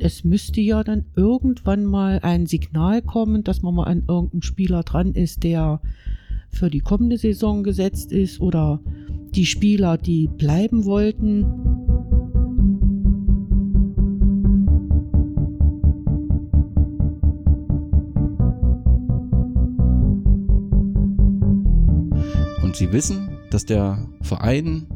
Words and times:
es 0.00 0.24
müsste 0.24 0.60
ja 0.60 0.82
dann 0.82 1.04
irgendwann 1.14 1.84
mal 1.84 2.20
ein 2.22 2.46
Signal 2.46 3.02
kommen, 3.02 3.44
dass 3.44 3.62
man 3.62 3.74
mal 3.74 3.84
an 3.84 4.04
irgendeinem 4.08 4.42
Spieler 4.42 4.82
dran 4.82 5.12
ist, 5.12 5.44
der 5.44 5.80
für 6.48 6.70
die 6.70 6.80
kommende 6.80 7.18
Saison 7.18 7.62
gesetzt 7.62 8.10
ist 8.10 8.40
oder 8.40 8.80
die 9.34 9.46
Spieler, 9.46 9.98
die 9.98 10.28
bleiben 10.28 10.84
wollten. 10.84 11.44
Und 22.62 22.76
sie 22.76 22.90
wissen, 22.92 23.28
dass 23.50 23.66
der 23.66 24.08
Verein 24.22 24.86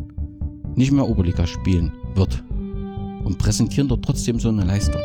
nicht 0.74 0.92
mehr 0.92 1.08
Oberliga 1.08 1.46
spielen 1.46 1.92
wird 2.14 2.42
und 3.24 3.38
präsentieren 3.38 3.88
dort 3.88 4.04
trotzdem 4.04 4.38
so 4.38 4.48
eine 4.48 4.64
Leistung. 4.64 5.00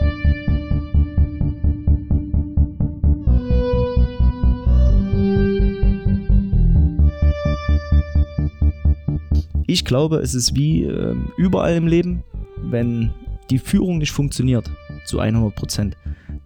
Ich 9.65 9.85
glaube, 9.85 10.17
es 10.17 10.33
ist 10.33 10.55
wie 10.55 10.83
äh, 10.83 11.15
überall 11.37 11.75
im 11.75 11.87
Leben, 11.87 12.23
wenn 12.57 13.11
die 13.49 13.59
Führung 13.59 13.99
nicht 13.99 14.11
funktioniert 14.11 14.69
zu 15.05 15.19
100 15.19 15.55
Prozent, 15.55 15.97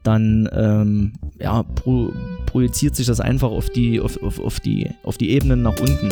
dann 0.04 0.50
ähm, 0.54 1.14
ja, 1.40 1.64
pro, 1.64 2.12
projiziert 2.46 2.96
sich 2.96 3.08
das 3.08 3.20
einfach 3.20 3.50
auf 3.50 3.70
die, 3.70 4.00
auf, 4.00 4.22
auf, 4.22 4.40
auf, 4.40 4.60
die, 4.60 4.90
auf 5.04 5.18
die 5.18 5.32
Ebenen 5.32 5.62
nach 5.62 5.80
unten. 5.80 6.10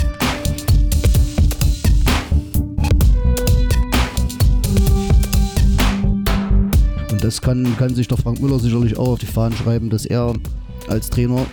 Das 7.21 7.41
kann, 7.41 7.77
kann 7.77 7.93
sich 7.95 8.07
der 8.07 8.17
Frank 8.17 8.41
Müller 8.41 8.59
sicherlich 8.59 8.97
auch 8.97 9.09
auf 9.09 9.19
die 9.19 9.27
Fahnen 9.27 9.55
schreiben, 9.55 9.89
dass 9.89 10.05
er 10.05 10.33
als 10.87 11.09
Trainer 11.09 11.45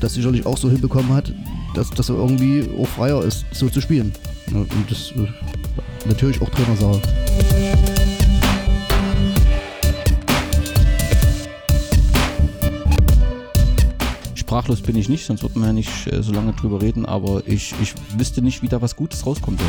das 0.00 0.14
sicherlich 0.14 0.46
auch 0.46 0.56
so 0.56 0.70
hinbekommen 0.70 1.12
hat, 1.12 1.32
dass, 1.74 1.90
dass 1.90 2.08
er 2.08 2.16
irgendwie 2.16 2.68
auch 2.80 2.88
freier 2.88 3.22
ist, 3.22 3.44
so 3.52 3.68
zu 3.68 3.80
spielen. 3.80 4.12
Und 4.52 4.68
das 4.88 5.12
äh, 5.12 5.28
natürlich 6.08 6.40
auch 6.40 6.48
Trainersache. 6.48 7.02
Sprachlos 14.34 14.80
bin 14.80 14.96
ich 14.96 15.08
nicht, 15.08 15.26
sonst 15.26 15.42
würden 15.42 15.60
wir 15.60 15.66
ja 15.66 15.72
nicht 15.72 16.10
äh, 16.10 16.22
so 16.22 16.32
lange 16.32 16.52
drüber 16.52 16.80
reden, 16.80 17.04
aber 17.04 17.42
ich, 17.46 17.74
ich 17.82 17.94
wüsste 18.16 18.40
nicht, 18.40 18.62
wie 18.62 18.68
da 18.68 18.80
was 18.80 18.96
Gutes 18.96 19.26
rauskommt. 19.26 19.60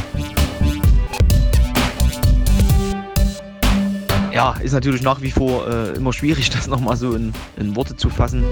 Ja, 4.38 4.52
ist 4.52 4.74
natürlich 4.74 5.02
nach 5.02 5.20
wie 5.24 5.32
vor 5.32 5.68
äh, 5.68 5.96
immer 5.96 6.14
schwierig, 6.14 6.48
das 6.52 6.68
nochmal 6.68 6.96
so 6.96 7.16
in, 7.16 7.34
in 7.56 7.76
Worte 7.76 7.96
zu 7.96 8.08
fassen. 8.08 8.44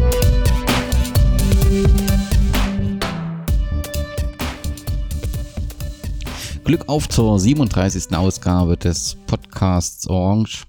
Glück 6.64 6.90
auf 6.90 7.08
zur 7.08 7.40
37. 7.40 8.18
Ausgabe 8.18 8.78
des 8.78 9.16
Podcasts 9.28 10.08
Orange. 10.08 10.64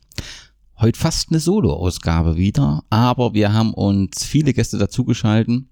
Heute 0.78 1.00
fast 1.00 1.30
eine 1.30 1.40
Solo-Ausgabe 1.40 2.36
wieder, 2.36 2.84
aber 2.90 3.32
wir 3.32 3.54
haben 3.54 3.72
uns 3.72 4.22
viele 4.22 4.52
Gäste 4.52 4.76
dazugeschalten. 4.76 5.70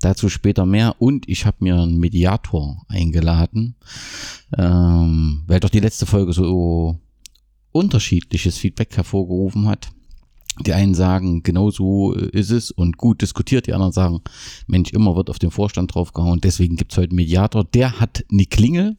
Dazu 0.00 0.28
später 0.28 0.66
mehr 0.66 0.96
und 0.98 1.28
ich 1.28 1.46
habe 1.46 1.58
mir 1.60 1.76
einen 1.76 2.00
Mediator 2.00 2.84
eingeladen, 2.88 3.76
ähm, 4.58 5.44
weil 5.46 5.60
doch 5.60 5.70
die 5.70 5.78
letzte 5.78 6.06
Folge 6.06 6.32
so 6.32 6.98
unterschiedliches 7.72 8.58
Feedback 8.58 8.96
hervorgerufen 8.96 9.66
hat. 9.68 9.90
Die 10.66 10.72
einen 10.72 10.94
sagen, 10.94 11.42
genau 11.42 11.70
so 11.70 12.12
ist 12.12 12.50
es 12.50 12.70
und 12.70 12.98
gut 12.98 13.22
diskutiert. 13.22 13.66
Die 13.66 13.72
anderen 13.72 13.92
sagen, 13.92 14.20
Mensch, 14.66 14.92
immer 14.92 15.16
wird 15.16 15.30
auf 15.30 15.38
den 15.38 15.50
Vorstand 15.50 15.94
draufgehauen. 15.94 16.40
Deswegen 16.40 16.76
gibt's 16.76 16.96
heute 16.96 17.10
einen 17.10 17.16
Mediator. 17.16 17.64
Der 17.64 18.00
hat 18.00 18.24
eine 18.30 18.44
Klingel 18.44 18.96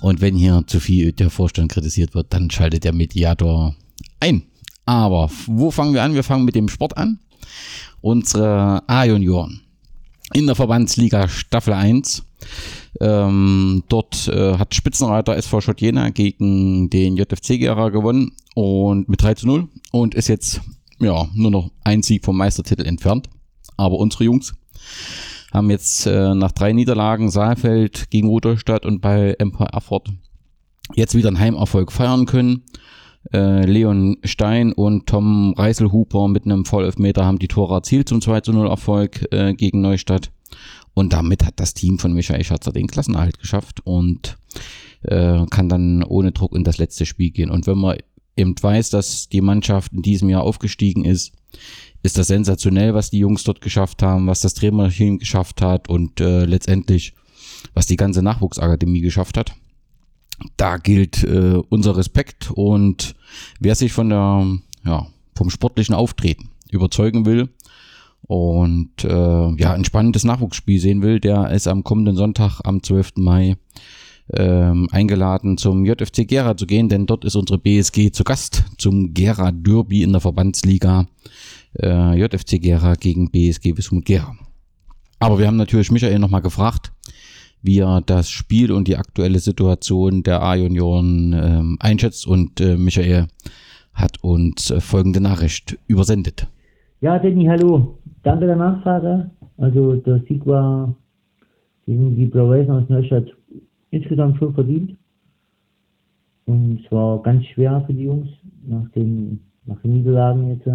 und 0.00 0.20
wenn 0.20 0.34
hier 0.34 0.64
zu 0.66 0.80
viel 0.80 1.12
der 1.12 1.30
Vorstand 1.30 1.70
kritisiert 1.70 2.14
wird, 2.14 2.32
dann 2.32 2.50
schaltet 2.50 2.84
der 2.84 2.94
Mediator 2.94 3.74
ein. 4.18 4.42
Aber 4.86 5.30
wo 5.46 5.70
fangen 5.70 5.94
wir 5.94 6.02
an? 6.02 6.14
Wir 6.14 6.24
fangen 6.24 6.44
mit 6.44 6.54
dem 6.54 6.68
Sport 6.68 6.96
an. 6.96 7.18
Unsere 8.00 8.82
A-Junioren 8.88 9.60
in 10.32 10.46
der 10.46 10.54
Verbandsliga 10.54 11.28
Staffel 11.28 11.74
1. 11.74 12.24
Ähm, 13.00 13.84
dort 13.88 14.28
äh, 14.28 14.56
hat 14.58 14.74
Spitzenreiter 14.74 15.36
SV 15.36 15.60
Schott 15.60 15.80
Jena 15.80 16.10
gegen 16.10 16.90
den 16.90 17.16
JFC 17.16 17.58
Gera 17.58 17.88
gewonnen 17.88 18.32
und 18.54 19.08
mit 19.08 19.22
3 19.22 19.34
zu 19.34 19.46
0 19.46 19.68
und 19.92 20.14
ist 20.14 20.28
jetzt 20.28 20.60
ja 20.98 21.28
nur 21.34 21.50
noch 21.50 21.70
ein 21.84 22.02
Sieg 22.02 22.24
vom 22.24 22.36
Meistertitel 22.36 22.86
entfernt. 22.86 23.28
Aber 23.76 23.98
unsere 23.98 24.24
Jungs 24.24 24.54
haben 25.52 25.70
jetzt 25.70 26.06
äh, 26.06 26.34
nach 26.34 26.52
drei 26.52 26.72
Niederlagen 26.72 27.30
Saalfeld 27.30 28.10
gegen 28.10 28.28
Rudolstadt 28.28 28.84
und 28.86 29.00
bei 29.00 29.34
Empire 29.38 29.72
Erfurt 29.72 30.08
jetzt 30.94 31.14
wieder 31.14 31.28
einen 31.28 31.38
Heimerfolg 31.38 31.92
feiern 31.92 32.26
können. 32.26 32.64
Äh, 33.32 33.66
Leon 33.66 34.16
Stein 34.24 34.72
und 34.72 35.06
Tom 35.06 35.54
Reiselhuber 35.56 36.28
mit 36.28 36.44
einem 36.44 36.64
Vollelfmeter 36.64 37.24
haben 37.24 37.38
die 37.38 37.48
Tore 37.48 37.74
erzielt 37.74 38.08
zum 38.08 38.20
2 38.20 38.40
zu 38.40 38.52
0 38.52 38.68
Erfolg 38.68 39.26
äh, 39.32 39.54
gegen 39.54 39.80
Neustadt. 39.80 40.30
Und 41.00 41.14
damit 41.14 41.46
hat 41.46 41.58
das 41.58 41.72
Team 41.72 41.98
von 41.98 42.12
Michael 42.12 42.44
Schatzer 42.44 42.72
den 42.72 42.86
Klassenerhalt 42.86 43.38
geschafft 43.38 43.80
und 43.84 44.36
äh, 45.00 45.46
kann 45.46 45.70
dann 45.70 46.02
ohne 46.02 46.30
Druck 46.30 46.54
in 46.54 46.62
das 46.62 46.76
letzte 46.76 47.06
Spiel 47.06 47.30
gehen. 47.30 47.50
Und 47.50 47.66
wenn 47.66 47.78
man 47.78 47.96
eben 48.36 48.54
weiß, 48.60 48.90
dass 48.90 49.30
die 49.30 49.40
Mannschaft 49.40 49.94
in 49.94 50.02
diesem 50.02 50.28
Jahr 50.28 50.42
aufgestiegen 50.42 51.06
ist, 51.06 51.32
ist 52.02 52.18
das 52.18 52.26
sensationell, 52.26 52.92
was 52.92 53.08
die 53.08 53.20
Jungs 53.20 53.44
dort 53.44 53.62
geschafft 53.62 54.02
haben, 54.02 54.26
was 54.26 54.42
das 54.42 54.52
Trainerteam 54.52 55.18
geschafft 55.18 55.62
hat 55.62 55.88
und 55.88 56.20
äh, 56.20 56.44
letztendlich, 56.44 57.14
was 57.72 57.86
die 57.86 57.96
ganze 57.96 58.20
Nachwuchsakademie 58.20 59.00
geschafft 59.00 59.38
hat. 59.38 59.54
Da 60.58 60.76
gilt 60.76 61.24
äh, 61.24 61.62
unser 61.70 61.96
Respekt 61.96 62.50
und 62.50 63.14
wer 63.58 63.74
sich 63.74 63.92
von 63.92 64.10
der, 64.10 64.58
ja, 64.84 65.06
vom 65.34 65.48
sportlichen 65.48 65.94
Auftreten 65.94 66.50
überzeugen 66.70 67.24
will 67.24 67.48
und 68.22 69.04
äh, 69.04 69.08
ja, 69.56 69.72
ein 69.72 69.84
spannendes 69.84 70.24
Nachwuchsspiel 70.24 70.78
sehen 70.78 71.02
will, 71.02 71.20
der 71.20 71.50
ist 71.50 71.66
am 71.66 71.84
kommenden 71.84 72.16
Sonntag, 72.16 72.60
am 72.64 72.82
12. 72.82 73.12
Mai, 73.16 73.56
ähm, 74.32 74.88
eingeladen, 74.92 75.58
zum 75.58 75.84
JFC 75.84 76.26
Gera 76.26 76.56
zu 76.56 76.66
gehen, 76.66 76.88
denn 76.88 77.06
dort 77.06 77.24
ist 77.24 77.34
unsere 77.34 77.58
BSG 77.58 78.12
zu 78.12 78.24
Gast 78.24 78.64
zum 78.78 79.12
Gera 79.12 79.50
Derby 79.50 80.02
in 80.02 80.12
der 80.12 80.20
Verbandsliga 80.20 81.08
äh, 81.80 82.18
JFC 82.18 82.60
Gera 82.60 82.94
gegen 82.94 83.30
BSG 83.30 83.76
Wismut 83.76 84.04
Gera. 84.04 84.36
Aber 85.18 85.38
wir 85.38 85.46
haben 85.46 85.56
natürlich 85.56 85.90
Michael 85.90 86.18
nochmal 86.18 86.42
gefragt, 86.42 86.92
wie 87.62 87.80
er 87.80 88.00
das 88.00 88.30
Spiel 88.30 88.72
und 88.72 88.88
die 88.88 88.96
aktuelle 88.96 89.38
Situation 89.38 90.22
der 90.22 90.42
A-Junioren 90.42 91.32
ähm, 91.32 91.76
einschätzt 91.80 92.26
und 92.26 92.60
äh, 92.60 92.76
Michael 92.76 93.26
hat 93.92 94.22
uns 94.22 94.70
äh, 94.70 94.80
folgende 94.80 95.20
Nachricht 95.20 95.78
übersendet. 95.86 96.46
Ja, 97.02 97.18
Danny, 97.18 97.46
hallo. 97.46 97.98
Danke 98.22 98.44
der 98.44 98.56
Nachfrage. 98.56 99.30
Also 99.56 99.96
der 99.96 100.20
Sieg 100.28 100.44
war 100.44 100.94
gegen 101.86 102.14
die 102.14 102.26
Blau-Weißen 102.26 102.70
aus 102.70 102.90
Neustadt 102.90 103.34
insgesamt 103.90 104.36
schon 104.36 104.52
verdient. 104.52 104.98
Und 106.44 106.84
es 106.84 106.92
war 106.92 107.22
ganz 107.22 107.46
schwer 107.46 107.82
für 107.86 107.94
die 107.94 108.02
Jungs 108.02 108.28
nach 108.66 108.86
den, 108.90 109.40
nach 109.64 109.80
den 109.80 109.94
Niederlagen 109.94 110.50
jetzt. 110.50 110.66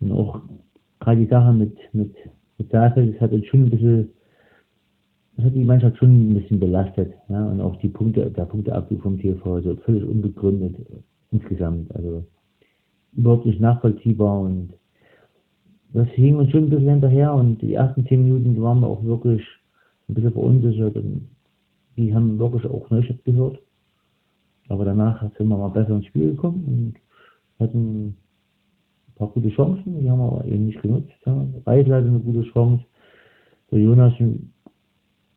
Und 0.00 0.12
auch 0.12 0.42
gerade 1.00 1.20
die 1.20 1.30
Sache 1.30 1.54
mit, 1.54 1.74
mit, 1.94 2.14
mit 2.58 2.70
Saalfeld, 2.70 3.14
das 3.14 3.22
hat 3.22 3.32
uns 3.32 3.46
schon 3.46 3.62
ein 3.62 3.70
bisschen, 3.70 4.10
das 5.36 5.46
hat 5.46 5.54
die 5.54 5.64
Mannschaft 5.64 5.96
schon 5.96 6.10
ein 6.12 6.34
bisschen 6.34 6.60
belastet. 6.60 7.14
Ja? 7.30 7.46
Und 7.46 7.62
auch 7.62 7.76
die 7.76 7.88
Punkte, 7.88 8.30
der 8.30 8.44
Punkteabzug 8.44 9.00
vom 9.00 9.18
TV, 9.18 9.54
also 9.54 9.76
völlig 9.76 10.04
unbegründet 10.04 10.76
insgesamt. 11.30 11.90
Also 11.96 12.22
nicht 13.12 13.60
nachvollziehbar 13.60 14.40
und 14.40 14.74
das 15.92 16.08
hing 16.10 16.36
uns 16.36 16.50
schon 16.50 16.64
ein 16.64 16.70
bisschen 16.70 16.88
hinterher 16.88 17.32
und 17.32 17.60
die 17.62 17.74
ersten 17.74 18.06
zehn 18.06 18.22
Minuten 18.22 18.60
waren 18.62 18.80
wir 18.80 18.88
auch 18.88 19.02
wirklich 19.02 19.42
ein 20.08 20.14
bisschen 20.14 20.32
verunsichert 20.32 20.96
und 20.96 21.28
die 21.96 22.14
haben 22.14 22.38
wirklich 22.38 22.64
auch 22.66 22.88
Neustadt 22.90 23.24
gehört. 23.24 23.58
Aber 24.68 24.84
danach 24.84 25.22
sind 25.36 25.48
wir 25.48 25.56
mal 25.56 25.70
besser 25.70 25.96
ins 25.96 26.06
Spiel 26.06 26.32
gekommen 26.32 26.94
und 27.58 27.64
hatten 27.64 28.16
paar 29.18 29.28
gute 29.28 29.50
Chancen, 29.50 30.00
die 30.00 30.08
haben 30.08 30.20
wir 30.20 30.32
aber 30.32 30.44
eben 30.44 30.66
nicht 30.66 30.80
genutzt. 30.80 31.12
Ja. 31.26 31.44
Reisel 31.66 31.94
hatte 31.94 32.06
eine 32.06 32.20
gute 32.20 32.44
Chance. 32.52 32.84
Der 33.70 33.80
Jonas 33.80 34.14
ein, 34.20 34.52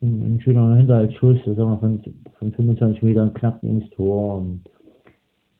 ein 0.00 0.40
schöner 0.42 0.76
Hinterhaltsschuss, 0.76 1.38
sagen 1.44 1.56
wir 1.56 1.78
von, 1.78 2.02
von 2.38 2.52
25 2.52 3.02
Metern 3.02 3.34
knapp 3.34 3.62
ins 3.62 3.88
Tor. 3.90 4.38
Und 4.38 4.62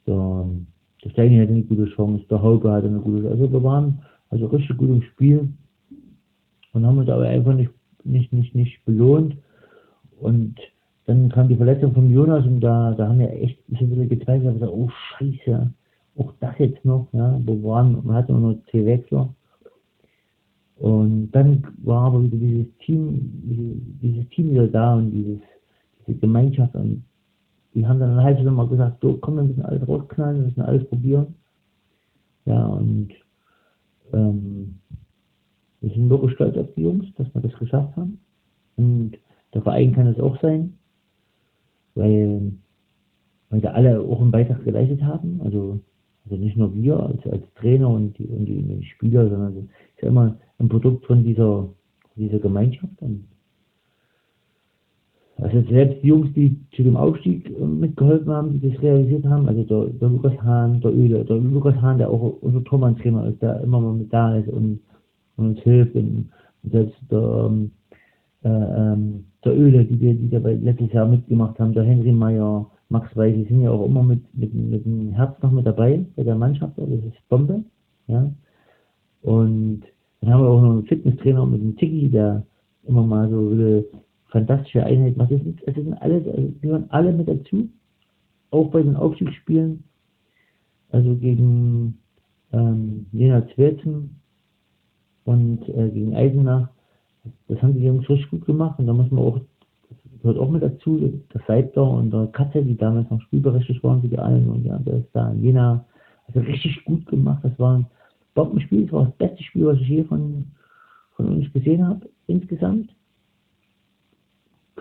der, 0.07 0.47
der 1.05 1.11
Steini 1.11 1.39
hatte 1.39 1.53
eine 1.53 1.63
gute 1.63 1.87
Chance, 1.87 2.25
der 2.31 2.43
Hauke 2.43 2.71
hatte 2.71 2.87
eine 2.87 3.01
gute 3.01 3.23
Chance. 3.23 3.33
Also 3.33 3.53
wir 3.53 3.63
waren 3.63 4.03
also 4.31 4.47
richtig 4.47 4.77
gut 4.77 4.89
im 4.89 5.03
Spiel 5.03 5.49
und 6.73 6.87
haben 6.87 6.99
uns 6.99 7.09
aber 7.09 7.27
einfach 7.27 7.55
nicht, 7.55 7.71
nicht, 8.05 8.33
nicht, 8.33 8.55
nicht 8.55 8.85
belohnt. 8.85 9.37
Und 10.21 10.57
dann 11.07 11.29
kam 11.31 11.49
die 11.49 11.57
Verletzung 11.57 11.93
von 11.93 12.13
Jonas 12.13 12.47
und 12.47 12.61
da, 12.61 12.93
da 12.93 13.09
haben 13.09 13.19
wir 13.19 13.33
echt 13.33 13.59
ein 13.69 13.89
bisschen 13.89 14.09
geteilt. 14.09 14.47
Da 14.47 14.53
gesagt, 14.53 14.73
oh 14.73 14.89
Scheiße, 14.89 15.73
auch 16.19 16.33
das 16.41 16.59
jetzt 16.59 16.85
noch, 16.85 17.09
ja, 17.13 17.41
wo 17.45 17.63
waren, 17.69 18.01
man 18.05 18.17
hatte 18.17 18.33
nur 18.33 18.53
noch 18.53 18.65
C-Wechsler. 18.71 19.29
Und 20.77 21.31
dann 21.33 21.65
war 21.85 22.07
aber 22.07 22.23
wieder 22.25 22.37
dieses 22.37 22.67
Team, 22.79 23.99
dieses 24.03 24.29
Team 24.31 24.51
wieder 24.51 24.67
da 24.67 24.95
und 24.95 25.11
dieses, 25.13 25.41
diese 26.07 26.19
Gemeinschaft 26.19 26.75
und 26.75 27.05
die 27.75 27.87
haben 27.87 28.01
dann 28.01 28.23
halt 28.23 28.43
nochmal 28.43 28.69
gesagt, 28.69 29.01
so 29.01 29.17
komm, 29.19 29.37
wir 29.37 29.45
müssen 29.45 29.63
alles 29.63 29.87
rausknallen, 29.87 30.39
wir 30.39 30.47
müssen 30.47 30.63
alles 30.63 30.89
probieren. 30.89 31.35
Ja, 32.45 32.67
und 32.67 33.11
ähm, 34.13 34.79
wir 35.81 35.91
sind 35.91 36.11
wirklich 36.11 36.33
stolz 36.33 36.57
auf 36.57 36.73
die 36.77 36.83
Jungs, 36.83 37.07
dass 37.17 37.33
wir 37.35 37.41
das 37.41 37.59
geschafft 37.59 37.97
haben. 37.97 38.21
Und 38.77 39.13
der 39.55 39.63
Verein 39.63 39.93
kann 39.93 40.07
es 40.07 40.19
auch 40.21 40.41
sein, 40.41 40.79
weil, 41.95 42.53
weil 43.51 43.61
da 43.61 43.73
alle 43.73 44.01
auch 44.01 44.21
einen 44.21 44.31
Beitrag 44.31 44.65
geleistet 44.65 45.03
haben. 45.03 45.41
Also, 45.43 45.81
also 46.25 46.37
nicht 46.37 46.57
nur 46.57 46.75
wir 46.75 47.01
als, 47.01 47.27
als 47.27 47.43
Trainer 47.55 47.89
und 47.89 48.17
die, 48.19 48.27
und 48.27 48.47
die, 48.47 48.85
Spieler, 48.85 49.29
sondern 49.29 49.57
es 49.57 49.65
ist 49.65 50.03
ja 50.03 50.09
immer 50.09 50.37
ein 50.59 50.69
Produkt 50.69 51.05
von 51.07 51.25
dieser, 51.25 51.69
dieser 52.17 52.39
Gemeinschaft. 52.39 53.01
Und 53.01 53.27
also 55.43 55.61
selbst 55.69 56.03
die 56.03 56.09
Jungs, 56.09 56.33
die 56.35 56.57
zu 56.77 56.83
dem 56.83 56.97
Aufstieg 56.97 57.51
äh, 57.51 57.65
mitgeholfen 57.65 58.33
haben, 58.33 58.53
die 58.53 58.71
das 58.71 58.81
realisiert 58.83 59.25
haben, 59.27 59.49
also 59.49 59.65
der, 59.65 59.87
der 59.99 60.09
Lukas 60.09 60.41
Hahn, 60.43 60.81
der 60.81 60.93
Öle, 60.93 61.25
der 61.25 61.37
Lukas 61.37 61.75
Hahn, 61.83 61.99
der 61.99 62.11
auch 62.11 62.37
unser 62.41 62.63
Tormann-Trainer 62.65 63.27
ist, 63.27 63.43
der 63.43 63.61
immer 63.61 63.81
mal 63.81 63.95
mit 63.95 64.13
da 64.13 64.37
ist 64.37 64.49
und, 64.49 64.81
und 65.37 65.47
uns 65.47 65.61
hilft. 65.61 65.95
Und, 65.97 66.31
und 66.63 66.73
selbst 66.73 66.97
der, 67.11 67.47
ähm, 67.49 67.71
äh, 68.45 68.49
ähm, 68.49 69.25
der 69.45 69.59
Öle, 69.59 69.85
die 69.85 70.01
wir, 70.01 70.15
die 70.15 70.31
dabei 70.31 70.55
letztes 70.55 70.93
Jahr 70.93 71.07
mitgemacht 71.07 71.59
haben, 71.59 71.75
der 71.75 71.85
Henry 71.85 72.13
Meyer, 72.13 72.71
Max 72.89 73.17
Weiß, 73.17 73.35
die 73.35 73.45
sind 73.45 73.63
ja 73.63 73.71
auch 73.71 73.87
immer 73.87 74.03
mit, 74.03 74.23
mit, 74.35 74.55
mit 74.55 74.85
dem 74.85 75.13
Herz 75.13 75.35
noch 75.43 75.51
mit 75.51 75.67
dabei 75.67 76.05
bei 76.15 76.23
der 76.23 76.37
Mannschaft, 76.37 76.77
das 76.77 76.89
ist 76.89 77.29
Bombe, 77.29 77.65
ja. 78.07 78.31
Und 79.23 79.83
dann 80.21 80.33
haben 80.33 80.43
wir 80.43 80.49
auch 80.49 80.61
noch 80.61 80.71
einen 80.73 80.87
Fitnesstrainer 80.87 81.47
mit 81.47 81.63
dem 81.63 81.77
Tiki, 81.77 82.09
der 82.11 82.45
immer 82.87 83.03
mal 83.03 83.29
so 83.31 83.51
will, 83.51 83.89
fantastische 84.33 84.85
Einheit 84.85 85.17
macht. 85.17 85.31
Es, 85.31 85.43
ist, 85.43 85.63
es 85.67 85.75
sind 85.75 85.95
alle, 85.95 86.15
also 86.15 86.53
gehören 86.61 86.87
alle 86.89 87.13
mit 87.13 87.29
dazu, 87.29 87.69
auch 88.51 88.71
bei 88.71 88.83
den 88.83 88.97
Aufstiegsspielen, 88.97 89.85
also 90.91 91.15
gegen 91.17 91.99
ähm, 92.53 93.07
Jena 93.13 93.47
Zwirzen 93.55 94.17
und 95.25 95.69
äh, 95.69 95.91
gegen 95.91 96.17
Eisenach. 96.17 96.69
Das 97.47 97.63
haben 97.63 97.75
die 97.75 97.85
Jungs 97.85 98.09
richtig 98.09 98.31
gut 98.31 98.47
gemacht 98.47 98.79
und 98.79 98.87
da 98.87 98.93
muss 98.93 99.11
man 99.11 99.23
auch, 99.23 99.39
das 99.89 99.99
gehört 100.23 100.39
auch 100.39 100.51
mit 100.51 100.63
dazu, 100.63 100.99
der 100.99 101.41
Seibter 101.47 101.89
und 101.89 102.11
der 102.11 102.27
Katze, 102.29 102.63
die 102.63 102.77
damals 102.77 103.09
noch 103.11 103.21
spielberechtigt 103.23 103.85
waren 103.85 104.01
für 104.01 104.09
die 104.09 104.19
allen 104.19 104.49
und 104.49 104.65
ja, 104.65 104.79
der 104.79 104.99
ist 104.99 105.11
da 105.13 105.31
in 105.31 105.43
Jena, 105.43 105.85
also 106.27 106.41
richtig 106.41 106.85
gut 106.85 107.07
gemacht. 107.07 107.45
Das 107.45 107.57
war 107.59 107.79
ein 107.79 107.87
Bombenspiel, 108.35 108.85
das 108.85 108.93
war 108.93 109.05
das 109.05 109.17
beste 109.17 109.43
Spiel, 109.45 109.67
was 109.67 109.79
ich 109.79 109.89
je 109.89 110.05
von, 110.05 110.47
von 111.17 111.29
uns 111.29 111.53
gesehen 111.53 111.87
habe, 111.87 112.09
insgesamt 112.27 112.91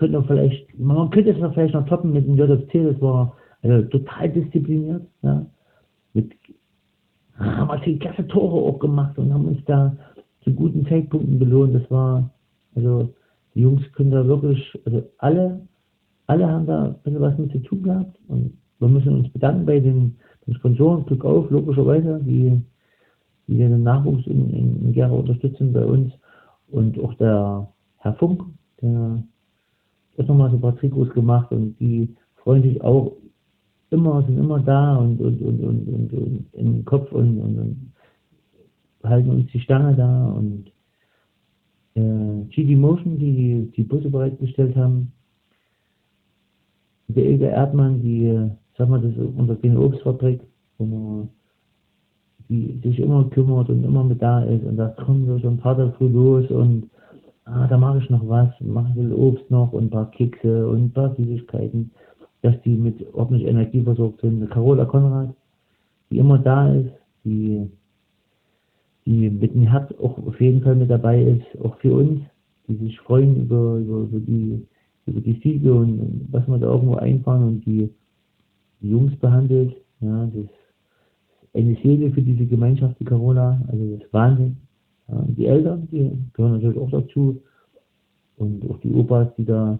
könnte 0.02 0.18
man 0.18 0.26
vielleicht, 0.26 0.78
man 0.80 1.10
könnte 1.10 1.30
es 1.30 1.38
noch 1.38 1.54
vielleicht 1.54 1.74
noch 1.74 1.86
toppen 1.86 2.12
mit 2.12 2.26
dem 2.26 2.36
JFC, 2.36 2.92
das 2.92 3.00
war 3.00 3.36
also 3.62 3.88
total 3.88 4.28
diszipliniert, 4.30 5.02
ja. 5.22 5.46
Mit, 6.12 6.32
haben 7.38 7.80
viele 7.82 7.98
klasse 7.98 8.26
Tore 8.26 8.68
auch 8.68 8.80
gemacht 8.80 9.16
und 9.16 9.32
haben 9.32 9.46
uns 9.46 9.64
da 9.64 9.96
zu 10.42 10.52
guten 10.52 10.84
Zeitpunkten 10.86 11.38
belohnt. 11.38 11.74
Das 11.74 11.88
war, 11.88 12.30
also 12.74 13.14
die 13.54 13.60
Jungs 13.60 13.80
können 13.92 14.10
da 14.10 14.26
wirklich, 14.26 14.60
also 14.84 15.04
alle, 15.18 15.60
alle 16.26 16.48
haben 16.48 16.66
da 16.66 16.86
ein 16.86 16.94
bisschen 17.04 17.20
was 17.20 17.38
mit 17.38 17.52
zu 17.52 17.58
tun 17.60 17.84
gehabt 17.84 18.18
und 18.26 18.54
wir 18.80 18.88
müssen 18.88 19.20
uns 19.20 19.32
bedanken 19.32 19.64
bei 19.64 19.78
den, 19.78 20.16
den 20.48 20.54
Sponsoren, 20.54 21.06
Glück 21.06 21.24
auf, 21.24 21.48
logischerweise, 21.50 22.20
die, 22.24 22.60
die 23.46 23.56
den 23.56 23.84
Nachwuchs 23.84 24.26
in, 24.26 24.50
in, 24.50 24.82
in 24.82 24.92
Gera 24.92 25.12
unterstützen 25.12 25.72
bei 25.72 25.84
uns 25.84 26.12
und 26.72 26.98
auch 26.98 27.14
der 27.14 27.68
Herr 27.98 28.14
Funk, 28.14 28.42
der 28.80 29.22
jetzt 30.16 30.28
nochmal 30.28 30.50
so 30.50 30.56
ein 30.56 30.62
paar 30.62 30.76
Trikots 30.76 31.12
gemacht 31.14 31.50
und 31.52 31.78
die 31.80 32.14
freuen 32.36 32.62
sich 32.62 32.80
auch 32.82 33.12
immer, 33.90 34.22
sind 34.22 34.38
immer 34.38 34.60
da 34.60 34.96
und, 34.96 35.20
und, 35.20 35.40
und, 35.40 35.60
und, 35.60 35.88
und, 35.88 36.12
und 36.12 36.46
im 36.54 36.84
Kopf 36.84 37.12
und, 37.12 37.38
und, 37.38 37.58
und 37.58 37.92
halten 39.04 39.30
uns 39.30 39.50
die 39.52 39.60
Stange 39.60 39.94
da 39.94 40.26
und 40.30 40.70
äh, 41.94 42.44
GD 42.50 42.76
Motion, 42.76 43.18
die 43.18 43.70
die 43.76 43.82
Busse 43.82 44.08
bereitgestellt 44.08 44.76
haben, 44.76 45.12
der 47.08 47.24
Ilge 47.24 47.46
Erdmann, 47.46 48.00
die, 48.00 48.50
sag 48.76 48.88
mal, 48.88 49.00
das 49.00 49.12
ist 49.12 49.36
unser 49.36 49.56
kleine 49.56 49.80
Obstfabrik, 49.80 50.40
wo 50.78 50.84
man 50.84 51.28
die 52.48 52.80
sich 52.82 52.98
immer 52.98 53.24
kümmert 53.30 53.68
und 53.70 53.84
immer 53.84 54.04
mit 54.04 54.20
da 54.20 54.42
ist. 54.44 54.64
Und 54.64 54.76
sagt, 54.76 55.00
komm 55.04 55.26
schon 55.40 55.54
ein 55.54 55.58
paar 55.58 55.92
früh 55.92 56.08
los 56.08 56.50
und 56.50 56.90
ah, 57.44 57.66
da 57.66 57.76
mache 57.76 57.98
ich 57.98 58.10
noch 58.10 58.28
was, 58.28 58.48
mache 58.60 58.94
will 58.96 59.12
Obst 59.12 59.50
noch 59.50 59.72
und 59.72 59.84
ein 59.84 59.90
paar 59.90 60.10
Kekse 60.10 60.68
und 60.68 60.84
ein 60.84 60.92
paar 60.92 61.14
Süßigkeiten, 61.16 61.90
dass 62.42 62.60
die 62.62 62.74
mit 62.74 63.14
ordentlich 63.14 63.46
Energie 63.46 63.82
versorgt 63.82 64.20
sind. 64.20 64.50
Carola 64.50 64.84
Konrad, 64.84 65.34
die 66.10 66.18
immer 66.18 66.38
da 66.38 66.72
ist, 66.72 66.92
die, 67.24 67.68
die 69.06 69.30
mit 69.30 69.54
dem 69.54 69.66
Herz 69.66 69.92
auch 70.00 70.18
auf 70.26 70.40
jeden 70.40 70.62
Fall 70.62 70.76
mit 70.76 70.90
dabei 70.90 71.22
ist, 71.22 71.64
auch 71.64 71.76
für 71.78 71.94
uns, 71.94 72.20
die 72.68 72.76
sich 72.76 72.98
freuen 73.00 73.42
über, 73.42 73.76
über, 73.76 73.98
über 73.98 74.18
die 74.20 74.66
über 75.06 75.20
die 75.20 75.40
Siege 75.42 75.72
und 75.72 76.28
was 76.30 76.46
wir 76.46 76.58
da 76.58 76.66
irgendwo 76.66 76.96
einfahren 76.96 77.44
und 77.44 77.66
die, 77.66 77.90
die 78.80 78.90
Jungs 78.90 79.14
behandelt. 79.16 79.76
Ja, 80.00 80.26
das 80.26 80.44
ist 80.44 80.50
eine 81.54 81.76
Seele 81.82 82.10
für 82.10 82.22
diese 82.22 82.46
Gemeinschaft, 82.46 82.98
die 82.98 83.04
Carola, 83.04 83.60
also 83.68 83.96
das 83.96 84.04
ist 84.04 84.12
Wahnsinn. 84.12 84.56
Die 85.08 85.46
Eltern, 85.46 85.88
die 85.90 86.10
gehören 86.32 86.54
natürlich 86.54 86.78
auch 86.78 86.90
dazu. 86.90 87.42
Und 88.36 88.68
auch 88.70 88.78
die 88.78 88.92
Opas, 88.92 89.28
die 89.36 89.44
da 89.44 89.78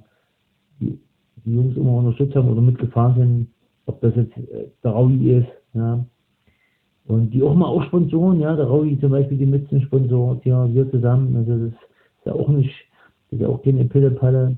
die, 0.80 0.98
die 1.44 1.54
Jungs 1.54 1.76
immer 1.76 1.96
unterstützt 1.96 2.36
haben 2.36 2.48
oder 2.48 2.60
mitgefahren 2.60 3.14
sind, 3.16 3.46
ob 3.86 4.00
das 4.00 4.14
jetzt 4.16 4.36
äh, 4.36 4.68
der 4.82 4.90
Raui 4.90 5.38
ist, 5.38 5.48
ja. 5.74 6.04
Und 7.06 7.30
die 7.30 7.42
auch 7.42 7.54
mal 7.54 7.66
auch 7.66 7.82
Sponsoren, 7.84 8.40
ja, 8.40 8.54
der 8.54 8.66
Raui 8.66 8.98
zum 9.00 9.10
Beispiel, 9.10 9.36
die 9.36 9.46
Mützensponsor, 9.46 10.40
ja, 10.44 10.72
wir 10.72 10.88
zusammen, 10.90 11.34
also 11.36 11.58
das 11.58 11.72
ist 11.72 12.26
ja 12.26 12.32
auch 12.32 12.48
nicht, 12.48 12.72
das 13.30 13.38
ist 13.38 13.42
ja 13.42 13.48
auch 13.48 13.60
keine 13.62 13.84
Pillepalle. 13.86 14.56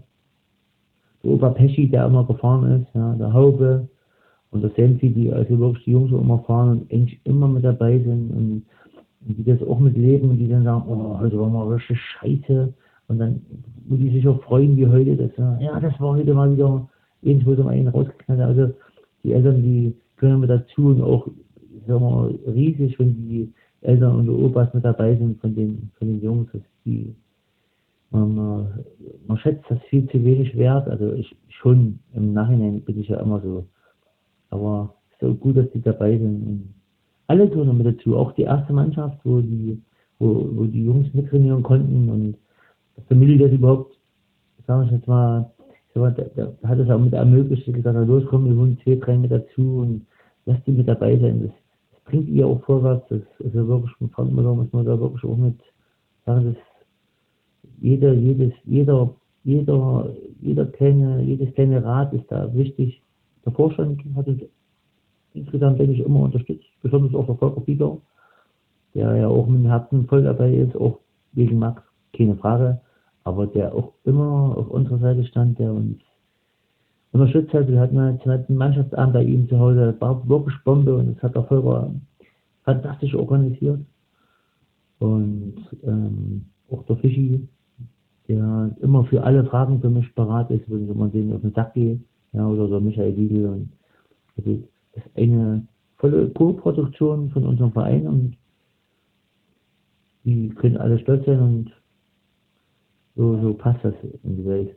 Der 1.23 1.31
Opa 1.31 1.51
Peschi, 1.51 1.89
der 1.89 2.07
immer 2.07 2.25
gefahren 2.27 2.83
ist, 2.83 2.95
ja, 2.95 3.15
der 3.15 3.33
Haube 3.33 3.89
und 4.51 4.63
der 4.63 4.71
Sensi, 4.77 5.09
die 5.11 5.33
also 5.33 5.59
wirklich 5.59 5.85
die 5.85 5.93
Jungs 5.93 6.13
auch 6.13 6.21
immer 6.21 6.39
fahren 6.41 6.81
und 6.81 6.93
eigentlich 6.93 7.19
immer 7.25 7.49
mit 7.49 7.65
dabei 7.65 7.99
sind 7.99 8.31
und 8.31 8.63
die 9.27 9.45
das 9.45 9.63
auch 9.63 9.79
mitleben 9.79 10.31
und 10.31 10.39
die 10.39 10.49
dann 10.49 10.65
sagen, 10.65 10.85
oh, 10.89 11.15
also 11.15 11.41
war 11.41 11.49
mal 11.49 11.73
richtig 11.73 11.99
scheiße. 12.01 12.73
Und 13.09 13.19
dann, 13.19 13.43
wo 13.87 13.97
die 13.97 14.11
sich 14.11 14.27
auch 14.29 14.43
freuen 14.43 14.77
wie 14.77 14.87
heute, 14.87 15.17
dass, 15.17 15.31
ja, 15.61 15.81
das 15.81 15.99
war 16.01 16.15
heute 16.17 16.35
mal 16.35 16.53
wieder 16.53 16.89
irgendwo 17.23 17.55
so 17.55 17.67
einen 17.67 17.89
rausgeknallt. 17.89 18.41
Also 18.41 18.75
die 19.23 19.33
Eltern, 19.33 19.63
die 19.63 19.95
gehören 20.17 20.41
mit 20.41 20.51
dazu 20.51 20.87
und 20.89 21.03
auch, 21.03 21.27
sagen 21.87 22.05
wir, 22.05 22.55
riesig, 22.55 22.99
wenn 22.99 23.29
die 23.29 23.53
Eltern 23.83 24.17
und 24.17 24.25
die 24.25 24.31
Opas 24.31 24.73
mit 24.73 24.85
dabei 24.85 25.17
sind 25.17 25.41
von 25.41 25.55
den, 25.55 25.91
von 25.99 26.09
den 26.09 26.23
Jungs, 26.23 26.51
dass 26.53 26.63
die, 26.85 27.15
man, 28.11 28.69
man 29.27 29.39
schätzt 29.39 29.65
das 29.69 29.79
viel 29.91 30.09
zu 30.09 30.25
wenig 30.25 30.57
wert. 30.57 30.89
Also 30.89 31.13
ich 31.13 31.35
schon 31.49 31.99
im 32.15 32.33
Nachhinein 32.33 32.81
bin 32.83 33.01
ich 33.01 33.09
ja 33.09 33.21
immer 33.21 33.41
so. 33.41 33.67
Aber 34.51 34.95
so 35.21 35.35
gut, 35.35 35.57
dass 35.57 35.71
die 35.73 35.83
dabei 35.83 36.17
sind. 36.19 36.75
Alle 37.27 37.49
gehören 37.49 37.79
mit 37.79 37.87
dazu, 37.87 38.17
auch 38.17 38.33
die 38.33 38.43
erste 38.43 38.73
Mannschaft, 38.73 39.19
wo 39.25 39.41
die, 39.41 39.81
wo, 40.19 40.49
wo 40.55 40.65
die 40.65 40.85
Jungs 40.85 41.13
mittrainieren 41.15 41.63
konnten 41.63 42.09
und 42.11 42.37
dass 42.97 43.07
der 43.07 43.39
das 43.39 43.53
überhaupt, 43.53 43.99
sagen 44.67 44.89
wir 44.89 44.97
jetzt 44.97 45.09
mal, 45.09 45.51
der, 45.95 46.11
der 46.11 46.55
hat 46.65 46.79
es 46.79 46.91
auch 46.91 46.99
mit 46.99 47.13
ermöglicht, 47.13 47.67
dass 47.69 47.95
er 47.95 48.05
loskommt, 48.05 48.49
wir 48.49 48.57
holen 48.57 48.79
zwei, 48.83 48.97
drei 48.97 49.17
mit 49.17 49.31
dazu 49.31 49.79
und 49.79 50.07
lasst 50.45 50.67
die 50.67 50.73
mit 50.73 50.89
dabei 50.89 51.17
sein. 51.19 51.41
Das, 51.43 51.51
das 51.93 52.01
bringt 52.05 52.29
ihr 52.29 52.47
auch 52.47 52.63
vorwärts. 52.65 53.07
Das 53.09 53.21
ist 53.39 53.55
ja 53.55 53.67
wirklich 53.67 53.93
mit 54.01 54.13
Frank 54.13 54.33
Müller 54.33 54.55
muss 54.55 54.73
man 54.73 54.85
da 54.85 54.99
wirklich 54.99 55.25
auch 55.25 55.37
mit 55.37 55.59
sagen, 56.27 56.47
dass 56.47 56.57
jeder, 57.81 58.13
jedes, 58.13 58.53
jeder, 58.65 59.15
jeder, 59.45 60.11
jeder 60.41 60.67
kleine, 60.67 61.23
jedes 61.23 61.55
kleine 61.55 61.85
Rad 61.85 62.13
ist 62.13 62.31
da 62.31 62.53
wichtig. 62.55 63.01
Der 63.45 63.53
Vorstand 63.53 64.03
hat 64.17 64.27
es 64.27 64.39
insgesamt, 65.35 65.79
denke 65.79 65.93
ich, 65.93 66.01
immer 66.01 66.21
unterstützt, 66.21 66.67
besonders 66.83 67.15
auch 67.15 67.27
der 67.27 67.37
Volker 67.37 67.61
Bieger, 67.61 67.99
der 68.95 69.17
ja 69.17 69.29
auch 69.29 69.47
mit 69.47 69.61
dem 69.61 69.67
Herzen 69.67 70.07
voll 70.07 70.23
dabei 70.23 70.55
ist, 70.55 70.77
auch 70.77 71.01
wegen 71.33 71.59
Max, 71.59 71.83
keine 72.17 72.37
Frage, 72.37 72.81
aber 73.25 73.47
der 73.47 73.75
auch 73.75 73.93
immer 74.05 74.57
auf 74.57 74.69
unserer 74.69 74.99
Seite 74.99 75.25
stand, 75.25 75.59
der 75.59 75.73
uns 75.73 75.99
unterstützt 77.13 77.53
hat. 77.55 77.69
Wir 77.69 77.81
hatten 77.81 77.97
jetzt 77.97 78.27
einen 78.27 78.59
Mannschaftsabend 78.59 79.15
bei 79.15 79.25
ihm 79.25 79.49
zu 79.49 79.59
Hause, 79.59 79.95
war 79.99 80.29
wirklich 80.29 80.57
Bombe 80.65 80.95
und 80.95 81.15
das 81.15 81.23
hat 81.23 81.35
der 81.35 81.45
Volker 81.45 81.93
fantastisch 82.65 83.15
organisiert. 83.15 83.81
Und 84.99 85.57
ähm, 85.83 86.47
auch 86.71 86.85
der 86.85 86.97
Fischi, 86.97 87.47
der 88.29 88.71
immer 88.81 89.05
für 89.05 89.23
alle 89.23 89.45
Fragen 89.45 89.81
für 89.81 89.91
mich 89.91 90.13
parat 90.15 90.51
ist, 90.51 90.71
wenn 90.71 90.85
ich 90.85 90.91
immer 90.91 91.09
denen 91.09 91.35
auf 91.35 91.43
den 91.43 91.53
Sack 91.53 91.75
gehe, 91.75 92.01
ja, 92.33 92.47
oder 92.47 92.69
so 92.69 92.81
Michael 92.81 93.17
Wiegel 93.17 93.47
und 93.47 93.71
also 94.37 94.63
das 94.95 95.05
ist 95.05 95.17
eine 95.17 95.67
volle 95.97 96.29
Co-Produktion 96.31 97.31
von 97.31 97.47
unserem 97.47 97.73
Verein 97.73 98.07
und 98.07 98.37
die 100.25 100.49
können 100.51 100.77
alle 100.77 100.99
stolz 100.99 101.25
sein 101.27 101.41
und 101.41 101.73
so, 103.17 103.41
so 103.41 103.55
passt 103.55 103.85
das 103.85 103.95
in 104.23 104.37
die 104.37 104.45
Welt. 104.45 104.77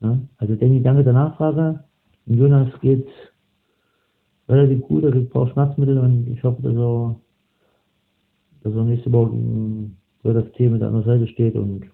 Ja? 0.00 0.18
Also 0.38 0.54
Danny, 0.54 0.82
danke 0.82 1.04
der 1.04 1.12
Nachfrage. 1.12 1.84
Und 2.26 2.34
Jonas 2.38 2.68
geht 2.80 3.06
relativ 4.48 4.82
gut, 4.82 5.04
er 5.04 5.12
kriegt 5.12 5.30
braucht 5.30 5.52
Schmerzmittel 5.52 5.98
und 5.98 6.28
ich 6.28 6.42
hoffe, 6.42 6.60
dass 6.62 6.74
er, 6.74 7.16
dass 8.62 8.74
er 8.74 8.84
nächste 8.84 9.12
Woche 9.12 9.32
bei 10.22 10.32
das 10.32 10.50
Thema 10.52 10.74
mit 10.74 10.82
an 10.82 10.94
der 10.94 11.02
Seite 11.02 11.26
steht 11.28 11.54
und 11.54 11.84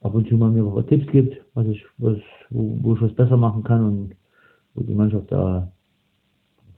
ab 0.00 0.14
und 0.14 0.28
zu 0.28 0.36
mal 0.36 0.50
mir 0.50 0.64
auch 0.64 0.82
Tipps 0.82 1.10
gibt, 1.10 1.36
was 1.54 1.66
ich, 1.66 1.84
was, 1.98 2.18
wo, 2.50 2.78
wo 2.82 2.94
ich 2.94 3.02
was 3.02 3.14
besser 3.14 3.36
machen 3.36 3.62
kann 3.64 3.84
und 3.84 4.14
wo 4.74 4.82
die 4.82 4.94
Mannschaft 4.94 5.30
da 5.32 5.70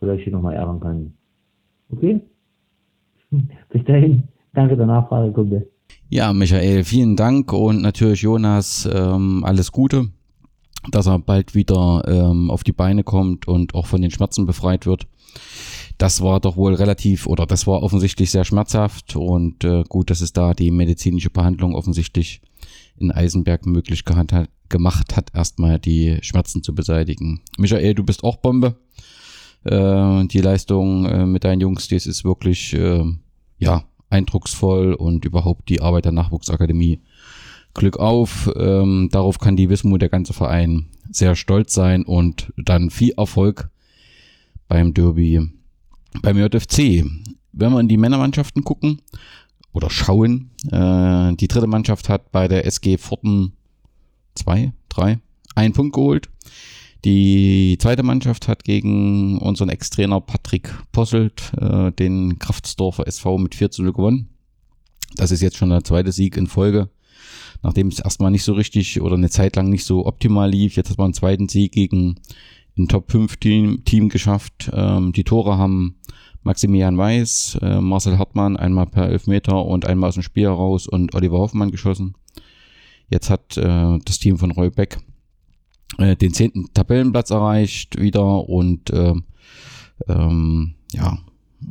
vielleicht 0.01 0.25
hier 0.25 0.33
nochmal 0.33 0.55
ärgern 0.55 0.81
kann. 0.81 1.13
Okay? 1.93 2.21
Bis 3.71 3.85
dahin, 3.85 4.25
danke 4.55 4.77
der 4.77 4.87
Nachfrage, 4.87 5.33
Kumpel. 5.33 5.71
Ja, 6.09 6.33
Michael, 6.33 6.83
vielen 6.83 7.15
Dank 7.15 7.53
und 7.53 7.83
natürlich 7.83 8.23
Jonas, 8.23 8.89
ähm, 8.93 9.45
alles 9.45 9.71
Gute, 9.71 10.09
dass 10.91 11.07
er 11.07 11.21
bald 11.21 11.55
wieder 11.55 12.03
ähm, 12.07 12.51
auf 12.51 12.65
die 12.65 12.73
Beine 12.73 13.05
kommt 13.05 13.47
und 13.47 13.75
auch 13.75 13.87
von 13.87 14.03
den 14.03 14.11
Schmerzen 14.11 14.47
befreit 14.47 14.87
wird. 14.87 15.07
Das 15.99 16.23
war 16.23 16.41
doch 16.41 16.57
wohl 16.57 16.75
relativ 16.75 17.27
oder 17.27 17.47
das 17.47 17.67
war 17.67 17.83
offensichtlich 17.83 18.31
sehr 18.31 18.45
schmerzhaft 18.45 19.15
und 19.17 19.63
äh, 19.65 19.85
gut, 19.89 20.11
dass 20.11 20.21
es 20.21 20.33
da 20.33 20.55
die 20.55 20.71
medizinische 20.71 21.31
Behandlung 21.31 21.75
offensichtlich 21.75 22.41
in 22.97 23.13
Eisenberg 23.13 23.67
möglich 23.67 24.03
hat, 24.09 24.49
gemacht 24.69 25.17
hat, 25.17 25.31
erstmal 25.35 25.79
die 25.79 26.19
Schmerzen 26.23 26.63
zu 26.63 26.75
beseitigen. 26.75 27.41
Michael, 27.59 27.95
du 27.95 28.03
bist 28.05 28.25
auch 28.25 28.37
Bombe. 28.37 28.77
Äh, 29.65 30.27
die 30.27 30.41
Leistung 30.41 31.07
äh, 31.07 31.27
mit 31.27 31.45
deinen 31.45 31.61
Jungs, 31.61 31.89
das 31.89 32.07
ist 32.07 32.25
wirklich, 32.25 32.73
äh, 32.73 33.05
ja, 33.59 33.85
eindrucksvoll 34.09 34.95
und 34.95 35.25
überhaupt 35.25 35.69
die 35.69 35.81
Arbeit 35.81 36.05
der 36.05 36.13
Nachwuchsakademie. 36.13 37.01
Glück 37.75 37.99
auf, 37.99 38.51
ähm, 38.57 39.09
darauf 39.13 39.39
kann 39.39 39.57
die 39.57 39.71
Wismut, 39.71 40.03
der 40.03 40.09
ganze 40.09 40.33
Verein, 40.33 40.87
sehr 41.11 41.37
stolz 41.37 41.73
sein 41.73 42.05
und 42.05 42.53
dann 42.57 42.91
viel 42.91 43.13
Erfolg 43.17 43.71
beim 44.67 44.93
Derby 44.95 45.49
beim 46.23 46.39
JFC. 46.39 47.05
Wenn 47.53 47.73
wir 47.73 47.81
in 47.81 47.89
die 47.89 47.97
Männermannschaften 47.97 48.65
gucken 48.65 49.03
oder 49.73 49.91
schauen, 49.91 50.51
äh, 50.71 51.35
die 51.37 51.49
dritte 51.49 51.67
Mannschaft 51.67 52.09
hat 52.09 52.33
bei 52.33 52.49
der 52.49 52.67
SG 52.67 52.97
Forten 52.97 53.53
zwei, 54.35 54.73
drei, 54.89 55.19
einen 55.55 55.75
Punkt 55.75 55.95
geholt. 55.95 56.29
Die 57.05 57.79
zweite 57.79 58.03
Mannschaft 58.03 58.47
hat 58.47 58.65
gegen 58.65 59.39
unseren 59.39 59.71
Ex-Trainer 59.71 60.21
Patrick 60.21 60.71
Posselt 60.93 61.53
äh, 61.59 61.93
den 61.93 62.39
Kraftsdorfer 62.39 63.07
SV 63.07 63.39
mit 63.39 63.55
4 63.55 63.71
zu 63.71 63.83
0 63.83 63.93
gewonnen. 63.93 64.29
Das 65.17 65.31
ist 65.31 65.41
jetzt 65.41 65.57
schon 65.57 65.71
der 65.71 65.85
zweite 65.85 66.13
Sieg 66.13 66.37
in 66.37 66.47
Folge. 66.47 66.91
Nachdem 67.63 67.89
es 67.89 68.01
erstmal 68.01 68.31
nicht 68.31 68.45
so 68.45 68.53
richtig 68.53 69.01
oder 69.01 69.17
eine 69.17 69.31
Zeit 69.31 69.57
lang 69.57 69.69
nicht 69.69 69.85
so 69.85 70.07
optimal 70.07 70.51
lief, 70.51 70.77
jetzt 70.77 70.91
hat 70.91 70.99
man 70.99 71.07
einen 71.07 71.15
zweiten 71.15 71.49
Sieg 71.49 71.73
gegen 71.73 72.17
ein 72.79 72.89
Top 72.89 73.11
5 73.11 73.37
Team, 73.37 73.85
Team 73.85 74.09
geschafft. 74.09 74.71
Ähm, 74.73 75.13
die 75.13 75.25
Tore 75.25 75.59
haben 75.59 75.97
Maximilian 76.43 76.97
Weiß, 76.97 77.59
äh, 77.61 77.81
Marcel 77.81 78.19
Hartmann 78.19 78.57
einmal 78.57 78.87
per 78.87 79.09
Elfmeter 79.09 79.65
und 79.65 79.87
einmal 79.87 80.09
aus 80.09 80.15
dem 80.15 80.23
Spiel 80.23 80.45
heraus 80.45 80.87
und 80.87 81.15
Oliver 81.15 81.39
Hoffmann 81.39 81.71
geschossen. 81.71 82.15
Jetzt 83.09 83.29
hat 83.29 83.57
äh, 83.57 83.99
das 84.05 84.19
Team 84.19 84.39
von 84.39 84.51
Roy 84.53 84.71
Beck 84.71 84.99
äh, 85.99 86.17
den 86.17 86.33
zehnten 86.33 86.73
Tabellenplatz 86.75 87.31
erreicht 87.31 88.01
wieder 88.01 88.49
und 88.49 88.91
äh, 88.91 89.15
ähm, 90.09 90.75
ja, 90.93 91.19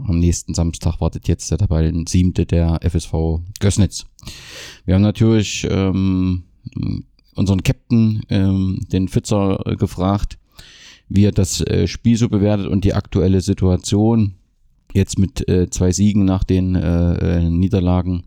am 0.08 0.20
nächsten 0.20 0.54
Samstag 0.54 1.02
wartet 1.02 1.28
jetzt 1.28 1.50
der 1.52 1.58
Tabellen 1.58 2.06
siebte 2.08 2.46
der 2.46 2.80
FSV 2.84 3.42
Gößnitz. 3.60 4.06
Wir 4.86 4.96
haben 4.96 5.02
natürlich 5.02 5.68
ähm, 5.70 6.44
unseren 7.36 7.64
Captain, 7.64 8.22
ähm, 8.30 8.86
den 8.92 9.08
Fitzer, 9.08 9.66
äh, 9.66 9.76
gefragt, 9.76 10.38
wie 11.08 11.26
er 11.26 11.32
das 11.32 11.62
äh, 11.62 11.88
Spiel 11.88 12.18
so 12.18 12.30
bewertet 12.30 12.68
und 12.68 12.84
die 12.84 12.94
aktuelle 12.94 13.42
Situation. 13.42 14.36
Jetzt 14.94 15.20
mit 15.20 15.48
äh, 15.48 15.70
zwei 15.70 15.92
Siegen 15.92 16.26
nach 16.26 16.44
den 16.44 16.76
äh, 16.76 17.38
äh 17.38 17.50
Niederlagen. 17.50 18.24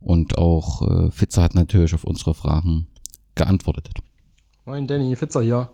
Und 0.00 0.36
auch 0.36 0.82
äh, 0.82 1.10
Fitzer 1.10 1.42
hat 1.42 1.54
natürlich 1.54 1.94
auf 1.94 2.04
unsere 2.04 2.34
Fragen 2.34 2.88
geantwortet. 3.34 3.90
Moin 4.66 4.86
Danny, 4.86 5.14
Fitzer 5.14 5.42
hier. 5.42 5.68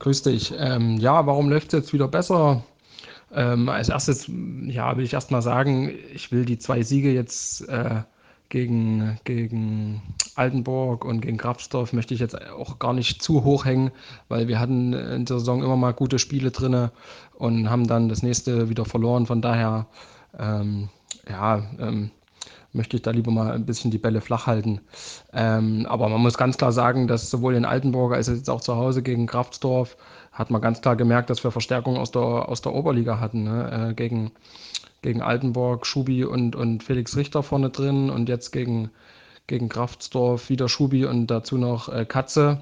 Grüß 0.00 0.22
dich. 0.22 0.52
Ähm, 0.58 0.98
ja, 0.98 1.24
warum 1.24 1.48
läuft 1.48 1.68
es 1.68 1.78
jetzt 1.78 1.92
wieder 1.94 2.08
besser? 2.08 2.62
Ähm, 3.32 3.70
als 3.70 3.88
erstes, 3.88 4.30
ja, 4.66 4.94
will 4.98 5.04
ich 5.04 5.14
erstmal 5.14 5.40
sagen, 5.40 5.90
ich 6.12 6.30
will 6.30 6.44
die 6.44 6.58
zwei 6.58 6.82
Siege 6.82 7.10
jetzt 7.10 7.66
äh, 7.70 8.02
gegen, 8.50 9.18
gegen 9.24 10.02
Altenburg 10.34 11.06
und 11.06 11.22
gegen 11.22 11.38
Grabsdorf 11.38 11.94
möchte 11.94 12.12
ich 12.12 12.20
jetzt 12.20 12.38
auch 12.50 12.78
gar 12.78 12.92
nicht 12.92 13.22
zu 13.22 13.44
hoch 13.44 13.64
hängen, 13.64 13.92
weil 14.28 14.46
wir 14.46 14.60
hatten 14.60 14.92
in 14.92 15.24
der 15.24 15.38
Saison 15.38 15.62
immer 15.62 15.76
mal 15.76 15.94
gute 15.94 16.18
Spiele 16.18 16.50
drin 16.50 16.90
und 17.34 17.70
haben 17.70 17.86
dann 17.86 18.10
das 18.10 18.22
nächste 18.22 18.68
wieder 18.68 18.84
verloren. 18.84 19.24
Von 19.24 19.40
daher, 19.40 19.86
ähm, 20.38 20.90
ja, 21.26 21.62
ähm, 21.78 22.10
möchte 22.72 22.96
ich 22.96 23.02
da 23.02 23.10
lieber 23.10 23.30
mal 23.30 23.52
ein 23.52 23.66
bisschen 23.66 23.90
die 23.90 23.98
Bälle 23.98 24.20
flach 24.20 24.46
halten. 24.46 24.80
Ähm, 25.32 25.86
aber 25.88 26.08
man 26.08 26.20
muss 26.20 26.36
ganz 26.36 26.58
klar 26.58 26.72
sagen, 26.72 27.08
dass 27.08 27.30
sowohl 27.30 27.54
in 27.54 27.64
Altenburg 27.64 28.12
als 28.12 28.28
jetzt 28.28 28.50
auch 28.50 28.60
zu 28.60 28.76
Hause 28.76 29.02
gegen 29.02 29.26
Kraftsdorf 29.26 29.96
hat 30.32 30.50
man 30.50 30.60
ganz 30.60 30.80
klar 30.80 30.94
gemerkt, 30.94 31.30
dass 31.30 31.42
wir 31.42 31.50
Verstärkung 31.50 31.96
aus 31.96 32.12
der, 32.12 32.22
aus 32.22 32.62
der 32.62 32.74
Oberliga 32.74 33.18
hatten. 33.18 33.44
Ne? 33.44 33.90
Äh, 33.90 33.94
gegen, 33.94 34.30
gegen 35.02 35.22
Altenburg, 35.22 35.86
Schubi 35.86 36.24
und, 36.24 36.54
und 36.54 36.82
Felix 36.82 37.16
Richter 37.16 37.42
vorne 37.42 37.70
drin 37.70 38.10
und 38.10 38.28
jetzt 38.28 38.52
gegen, 38.52 38.90
gegen 39.46 39.68
Kraftsdorf 39.68 40.48
wieder 40.48 40.68
Schubi 40.68 41.06
und 41.06 41.26
dazu 41.28 41.58
noch 41.58 41.88
äh, 41.88 42.04
Katze. 42.04 42.60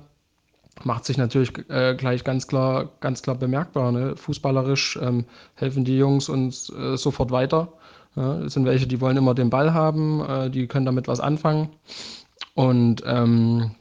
Macht 0.85 1.05
sich 1.05 1.17
natürlich 1.17 1.53
äh, 1.69 1.95
gleich 1.95 2.23
ganz 2.23 2.47
klar, 2.47 2.91
ganz 3.01 3.23
klar 3.23 3.37
bemerkbar. 3.37 3.93
Ne? 3.93 4.17
Fußballerisch 4.17 4.99
ähm, 5.03 5.25
helfen 5.55 5.85
die 5.85 5.97
Jungs 5.97 6.29
uns 6.29 6.71
äh, 6.71 6.97
sofort 6.97 7.31
weiter. 7.31 7.73
Ja, 8.15 8.41
es 8.41 8.55
sind 8.55 8.65
welche, 8.65 8.87
die 8.87 9.01
wollen 9.01 9.17
immer 9.17 9.35
den 9.35 9.51
Ball 9.51 9.75
haben, 9.75 10.25
äh, 10.25 10.51
die 10.51 10.67
können 10.67 10.87
damit 10.87 11.09
was 11.09 11.21
anfangen. 11.21 11.71
Und 12.55 13.03
ähm, 13.07 13.75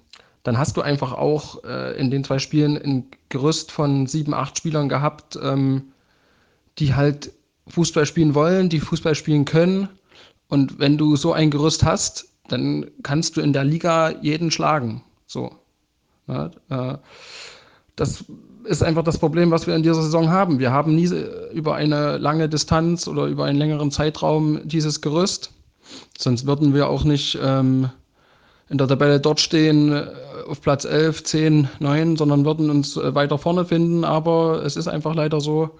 dann 0.44 0.58
hast 0.58 0.78
du 0.78 0.82
einfach 0.82 1.14
auch 1.14 1.64
äh, 1.64 1.98
in 1.98 2.12
den 2.12 2.24
zwei 2.24 2.40
Spielen 2.40 2.78
ein 2.78 3.06
Gerüst 3.30 3.72
von 3.72 4.08
sieben, 4.08 4.34
acht 4.34 4.58
Spielern 4.58 4.90
gehabt, 4.90 5.40
ähm, 5.42 5.94
die 6.78 6.94
halt 6.94 7.32
Fußball 7.68 8.06
spielen 8.06 8.36
wollen, 8.36 8.70
die 8.70 8.80
Fußball 8.80 9.16
spielen 9.16 9.46
können. 9.46 9.90
Und 10.48 10.78
wenn 10.80 10.98
du 10.98 11.16
so 11.16 11.34
ein 11.34 11.50
Gerüst 11.50 11.84
hast, 11.84 12.28
dann 12.48 12.86
kannst 13.02 13.38
du 13.38 13.42
in 13.42 13.54
der 13.54 13.64
Liga 13.64 14.12
jeden 14.22 14.52
schlagen. 14.52 15.04
So. 15.26 15.56
Äh, 16.28 16.98
das 17.96 18.26
ist 18.66 18.84
einfach 18.84 19.04
das 19.04 19.18
Problem, 19.18 19.52
was 19.52 19.68
wir 19.68 19.76
in 19.76 19.84
dieser 19.84 20.02
Saison 20.02 20.30
haben. 20.30 20.60
Wir 20.60 20.72
haben 20.72 20.96
nie 20.96 21.10
über 21.54 21.76
eine 21.76 22.18
lange 22.18 22.50
Distanz 22.50 23.08
oder 23.08 23.26
über 23.26 23.46
einen 23.46 23.58
längeren 23.58 23.92
Zeitraum 23.92 24.68
dieses 24.68 25.02
Gerüst. 25.02 25.52
Sonst 26.18 26.48
würden 26.48 26.74
wir 26.74 26.90
auch 26.90 27.04
nicht 27.04 27.38
ähm, 27.42 27.90
in 28.70 28.78
der 28.78 28.88
Tabelle 28.88 29.20
dort 29.20 29.40
stehen 29.40 29.94
äh, 29.94 30.08
auf 30.48 30.62
Platz 30.62 30.86
11, 30.86 31.24
10, 31.24 31.70
9, 31.80 32.18
sondern 32.18 32.46
würden 32.46 32.70
uns 32.70 32.98
äh, 32.98 33.14
weiter 33.14 33.38
vorne 33.38 33.66
finden. 33.66 34.04
Aber 34.04 34.64
es 34.64 34.76
ist 34.76 34.88
einfach 34.88 35.14
leider 35.14 35.40
so, 35.40 35.78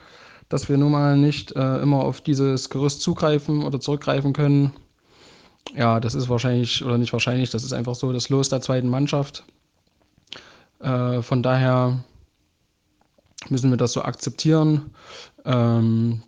dass 0.50 0.70
wir 0.70 0.78
nun 0.78 0.92
mal 0.92 1.18
nicht 1.18 1.56
äh, 1.56 1.82
immer 1.82 2.04
auf 2.04 2.22
dieses 2.22 2.70
Gerüst 2.70 3.02
zugreifen 3.02 3.64
oder 3.64 3.80
zurückgreifen 3.80 4.34
können. 4.34 4.74
Ja, 5.76 6.00
das 6.00 6.14
ist 6.14 6.30
wahrscheinlich, 6.30 6.86
oder 6.86 7.00
nicht 7.00 7.12
wahrscheinlich, 7.12 7.50
das 7.50 7.64
ist 7.64 7.74
einfach 7.74 7.96
so 7.96 8.14
das 8.14 8.30
Los 8.30 8.50
der 8.50 8.62
zweiten 8.62 8.88
Mannschaft. 8.88 9.44
Äh, 10.86 11.22
von 11.24 11.42
daher 11.42 12.04
müssen 13.50 13.70
wir 13.72 13.78
das 13.78 13.94
so 13.94 14.04
akzeptieren. 14.04 14.92
Ähm, 15.44 16.22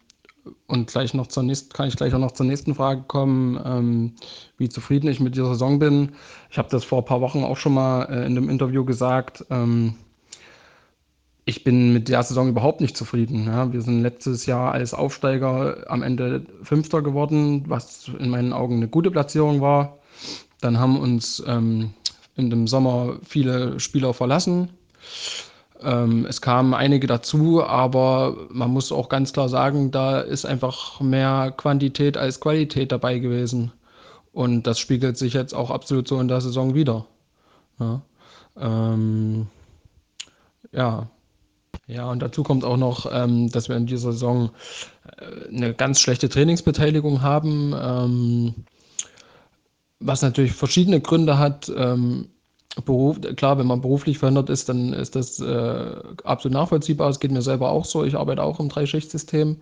und 0.68 0.88
gleich 0.88 1.14
noch 1.14 1.28
zur 1.28 1.44
nächsten, 1.44 1.74
kann 1.74 1.90
ich 1.90 1.96
gleich 1.96 2.14
auch 2.14 2.20
noch 2.20 2.32
zur 2.32 2.46
nächsten 2.46 2.74
Frage 2.74 3.04
kommen, 3.04 3.60
ähm, 3.66 4.14
wie 4.58 4.70
zufrieden 4.70 5.10
ich 5.10 5.20
mit 5.20 5.36
dieser 5.36 5.50
Saison 5.50 5.78
bin. 5.78 6.14
Ich 6.50 6.58
habe 6.58 6.70
das 6.70 6.84
vor 6.84 7.00
ein 7.00 7.06
paar 7.06 7.22
Wochen 7.22 7.44
auch 7.44 7.58
schon 7.58 7.74
mal 7.74 8.04
äh, 8.04 8.26
in 8.26 8.38
einem 8.38 8.50
Interview 8.50 8.84
gesagt. 8.86 9.46
Ähm, 9.50 9.96
ich 11.46 11.64
bin 11.64 11.94
mit 11.94 12.10
der 12.10 12.24
Saison 12.24 12.50
überhaupt 12.50 12.82
nicht 12.82 12.98
zufrieden. 12.98 13.46
Ja. 13.46 13.72
Wir 13.72 13.82
sind 13.82 14.02
letztes 14.02 14.46
Jahr 14.46 14.72
als 14.74 14.94
Aufsteiger 14.94 15.86
am 15.88 16.02
Ende 16.02 16.46
Fünfter 16.64 17.02
geworden, 17.02 17.66
was 17.68 18.10
in 18.20 18.30
meinen 18.30 18.52
Augen 18.54 18.78
eine 18.78 18.88
gute 18.88 19.12
Platzierung 19.12 19.62
war. 19.62 20.00
Dann 20.62 20.80
haben 20.80 20.98
uns 21.00 21.44
ähm, 21.46 21.94
in 22.38 22.50
dem 22.50 22.68
Sommer 22.68 23.18
viele 23.24 23.80
Spieler 23.80 24.14
verlassen. 24.14 24.70
Ähm, 25.82 26.26
es 26.28 26.42
kamen 26.42 26.74
einige 26.74 27.08
dazu, 27.08 27.64
aber 27.64 28.48
man 28.50 28.72
muss 28.72 28.92
auch 28.92 29.10
ganz 29.10 29.34
klar 29.34 29.50
sagen, 29.50 29.92
da 29.92 30.22
ist 30.22 30.46
einfach 30.46 31.02
mehr 31.02 31.54
Quantität 31.56 32.18
als 32.18 32.40
Qualität 32.40 32.92
dabei 32.92 33.20
gewesen. 33.20 33.72
Und 34.34 34.68
das 34.68 34.80
spiegelt 34.80 35.18
sich 35.18 35.34
jetzt 35.34 35.54
auch 35.54 35.72
absolut 35.72 36.08
so 36.08 36.20
in 36.20 36.28
der 36.28 36.42
Saison 36.42 36.74
wieder. 36.74 37.06
Ja, 37.80 38.02
ähm, 38.60 39.48
ja. 40.72 41.10
ja 41.88 42.10
und 42.10 42.20
dazu 42.22 42.44
kommt 42.44 42.64
auch 42.64 42.78
noch, 42.78 43.08
ähm, 43.12 43.50
dass 43.52 43.70
wir 43.70 43.76
in 43.78 43.86
dieser 43.86 44.12
Saison 44.12 44.52
äh, 45.18 45.56
eine 45.56 45.74
ganz 45.74 46.00
schlechte 46.00 46.30
Trainingsbeteiligung 46.30 47.22
haben, 47.22 47.76
ähm, 47.80 48.56
was 50.00 50.22
natürlich 50.22 50.54
verschiedene 50.54 51.02
Gründe 51.02 51.38
hat. 51.38 51.72
Ähm, 51.76 52.30
Beruf, 52.86 53.20
klar, 53.36 53.58
wenn 53.58 53.68
man 53.68 53.82
beruflich 53.82 54.20
verhindert 54.20 54.50
ist, 54.50 54.70
dann 54.70 54.94
ist 54.94 55.16
das 55.16 55.40
äh, 55.40 55.96
absolut 56.24 56.54
nachvollziehbar. 56.54 57.10
Es 57.10 57.20
geht 57.20 57.32
mir 57.32 57.42
selber 57.42 57.70
auch 57.70 57.86
so. 57.86 58.04
Ich 58.04 58.16
arbeite 58.16 58.44
auch 58.44 58.60
im 58.60 58.70
Dreischichtsystem. 58.70 59.58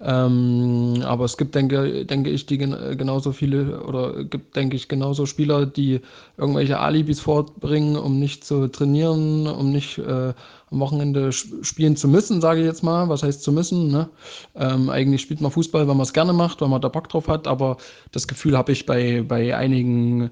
Ähm, 0.00 1.02
aber 1.04 1.24
es 1.24 1.36
gibt, 1.36 1.54
denke, 1.54 2.04
denke 2.04 2.30
ich, 2.30 2.46
die 2.46 2.58
genauso 2.58 3.32
viele 3.32 3.82
oder 3.82 4.24
gibt, 4.24 4.56
denke 4.56 4.76
ich, 4.76 4.88
genauso 4.88 5.26
Spieler, 5.26 5.66
die 5.66 6.00
irgendwelche 6.36 6.78
Alibis 6.78 7.20
vorbringen, 7.20 7.96
um 7.96 8.18
nicht 8.18 8.44
zu 8.44 8.68
trainieren, 8.68 9.46
um 9.46 9.70
nicht 9.70 9.98
äh, 9.98 10.32
am 10.70 10.80
Wochenende 10.80 11.32
spielen 11.32 11.96
zu 11.96 12.08
müssen, 12.08 12.40
sage 12.40 12.60
ich 12.60 12.66
jetzt 12.66 12.82
mal. 12.82 13.08
Was 13.08 13.22
heißt 13.22 13.42
zu 13.42 13.52
müssen? 13.52 13.90
Ne? 13.90 14.08
Ähm, 14.54 14.88
eigentlich 14.88 15.22
spielt 15.22 15.40
man 15.40 15.50
Fußball, 15.50 15.88
weil 15.88 15.94
man 15.94 16.04
es 16.04 16.12
gerne 16.12 16.32
macht, 16.32 16.60
weil 16.60 16.68
man 16.68 16.80
da 16.80 16.88
Bock 16.88 17.08
drauf 17.08 17.28
hat. 17.28 17.48
Aber 17.48 17.76
das 18.12 18.28
Gefühl 18.28 18.56
habe 18.56 18.72
ich 18.72 18.86
bei, 18.86 19.24
bei 19.26 19.56
einigen 19.56 20.30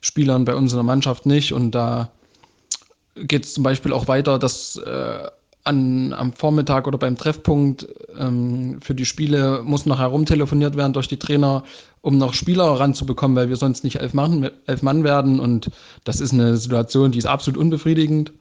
Spielern 0.00 0.44
bei 0.44 0.54
unserer 0.54 0.82
Mannschaft 0.82 1.26
nicht. 1.26 1.52
Und 1.52 1.72
da 1.72 2.10
geht 3.14 3.44
es 3.44 3.54
zum 3.54 3.64
Beispiel 3.64 3.92
auch 3.92 4.08
weiter, 4.08 4.38
dass 4.38 4.76
äh, 4.76 5.28
an, 5.64 6.12
am 6.14 6.32
Vormittag 6.32 6.86
oder 6.86 6.98
beim 6.98 7.16
Treffpunkt 7.16 7.86
ähm, 8.18 8.80
für 8.80 8.94
die 8.94 9.04
Spiele 9.04 9.62
muss 9.62 9.86
noch 9.86 9.98
herumtelefoniert 9.98 10.76
werden 10.76 10.92
durch 10.92 11.08
die 11.08 11.18
Trainer, 11.18 11.64
um 12.00 12.16
noch 12.16 12.32
Spieler 12.32 12.64
ranzubekommen, 12.64 13.36
weil 13.36 13.48
wir 13.48 13.56
sonst 13.56 13.84
nicht 13.84 13.96
elf 13.96 14.14
Mann, 14.14 14.50
elf 14.66 14.82
Mann 14.82 15.04
werden. 15.04 15.38
Und 15.38 15.70
das 16.04 16.20
ist 16.20 16.32
eine 16.32 16.56
Situation, 16.56 17.12
die 17.12 17.18
ist 17.18 17.26
absolut 17.26 17.60
unbefriedigend. 17.60 18.32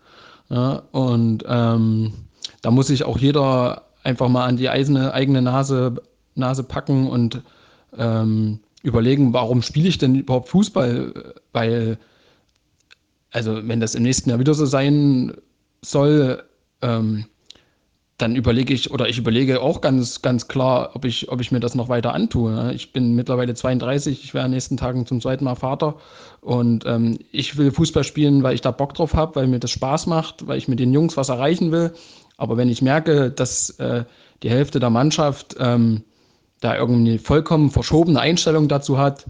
Ja, 0.50 0.82
und 0.92 1.44
ähm, 1.48 2.14
da 2.62 2.72
muss 2.72 2.88
sich 2.88 3.04
auch 3.04 3.18
jeder 3.18 3.84
einfach 4.04 4.30
mal 4.30 4.46
an 4.46 4.58
die 4.58 4.70
eigene, 4.70 5.14
eigene 5.14 5.42
Nase, 5.42 5.96
Nase 6.36 6.64
packen 6.64 7.08
und 7.08 7.42
ähm, 7.98 8.60
überlegen, 8.84 9.34
warum 9.34 9.62
spiele 9.62 9.90
ich 9.90 9.98
denn 9.98 10.16
überhaupt 10.16 10.50
Fußball? 10.50 11.34
Weil, 11.52 11.98
also 13.32 13.68
wenn 13.68 13.80
das 13.80 13.96
im 13.96 14.04
nächsten 14.04 14.30
Jahr 14.30 14.40
wieder 14.40 14.54
so 14.54 14.66
sein 14.66 15.34
soll, 15.82 16.44
ähm, 16.82 17.26
dann 18.20 18.36
überlege 18.36 18.74
ich, 18.74 18.92
oder 18.92 19.08
ich 19.08 19.18
überlege 19.18 19.62
auch 19.62 19.80
ganz, 19.80 20.22
ganz 20.22 20.50
klar, 20.50 20.92
ob 20.94 21.06
ich, 21.06 21.32
ob 21.32 21.40
ich 21.40 21.52
mir 21.52 21.62
das 21.62 21.74
noch 21.74 21.88
weiter 21.88 22.14
antue. 22.14 22.52
Ne? 22.52 22.74
Ich 22.74 22.92
bin 22.92 23.16
mittlerweile 23.16 23.54
32, 23.54 24.24
ich 24.26 24.34
werde 24.34 24.48
in 24.48 24.52
den 24.52 24.56
nächsten 24.58 24.76
Tagen 24.76 25.06
zum 25.06 25.22
zweiten 25.22 25.46
Mal 25.46 25.56
Vater 25.56 25.96
und 26.42 26.86
ähm, 26.86 27.18
ich 27.32 27.58
will 27.58 27.72
Fußball 27.72 28.04
spielen, 28.04 28.44
weil 28.44 28.56
ich 28.56 28.62
da 28.62 28.72
Bock 28.72 28.94
drauf 28.94 29.14
habe, 29.14 29.36
weil 29.36 29.48
mir 29.48 29.60
das 29.60 29.72
Spaß 29.72 30.08
macht, 30.08 30.48
weil 30.48 30.58
ich 30.58 30.68
mit 30.68 30.80
den 30.80 30.94
Jungs 30.94 31.16
was 31.16 31.30
erreichen 31.30 31.72
will. 31.72 31.94
Aber 32.36 32.58
wenn 32.58 32.68
ich 32.68 32.82
merke, 32.82 33.32
dass 33.32 33.70
äh, 33.80 34.04
die 34.44 34.50
Hälfte 34.50 34.82
der 34.82 34.90
Mannschaft 34.90 35.56
ähm, 35.58 36.04
da 36.60 36.76
irgendwie 36.76 37.18
vollkommen 37.18 37.70
verschobene 37.72 38.20
Einstellung 38.20 38.68
dazu 38.68 38.98
hat, 38.98 39.26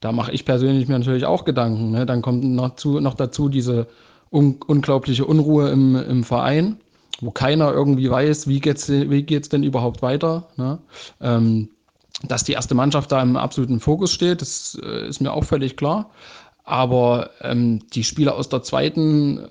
da 0.00 0.10
mache 0.10 0.32
ich 0.32 0.44
persönlich 0.44 0.88
mir 0.88 0.98
natürlich 0.98 1.26
auch 1.26 1.44
Gedanken. 1.44 1.92
Ne? 1.92 2.06
Dann 2.06 2.22
kommt 2.22 2.44
noch, 2.44 2.74
zu, 2.74 2.98
noch 3.00 3.14
dazu 3.14 3.48
diese 3.48 3.86
un 4.30 4.56
unglaubliche 4.66 5.24
Unruhe 5.24 5.70
im, 5.70 5.94
im 5.94 6.24
Verein, 6.24 6.78
wo 7.20 7.30
keiner 7.30 7.72
irgendwie 7.72 8.10
weiß, 8.10 8.48
wie 8.48 8.60
geht's, 8.60 8.88
wie 8.88 9.22
geht's 9.22 9.48
denn 9.48 9.62
überhaupt 9.62 10.02
weiter. 10.02 10.48
Ne? 10.56 10.78
Ähm, 11.20 11.68
dass 12.24 12.44
die 12.44 12.52
erste 12.52 12.74
Mannschaft 12.74 13.12
da 13.12 13.22
im 13.22 13.36
absoluten 13.36 13.80
Fokus 13.80 14.12
steht, 14.12 14.42
das 14.42 14.78
äh, 14.82 15.08
ist 15.08 15.20
mir 15.20 15.32
auch 15.32 15.44
völlig 15.44 15.76
klar. 15.76 16.10
Aber 16.64 17.30
ähm, 17.40 17.80
die 17.92 18.04
Spieler 18.04 18.34
aus 18.36 18.48
der 18.48 18.62
zweiten 18.62 19.48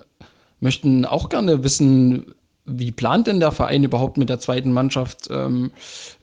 möchten 0.60 1.04
auch 1.04 1.28
gerne 1.28 1.64
wissen, 1.64 2.34
wie 2.64 2.92
plant 2.92 3.26
denn 3.26 3.40
der 3.40 3.52
Verein 3.52 3.82
überhaupt 3.82 4.16
mit 4.16 4.28
der 4.28 4.38
zweiten 4.38 4.72
Mannschaft? 4.72 5.28
Ähm, 5.30 5.72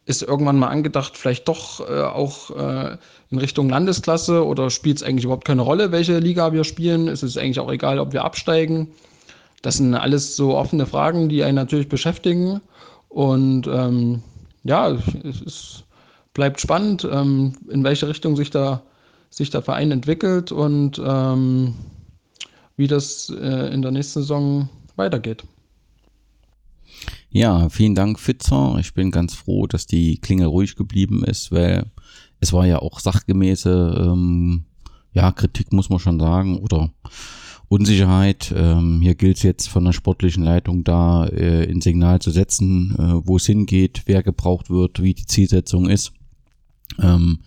ist 0.06 0.24
irgendwann 0.24 0.58
mal 0.58 0.70
angedacht, 0.70 1.18
vielleicht 1.18 1.48
doch 1.48 1.88
äh, 1.88 2.02
auch 2.02 2.50
äh, 2.52 2.98
in 3.30 3.38
Richtung 3.38 3.70
Landesklasse 3.70 4.46
oder 4.46 4.70
spielt 4.70 4.98
es 4.98 5.04
eigentlich 5.04 5.26
überhaupt 5.26 5.46
keine 5.46 5.62
Rolle, 5.62 5.92
welche 5.92 6.18
Liga 6.18 6.52
wir 6.52 6.64
spielen? 6.64 7.08
Ist 7.08 7.24
es 7.24 7.38
eigentlich 7.38 7.60
auch 7.60 7.72
egal, 7.72 8.00
ob 8.00 8.14
wir 8.14 8.24
absteigen? 8.24 8.88
Das 9.62 9.78
sind 9.78 9.94
alles 9.94 10.36
so 10.36 10.58
offene 10.58 10.86
Fragen, 10.86 11.30
die 11.30 11.44
einen 11.44 11.56
natürlich 11.56 11.90
beschäftigen. 11.90 12.62
Und 13.10 13.68
ähm, 13.68 14.24
ja, 14.64 14.98
es 15.24 15.42
ist, 15.42 15.84
bleibt 16.34 16.62
spannend, 16.62 17.08
ähm, 17.12 17.54
in 17.70 17.84
welche 17.84 18.08
Richtung 18.08 18.36
sich, 18.36 18.50
da, 18.50 18.82
sich 19.30 19.50
der 19.50 19.62
Verein 19.62 19.92
entwickelt 19.92 20.52
und 20.52 21.02
ähm, 21.06 21.76
wie 22.78 22.88
das 22.88 23.30
äh, 23.30 23.74
in 23.74 23.82
der 23.82 23.92
nächsten 23.92 24.22
Saison 24.22 24.70
weitergeht. 24.96 25.44
Ja, 27.32 27.70
vielen 27.70 27.94
Dank, 27.94 28.20
Fitzer. 28.20 28.78
Ich 28.80 28.96
bin 28.96 29.12
ganz 29.12 29.36
froh, 29.36 29.68
dass 29.68 29.86
die 29.86 30.18
Klinge 30.18 30.48
ruhig 30.48 30.76
geblieben 30.76 31.24
ist, 31.24 31.52
weil 31.52 31.86
es 32.40 32.54
war 32.54 32.66
ja 32.66 32.80
auch 32.80 33.00
sachgemäße, 33.00 34.08
ähm, 34.08 34.64
ja, 35.14 35.32
Kritik 35.32 35.72
muss 35.72 35.90
man 35.90 36.00
schon 36.00 36.20
sagen, 36.20 36.58
oder 36.58 36.92
Unsicherheit. 37.68 38.52
Ähm, 38.56 39.02
hier 39.02 39.14
gilt 39.14 39.38
es 39.38 39.44
jetzt 39.44 39.70
von 39.70 39.86
der 39.86 39.94
sportlichen 39.94 40.44
Leitung 40.44 40.84
da 40.84 41.28
äh, 41.28 41.70
ein 41.70 41.82
Signal 41.82 42.20
zu 42.20 42.32
setzen, 42.32 42.96
äh, 42.98 43.28
wo 43.28 43.38
es 43.38 43.46
hingeht, 43.46 44.04
wer 44.08 44.24
gebraucht 44.24 44.72
wird, 44.72 45.04
wie 45.04 45.14
die 45.14 45.28
Zielsetzung 45.28 45.88
ist. 45.88 46.14
Ähm, 47.00 47.42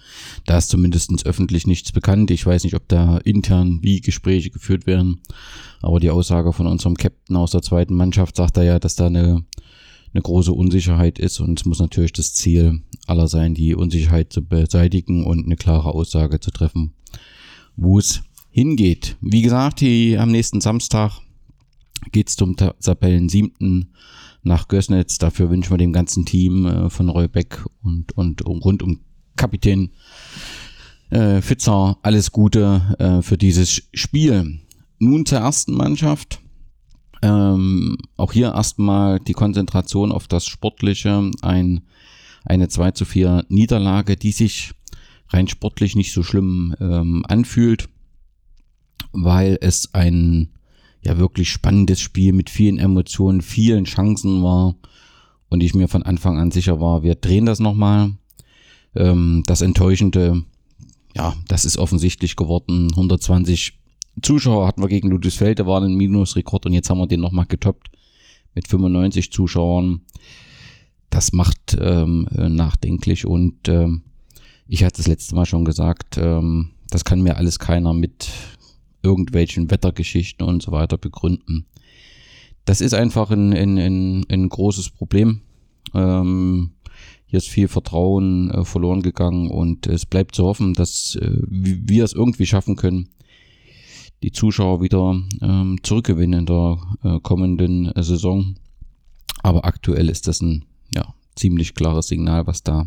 da 0.47 0.59
ist 0.59 0.68
zumindest 0.68 1.27
öffentlich 1.27 1.66
nichts 1.66 1.90
bekannt. 1.90 2.31
Ich 2.31 2.47
weiß 2.47 2.62
nicht, 2.62 2.77
ob 2.77 2.87
da 2.87 3.18
intern 3.18 3.81
wie 3.83 4.01
Gespräche 4.01 4.51
geführt 4.51 4.87
werden. 4.87 5.23
Aber 5.81 5.99
die 5.99 6.11
Aussage 6.11 6.53
von 6.53 6.68
unserem 6.68 6.95
Captain 6.95 7.35
aus 7.35 7.51
der 7.51 7.62
zweiten 7.62 7.95
Mannschaft 7.95 8.37
sagt 8.37 8.57
er 8.57 8.62
ja, 8.62 8.79
dass 8.79 8.95
da 8.95 9.07
eine 9.07 9.45
eine 10.12 10.22
große 10.22 10.53
Unsicherheit 10.53 11.18
ist 11.18 11.40
und 11.40 11.61
es 11.61 11.66
muss 11.66 11.79
natürlich 11.79 12.12
das 12.12 12.35
Ziel 12.35 12.83
aller 13.07 13.29
sein, 13.29 13.55
die 13.55 13.75
Unsicherheit 13.75 14.33
zu 14.33 14.42
beseitigen 14.42 15.25
und 15.25 15.46
eine 15.46 15.57
klare 15.57 15.94
Aussage 15.94 16.40
zu 16.40 16.51
treffen, 16.51 16.92
wo 17.77 17.98
es 17.98 18.22
hingeht. 18.51 19.16
Wie 19.20 19.42
gesagt, 19.42 19.81
die, 19.81 20.18
am 20.18 20.31
nächsten 20.31 20.61
Samstag 20.61 21.20
geht 22.11 22.29
es 22.29 22.37
zum 22.37 22.57
Tabellen 22.57 23.29
siebten 23.29 23.92
nach 24.42 24.68
Gößnitz. 24.68 25.18
Dafür 25.18 25.51
wünschen 25.51 25.70
wir 25.70 25.79
dem 25.79 25.92
ganzen 25.92 26.27
Team 26.27 26.66
äh, 26.66 26.90
von 26.90 27.09
Roy 27.09 27.29
Beck 27.29 27.64
und, 27.83 28.12
und, 28.16 28.42
und 28.42 28.64
rund 28.64 28.83
um 28.83 29.01
Kapitän 29.37 29.90
äh, 31.11 31.40
Fitzer 31.40 31.98
alles 32.03 32.33
Gute 32.33 32.96
äh, 32.98 33.22
für 33.22 33.38
dieses 33.38 33.83
Spiel. 33.94 34.61
Nun 34.98 35.27
zur 35.27 35.38
ersten 35.38 35.72
Mannschaft. 35.72 36.40
Ähm, 37.22 37.96
auch 38.16 38.32
hier 38.32 38.52
erstmal 38.52 39.20
die 39.20 39.32
Konzentration 39.32 40.11
auf 40.11 40.26
das 40.26 40.44
Sportliche, 40.46 41.30
ein, 41.40 41.82
eine 42.44 42.68
2 42.68 42.90
zu 42.90 43.04
4 43.04 43.46
Niederlage, 43.48 44.16
die 44.16 44.32
sich 44.32 44.72
rein 45.28 45.48
sportlich 45.48 45.94
nicht 45.94 46.12
so 46.12 46.22
schlimm 46.22 46.74
ähm, 46.80 47.24
anfühlt, 47.28 47.88
weil 49.12 49.56
es 49.61 49.94
ein 49.94 50.50
ja 51.02 51.16
wirklich 51.18 51.50
spannendes 51.50 52.00
Spiel 52.00 52.32
mit 52.32 52.50
vielen 52.50 52.78
Emotionen, 52.78 53.40
vielen 53.40 53.85
Chancen 53.85 54.42
war 54.42 54.76
und 55.48 55.62
ich 55.62 55.74
mir 55.74 55.88
von 55.88 56.02
Anfang 56.02 56.38
an 56.38 56.50
sicher 56.50 56.80
war, 56.80 57.02
wir 57.02 57.14
drehen 57.14 57.46
das 57.46 57.61
nochmal. 57.61 58.12
Ähm, 58.94 59.42
das 59.46 59.62
Enttäuschende, 59.62 60.44
ja, 61.16 61.35
das 61.48 61.64
ist 61.64 61.78
offensichtlich 61.78 62.37
geworden. 62.37 62.88
120 62.90 63.74
Zuschauer 64.20 64.66
hatten 64.66 64.83
wir 64.83 64.88
gegen 64.88 65.09
Ludwigsfelde, 65.09 65.66
waren 65.66 65.85
ein 65.85 65.96
Minusrekord 65.96 66.66
und 66.66 66.72
jetzt 66.72 66.90
haben 66.90 66.98
wir 66.98 67.07
den 67.07 67.20
nochmal 67.20 67.46
getoppt 67.46 67.90
mit 68.55 68.68
95 68.68 69.33
Zuschauern. 69.33 70.03
Das 71.11 71.33
macht 71.33 71.77
ähm, 71.81 72.29
nachdenklich 72.33 73.27
und 73.27 73.68
ähm, 73.68 74.03
ich 74.66 74.85
hatte 74.85 74.98
das 74.98 75.07
letzte 75.07 75.35
Mal 75.35 75.46
schon 75.46 75.64
gesagt, 75.64 76.18
ähm, 76.18 76.70
das 76.90 77.05
kann 77.05 77.22
mir 77.22 77.37
alles 77.37 77.59
keiner 77.59 77.92
mit 77.92 78.29
irgendwelchen 79.03 79.70
Wettergeschichten 79.70 80.46
und 80.46 80.62
so 80.62 80.72
weiter 80.72 80.98
begründen. 80.98 81.66
Das 82.64 82.81
ist 82.81 82.94
einfach 82.94 83.31
ein, 83.31 83.53
ein, 83.53 83.79
ein, 83.79 84.27
ein 84.31 84.48
großes 84.48 84.90
Problem. 84.90 85.40
Ähm, 85.94 86.72
hier 87.27 87.38
ist 87.38 87.48
viel 87.48 87.68
Vertrauen 87.68 88.51
äh, 88.51 88.64
verloren 88.64 89.03
gegangen 89.03 89.51
und 89.51 89.87
es 89.87 90.07
bleibt 90.07 90.35
zu 90.35 90.44
hoffen, 90.44 90.75
dass 90.75 91.16
äh, 91.16 91.38
wir 91.48 92.05
es 92.05 92.12
irgendwie 92.12 92.46
schaffen 92.46 92.77
können, 92.77 93.09
die 94.22 94.32
Zuschauer 94.32 94.80
wieder 94.80 95.20
ähm, 95.40 95.78
zurückgewinnen 95.82 96.40
in 96.40 96.46
der 96.46 96.78
äh, 97.02 97.20
kommenden 97.20 97.87
äh, 97.87 98.02
Saison. 98.02 98.54
Aber 99.42 99.64
aktuell 99.64 100.08
ist 100.08 100.28
das 100.28 100.40
ein 100.40 100.64
ja, 100.94 101.14
ziemlich 101.35 101.74
klares 101.74 102.08
Signal, 102.08 102.46
was 102.46 102.62
da 102.62 102.87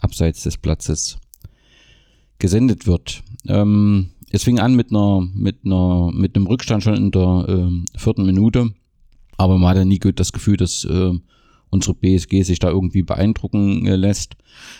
abseits 0.00 0.42
des 0.42 0.58
Platzes 0.58 1.18
gesendet 2.38 2.86
wird. 2.86 3.22
Ähm, 3.46 4.10
es 4.30 4.44
fing 4.44 4.58
an 4.58 4.76
mit 4.76 4.90
einer, 4.90 5.26
mit 5.34 5.64
einer, 5.64 6.10
mit 6.12 6.36
einem 6.36 6.46
Rückstand 6.46 6.82
schon 6.82 6.94
in 6.94 7.10
der 7.10 7.46
äh, 7.48 7.98
vierten 7.98 8.26
Minute. 8.26 8.70
Aber 9.38 9.56
man 9.56 9.70
hatte 9.70 9.86
nie 9.86 9.98
das 9.98 10.32
Gefühl, 10.32 10.56
dass 10.56 10.84
äh, 10.84 11.12
unsere 11.70 11.94
BSG 11.94 12.42
sich 12.42 12.58
da 12.58 12.68
irgendwie 12.68 13.02
beeindrucken 13.02 13.86
äh, 13.86 13.96
lässt. 13.96 14.36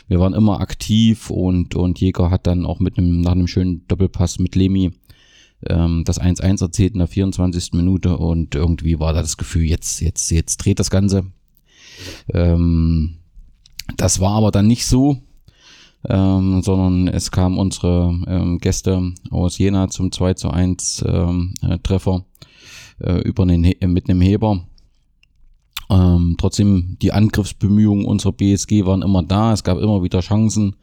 Wir 0.06 0.20
waren 0.20 0.34
immer 0.34 0.60
aktiv 0.60 1.30
und, 1.30 1.74
und 1.74 2.00
Jäger 2.00 2.30
hat 2.30 2.46
dann 2.46 2.66
auch 2.66 2.80
mit 2.80 2.98
einem, 2.98 3.20
nach 3.20 3.32
einem 3.32 3.46
schönen 3.46 3.86
Doppelpass 3.88 4.38
mit 4.38 4.54
Lemi 4.54 4.92
ähm, 5.66 6.04
das 6.04 6.20
1-1 6.20 6.62
erzählt 6.62 6.92
in 6.92 6.98
der 6.98 7.08
24. 7.08 7.72
Minute 7.72 8.16
und 8.16 8.54
irgendwie 8.54 8.98
war 9.00 9.12
da 9.12 9.20
das 9.20 9.36
Gefühl, 9.36 9.64
jetzt, 9.64 10.00
jetzt, 10.00 10.30
jetzt 10.30 10.58
dreht 10.58 10.78
das 10.78 10.90
Ganze. 10.90 11.24
Ähm, 12.32 13.18
das 13.96 14.20
war 14.20 14.32
aber 14.32 14.50
dann 14.50 14.66
nicht 14.66 14.86
so, 14.86 15.18
ähm, 16.08 16.62
sondern 16.62 17.08
es 17.08 17.30
kamen 17.30 17.58
unsere 17.58 18.14
ähm, 18.26 18.58
Gäste 18.58 19.12
aus 19.30 19.58
Jena 19.58 19.88
zum 19.88 20.12
2 20.12 20.34
zu 20.34 20.50
1 20.50 21.04
ähm, 21.06 21.54
äh, 21.62 21.78
Treffer 21.78 22.24
äh, 23.00 23.20
über 23.22 23.46
den, 23.46 23.62
mit 23.62 24.08
einem 24.08 24.20
Heber. 24.20 24.64
Ähm, 25.90 26.36
trotzdem, 26.38 26.98
die 27.00 27.12
Angriffsbemühungen 27.12 28.04
unserer 28.04 28.32
BSG 28.32 28.84
waren 28.84 29.02
immer 29.02 29.22
da. 29.22 29.54
Es 29.54 29.64
gab 29.64 29.78
immer 29.78 30.02
wieder 30.02 30.20
Chancen. 30.20 30.76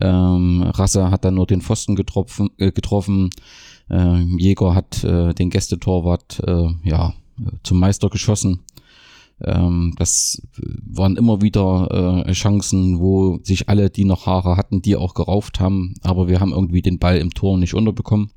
Ähm, 0.00 0.62
Rasse 0.74 1.10
hat 1.10 1.24
dann 1.24 1.34
nur 1.34 1.46
den 1.46 1.60
Pfosten 1.60 1.94
getroffen. 1.94 2.50
Äh, 2.58 2.72
getroffen. 2.72 3.30
Äh, 3.90 4.22
Jäger 4.38 4.74
hat 4.74 5.04
äh, 5.04 5.34
den 5.34 5.50
Gästetorwart 5.50 6.40
äh, 6.46 6.68
ja, 6.84 7.14
zum 7.62 7.80
Meister 7.80 8.08
geschossen. 8.08 8.60
Ähm, 9.42 9.94
das 9.96 10.42
waren 10.86 11.16
immer 11.16 11.40
wieder 11.40 12.24
äh, 12.26 12.32
Chancen, 12.32 13.00
wo 13.00 13.38
sich 13.42 13.68
alle, 13.68 13.90
die 13.90 14.04
noch 14.04 14.26
Haare 14.26 14.56
hatten, 14.56 14.82
die 14.82 14.96
auch 14.96 15.14
gerauft 15.14 15.60
haben. 15.60 15.94
Aber 16.02 16.28
wir 16.28 16.40
haben 16.40 16.52
irgendwie 16.52 16.82
den 16.82 16.98
Ball 16.98 17.18
im 17.18 17.32
Tor 17.32 17.58
nicht 17.58 17.74
unterbekommen. 17.74 18.30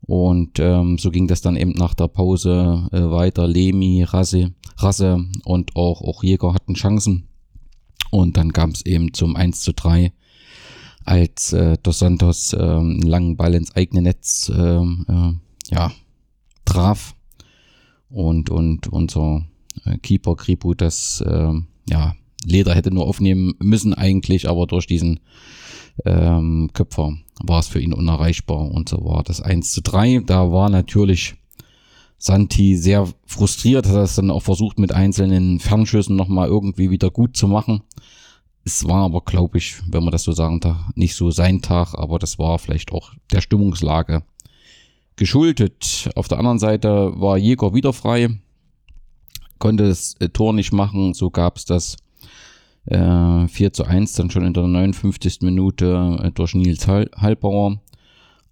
Und 0.00 0.58
ähm, 0.60 0.96
so 0.98 1.10
ging 1.10 1.26
das 1.26 1.40
dann 1.40 1.56
eben 1.56 1.72
nach 1.72 1.94
der 1.94 2.08
Pause 2.08 2.88
äh, 2.92 3.10
weiter. 3.10 3.46
Lemi, 3.46 4.04
Rasse, 4.04 4.52
Rasse 4.76 5.24
und 5.44 5.76
auch, 5.76 6.00
auch 6.00 6.22
Jäger 6.22 6.54
hatten 6.54 6.74
Chancen. 6.74 7.28
Und 8.10 8.36
dann 8.36 8.52
kam 8.52 8.70
es 8.70 8.86
eben 8.86 9.12
zum 9.12 9.36
1 9.36 9.60
zu 9.60 9.72
3, 9.72 10.12
als 11.08 11.52
äh, 11.52 11.78
Dos 11.82 12.00
Santos 12.00 12.52
äh, 12.52 12.58
einen 12.58 13.02
langen 13.02 13.36
Ball 13.36 13.54
ins 13.54 13.74
eigene 13.74 14.02
Netz 14.02 14.50
äh, 14.54 14.82
äh, 14.82 15.32
ja, 15.70 15.92
traf. 16.64 17.14
Und, 18.10 18.50
und 18.50 18.88
unser 18.88 19.46
äh, 19.84 19.98
Keeper 19.98 20.36
Kripu 20.36 20.74
das 20.74 21.22
äh, 21.26 21.52
ja, 21.88 22.14
Leder 22.44 22.74
hätte 22.74 22.90
nur 22.90 23.06
aufnehmen 23.06 23.54
müssen 23.58 23.94
eigentlich, 23.94 24.48
aber 24.48 24.66
durch 24.66 24.86
diesen 24.86 25.20
ähm, 26.04 26.70
Köpfer 26.72 27.14
war 27.42 27.60
es 27.60 27.68
für 27.68 27.80
ihn 27.80 27.92
unerreichbar 27.92 28.70
und 28.70 28.88
so 28.88 29.04
war 29.04 29.22
das 29.22 29.40
1 29.40 29.72
zu 29.72 29.82
3. 29.82 30.22
Da 30.26 30.52
war 30.52 30.70
natürlich 30.70 31.34
Santi 32.18 32.76
sehr 32.76 33.08
frustriert, 33.26 33.86
hat 33.86 33.94
das 33.94 34.16
dann 34.16 34.30
auch 34.30 34.42
versucht 34.42 34.78
mit 34.78 34.92
einzelnen 34.92 35.60
Fernschüssen 35.60 36.16
nochmal 36.16 36.48
irgendwie 36.48 36.90
wieder 36.90 37.10
gut 37.10 37.36
zu 37.36 37.48
machen. 37.48 37.82
Es 38.68 38.86
war 38.86 39.04
aber, 39.04 39.22
glaube 39.22 39.56
ich, 39.56 39.76
wenn 39.88 40.04
man 40.04 40.12
das 40.12 40.24
so 40.24 40.32
sagen 40.32 40.60
darf, 40.60 40.76
nicht 40.94 41.14
so 41.14 41.30
sein 41.30 41.62
Tag, 41.62 41.94
aber 41.94 42.18
das 42.18 42.38
war 42.38 42.58
vielleicht 42.58 42.92
auch 42.92 43.14
der 43.32 43.40
Stimmungslage 43.40 44.22
geschuldet. 45.16 46.10
Auf 46.14 46.28
der 46.28 46.38
anderen 46.38 46.58
Seite 46.58 47.18
war 47.18 47.38
Jäger 47.38 47.72
wieder 47.72 47.94
frei, 47.94 48.28
konnte 49.58 49.88
das 49.88 50.16
äh, 50.20 50.28
Tor 50.28 50.52
nicht 50.52 50.70
machen, 50.70 51.14
so 51.14 51.30
gab 51.30 51.56
es 51.56 51.64
das 51.64 51.96
äh, 52.84 53.48
4 53.48 53.72
zu 53.72 53.84
1 53.84 54.12
dann 54.12 54.30
schon 54.30 54.44
in 54.44 54.52
der 54.52 54.64
59. 54.64 55.40
Minute 55.40 56.18
äh, 56.22 56.30
durch 56.30 56.54
Nils 56.54 56.86
Hal 56.86 57.10
Halbauer. 57.16 57.80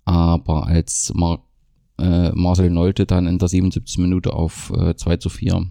Aber 0.07 0.67
als 0.67 1.13
Mar 1.15 1.41
äh, 1.99 2.31
Marcel 2.31 2.71
Neute 2.71 3.05
dann 3.05 3.27
in 3.27 3.39
der 3.39 3.49
77. 3.49 3.99
Minute 3.99 4.33
auf 4.33 4.73
äh, 4.75 4.97
2 4.97 5.19
zu 5.19 5.29
4, 5.29 5.67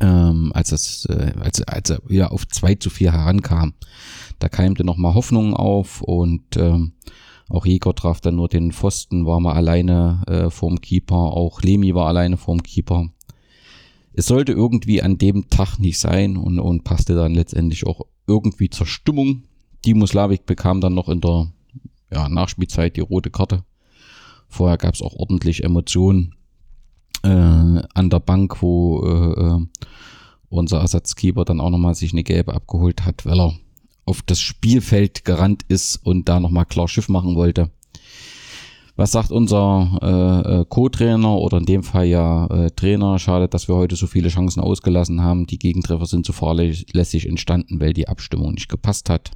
ähm, 0.00 0.52
als, 0.54 0.70
das, 0.70 1.06
äh, 1.06 1.32
als, 1.40 1.62
als 1.62 1.90
er 1.90 2.00
wieder 2.06 2.32
auf 2.32 2.46
2 2.46 2.76
zu 2.76 2.90
4 2.90 3.12
herankam, 3.12 3.74
da 4.38 4.48
keimte 4.48 4.84
nochmal 4.84 5.14
Hoffnung 5.14 5.54
auf 5.54 6.02
und 6.02 6.56
ähm, 6.56 6.92
auch 7.48 7.64
Jäger 7.64 7.94
traf 7.94 8.20
dann 8.20 8.36
nur 8.36 8.48
den 8.48 8.72
Pfosten, 8.72 9.26
war 9.26 9.40
mal 9.40 9.54
alleine 9.54 10.22
äh, 10.26 10.50
vorm 10.50 10.80
Keeper, 10.80 11.16
auch 11.16 11.62
Lemi 11.62 11.94
war 11.94 12.06
alleine 12.06 12.36
vorm 12.36 12.62
Keeper 12.62 13.08
es 14.18 14.26
sollte 14.26 14.50
irgendwie 14.50 15.00
an 15.00 15.16
dem 15.16 15.48
Tag 15.48 15.78
nicht 15.78 16.00
sein 16.00 16.36
und, 16.36 16.58
und 16.58 16.82
passte 16.82 17.14
dann 17.14 17.36
letztendlich 17.36 17.86
auch 17.86 18.00
irgendwie 18.26 18.68
zur 18.68 18.84
Stimmung. 18.84 19.44
Dimo 19.84 20.06
Slavik 20.06 20.44
bekam 20.44 20.80
dann 20.80 20.94
noch 20.94 21.08
in 21.08 21.20
der 21.20 21.52
ja, 22.10 22.28
Nachspielzeit 22.28 22.96
die 22.96 23.00
rote 23.00 23.30
Karte. 23.30 23.62
Vorher 24.48 24.76
gab 24.76 24.94
es 24.94 25.02
auch 25.02 25.14
ordentlich 25.14 25.62
Emotionen 25.62 26.34
äh, 27.22 27.28
an 27.28 28.10
der 28.10 28.20
Bank, 28.20 28.62
wo 28.62 29.04
äh, 29.04 29.40
äh, 29.40 29.66
unser 30.48 30.80
Ersatzkeeper 30.80 31.44
dann 31.44 31.60
auch 31.60 31.70
nochmal 31.70 31.94
sich 31.94 32.12
eine 32.12 32.24
gelbe 32.24 32.54
abgeholt 32.54 33.04
hat, 33.04 33.26
weil 33.26 33.40
er 33.40 33.54
auf 34.06 34.22
das 34.22 34.40
Spielfeld 34.40 35.24
gerannt 35.24 35.64
ist 35.68 35.96
und 35.96 36.28
da 36.28 36.40
nochmal 36.40 36.64
klar 36.64 36.88
Schiff 36.88 37.08
machen 37.08 37.34
wollte. 37.36 37.70
Was 38.98 39.12
sagt 39.12 39.30
unser 39.30 39.98
äh, 40.02 40.60
äh, 40.60 40.64
Co-Trainer 40.68 41.36
oder 41.36 41.58
in 41.58 41.66
dem 41.66 41.84
Fall 41.84 42.06
ja 42.06 42.46
äh, 42.46 42.70
Trainer? 42.72 43.20
Schade, 43.20 43.46
dass 43.46 43.68
wir 43.68 43.76
heute 43.76 43.94
so 43.94 44.08
viele 44.08 44.28
Chancen 44.28 44.60
ausgelassen 44.60 45.22
haben. 45.22 45.46
Die 45.46 45.60
Gegentreffer 45.60 46.06
sind 46.06 46.26
zu 46.26 46.32
fahrlässig 46.32 47.28
entstanden, 47.28 47.80
weil 47.80 47.92
die 47.92 48.08
Abstimmung 48.08 48.54
nicht 48.54 48.68
gepasst 48.68 49.08
hat. 49.08 49.30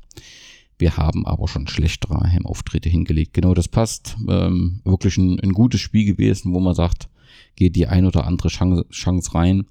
Wir 0.79 0.97
haben 0.97 1.27
aber 1.27 1.47
schon 1.47 1.69
schlechtere 1.69 2.33
Heimauftritte 2.33 2.89
hingelegt. 2.89 3.35
Genau 3.35 3.55
das 3.55 3.69
passt. 3.69 4.17
Ähm, 4.29 4.81
wirklich 4.85 5.17
ein, 5.17 5.39
ein, 5.39 5.53
gutes 5.53 5.81
Spiel 5.81 6.07
gewesen, 6.07 6.53
wo 6.53 6.59
man 6.59 6.75
sagt, 6.75 7.09
geht 7.57 7.77
die 7.77 7.87
ein 7.87 8.07
oder 8.07 8.27
andere 8.27 8.49
Chance, 8.49 8.87
Chance 8.91 9.35
rein. 9.35 9.67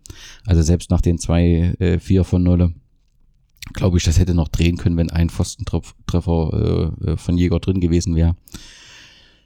Also 0.46 0.62
selbst 0.62 0.90
nach 0.90 1.02
den 1.02 1.18
zwei, 1.18 1.76
äh, 1.80 2.00
vier 2.00 2.24
von 2.24 2.44
Nulle, 2.44 2.74
glaube 3.74 3.98
ich, 3.98 4.04
das 4.04 4.20
hätte 4.20 4.34
noch 4.34 4.48
drehen 4.48 4.78
können, 4.78 4.98
wenn 4.98 5.10
ein 5.10 5.30
Pfostentreffer 5.30 6.94
äh, 7.06 7.12
äh, 7.12 7.18
von 7.18 7.38
Jäger 7.38 7.60
drin 7.60 7.80
gewesen 7.80 8.16
wäre 8.16 8.36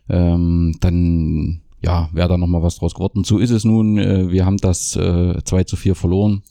ähm, 0.10 0.76
dann 0.80 1.62
ja, 1.82 2.10
wäre 2.13 2.30
da 2.30 2.38
nochmal 2.38 2.63
was 2.63 2.78
draus 2.78 2.93
geworden. 2.93 3.24
So 3.24 3.38
ist 3.38 3.52
es 3.52 3.63
nun. 3.63 3.98
Äh, 3.98 4.32
wir 4.32 4.45
haben 4.45 4.58
das 4.58 4.95
äh, 4.95 5.43
2 5.43 5.63
zu 5.65 5.76
4 5.76 5.95
verloren. 5.95 6.41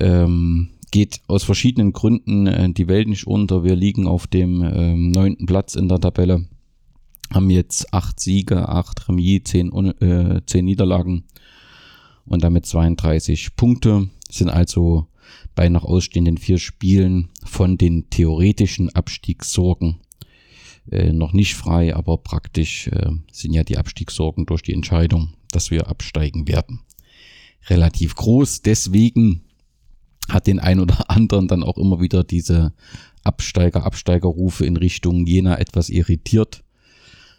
Ähm, 0.00 0.70
geht 0.90 1.20
aus 1.28 1.44
verschiedenen 1.44 1.92
Gründen 1.92 2.46
äh, 2.46 2.72
die 2.72 2.88
Welt 2.88 3.08
nicht 3.08 3.26
unter. 3.26 3.64
Wir 3.64 3.74
liegen 3.74 4.06
auf 4.06 4.26
dem 4.26 4.62
ähm, 4.62 5.10
neunten 5.12 5.46
Platz 5.46 5.74
in 5.76 5.88
der 5.88 6.00
Tabelle. 6.00 6.46
Haben 7.34 7.50
jetzt 7.50 7.92
acht 7.92 8.20
Siege, 8.20 8.68
acht 8.68 9.08
Remis, 9.08 9.42
zehn, 9.44 9.72
äh, 10.00 10.40
zehn 10.46 10.64
Niederlagen 10.64 11.24
und 12.24 12.44
damit 12.44 12.64
32 12.64 13.56
Punkte. 13.56 14.08
Sind 14.30 14.50
also 14.50 15.08
bei 15.54 15.68
noch 15.68 15.84
ausstehenden 15.84 16.38
vier 16.38 16.58
Spielen 16.58 17.30
von 17.44 17.76
den 17.76 18.08
theoretischen 18.10 18.94
Abstiegssorgen 18.94 20.00
äh, 20.90 21.12
noch 21.12 21.32
nicht 21.32 21.54
frei, 21.54 21.94
aber 21.94 22.18
praktisch 22.18 22.88
äh, 22.88 23.10
sind 23.32 23.54
ja 23.54 23.64
die 23.64 23.78
Abstiegssorgen 23.78 24.46
durch 24.46 24.62
die 24.62 24.74
Entscheidung, 24.74 25.34
dass 25.50 25.70
wir 25.70 25.88
absteigen 25.88 26.46
werden, 26.46 26.80
relativ 27.68 28.14
groß. 28.14 28.62
Deswegen 28.62 29.44
hat 30.28 30.46
den 30.46 30.58
ein 30.60 30.80
oder 30.80 31.10
anderen 31.10 31.48
dann 31.48 31.62
auch 31.62 31.78
immer 31.78 32.00
wieder 32.00 32.24
diese 32.24 32.74
Absteiger, 33.22 33.84
Absteigerrufe 33.84 34.66
in 34.66 34.76
Richtung 34.76 35.26
Jena 35.26 35.58
etwas 35.58 35.88
irritiert. 35.88 36.62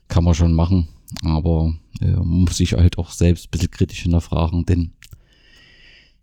Kann 0.07 0.23
man 0.23 0.33
schon 0.33 0.53
machen, 0.53 0.87
aber 1.23 1.73
äh, 2.01 2.11
muss 2.11 2.57
sich 2.57 2.73
halt 2.73 2.97
auch 2.97 3.11
selbst 3.11 3.47
ein 3.47 3.51
bisschen 3.51 3.71
kritisch 3.71 4.03
hinterfragen, 4.03 4.65
denn 4.65 4.91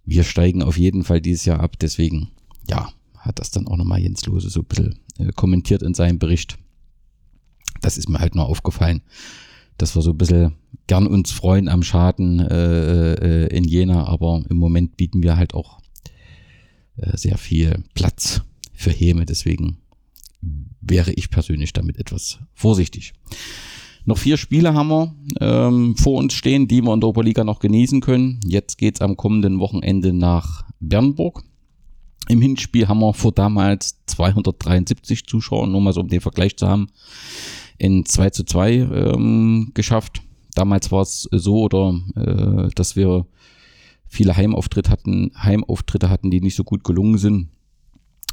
wir 0.05 0.25
steigen 0.25 0.63
auf 0.63 0.77
jeden 0.77 1.05
Fall 1.05 1.21
dieses 1.21 1.45
Jahr 1.45 1.61
ab. 1.61 1.79
Deswegen, 1.79 2.29
ja, 2.69 2.93
hat 3.19 3.39
das 3.39 3.51
dann 3.51 3.67
auch 3.67 3.77
nochmal 3.77 4.01
Jens 4.01 4.25
Lose 4.27 4.51
so 4.51 4.61
ein 4.61 4.67
bisschen 4.67 4.99
äh, 5.19 5.33
kommentiert 5.33 5.83
in 5.83 5.95
seinem 5.95 6.19
Bericht 6.19 6.59
das 7.83 7.99
ist 7.99 8.09
mir 8.09 8.19
halt 8.19 8.35
nur 8.35 8.47
aufgefallen, 8.47 9.03
dass 9.77 9.95
wir 9.95 10.03
so 10.03 10.13
ein 10.13 10.19
bisschen 10.19 10.55
gern 10.87 11.07
uns 11.07 11.33
freuen 11.33 11.69
am 11.69 11.83
Schaden 11.83 12.41
äh, 12.41 13.15
äh, 13.15 13.57
in 13.57 13.65
Jena, 13.65 14.07
aber 14.07 14.43
im 14.49 14.57
Moment 14.57 14.97
bieten 14.97 15.23
wir 15.23 15.37
halt 15.37 15.55
auch 15.55 15.81
äh, 16.97 17.17
sehr 17.17 17.37
viel 17.37 17.85
Platz 17.95 18.43
für 18.73 18.91
Häme, 18.91 19.27
deswegen 19.27 19.79
wäre 20.81 21.13
ich 21.13 21.31
persönlich 21.31 21.73
damit 21.73 21.99
etwas 21.99 22.39
vorsichtig. 22.53 23.15
Noch 24.05 24.19
vier 24.19 24.37
Spiele 24.37 24.75
haben 24.75 24.89
wir 24.89 25.15
ähm, 25.41 25.97
vor 25.97 26.19
uns 26.19 26.35
stehen, 26.35 26.67
die 26.67 26.83
wir 26.83 26.93
in 26.93 27.01
der 27.01 27.09
Oberliga 27.09 27.45
noch 27.45 27.61
genießen 27.61 28.01
können. 28.01 28.41
Jetzt 28.45 28.77
geht's 28.77 29.01
am 29.01 29.17
kommenden 29.17 29.61
Wochenende 29.61 30.13
nach 30.13 30.65
Bernburg. 30.81 31.45
Im 32.29 32.41
Hinspiel 32.41 32.89
haben 32.89 33.01
wir 33.01 33.15
vor 33.15 33.33
damals 33.33 33.99
273 34.07 35.27
Zuschauer, 35.27 35.67
nur 35.69 35.81
mal 35.81 35.93
so 35.93 36.01
um 36.01 36.09
den 36.09 36.21
Vergleich 36.21 36.57
zu 36.57 36.67
haben 36.67 36.89
in 37.79 38.05
2 38.07 38.31
zu 38.31 38.45
2 38.45 38.73
ähm, 38.73 39.71
geschafft. 39.75 40.23
Damals 40.55 40.93
war 40.93 41.03
es 41.03 41.29
so, 41.33 41.63
oder 41.63 42.01
äh, 42.15 42.69
dass 42.75 42.95
wir 42.95 43.27
viele 44.07 44.37
Heimauftritte 44.37 44.91
hatten, 44.91 45.33
Heimauftritte 45.37 46.09
hatten, 46.09 46.31
die 46.31 46.41
nicht 46.41 46.55
so 46.55 46.63
gut 46.63 46.85
gelungen 46.85 47.19
sind. 47.19 47.49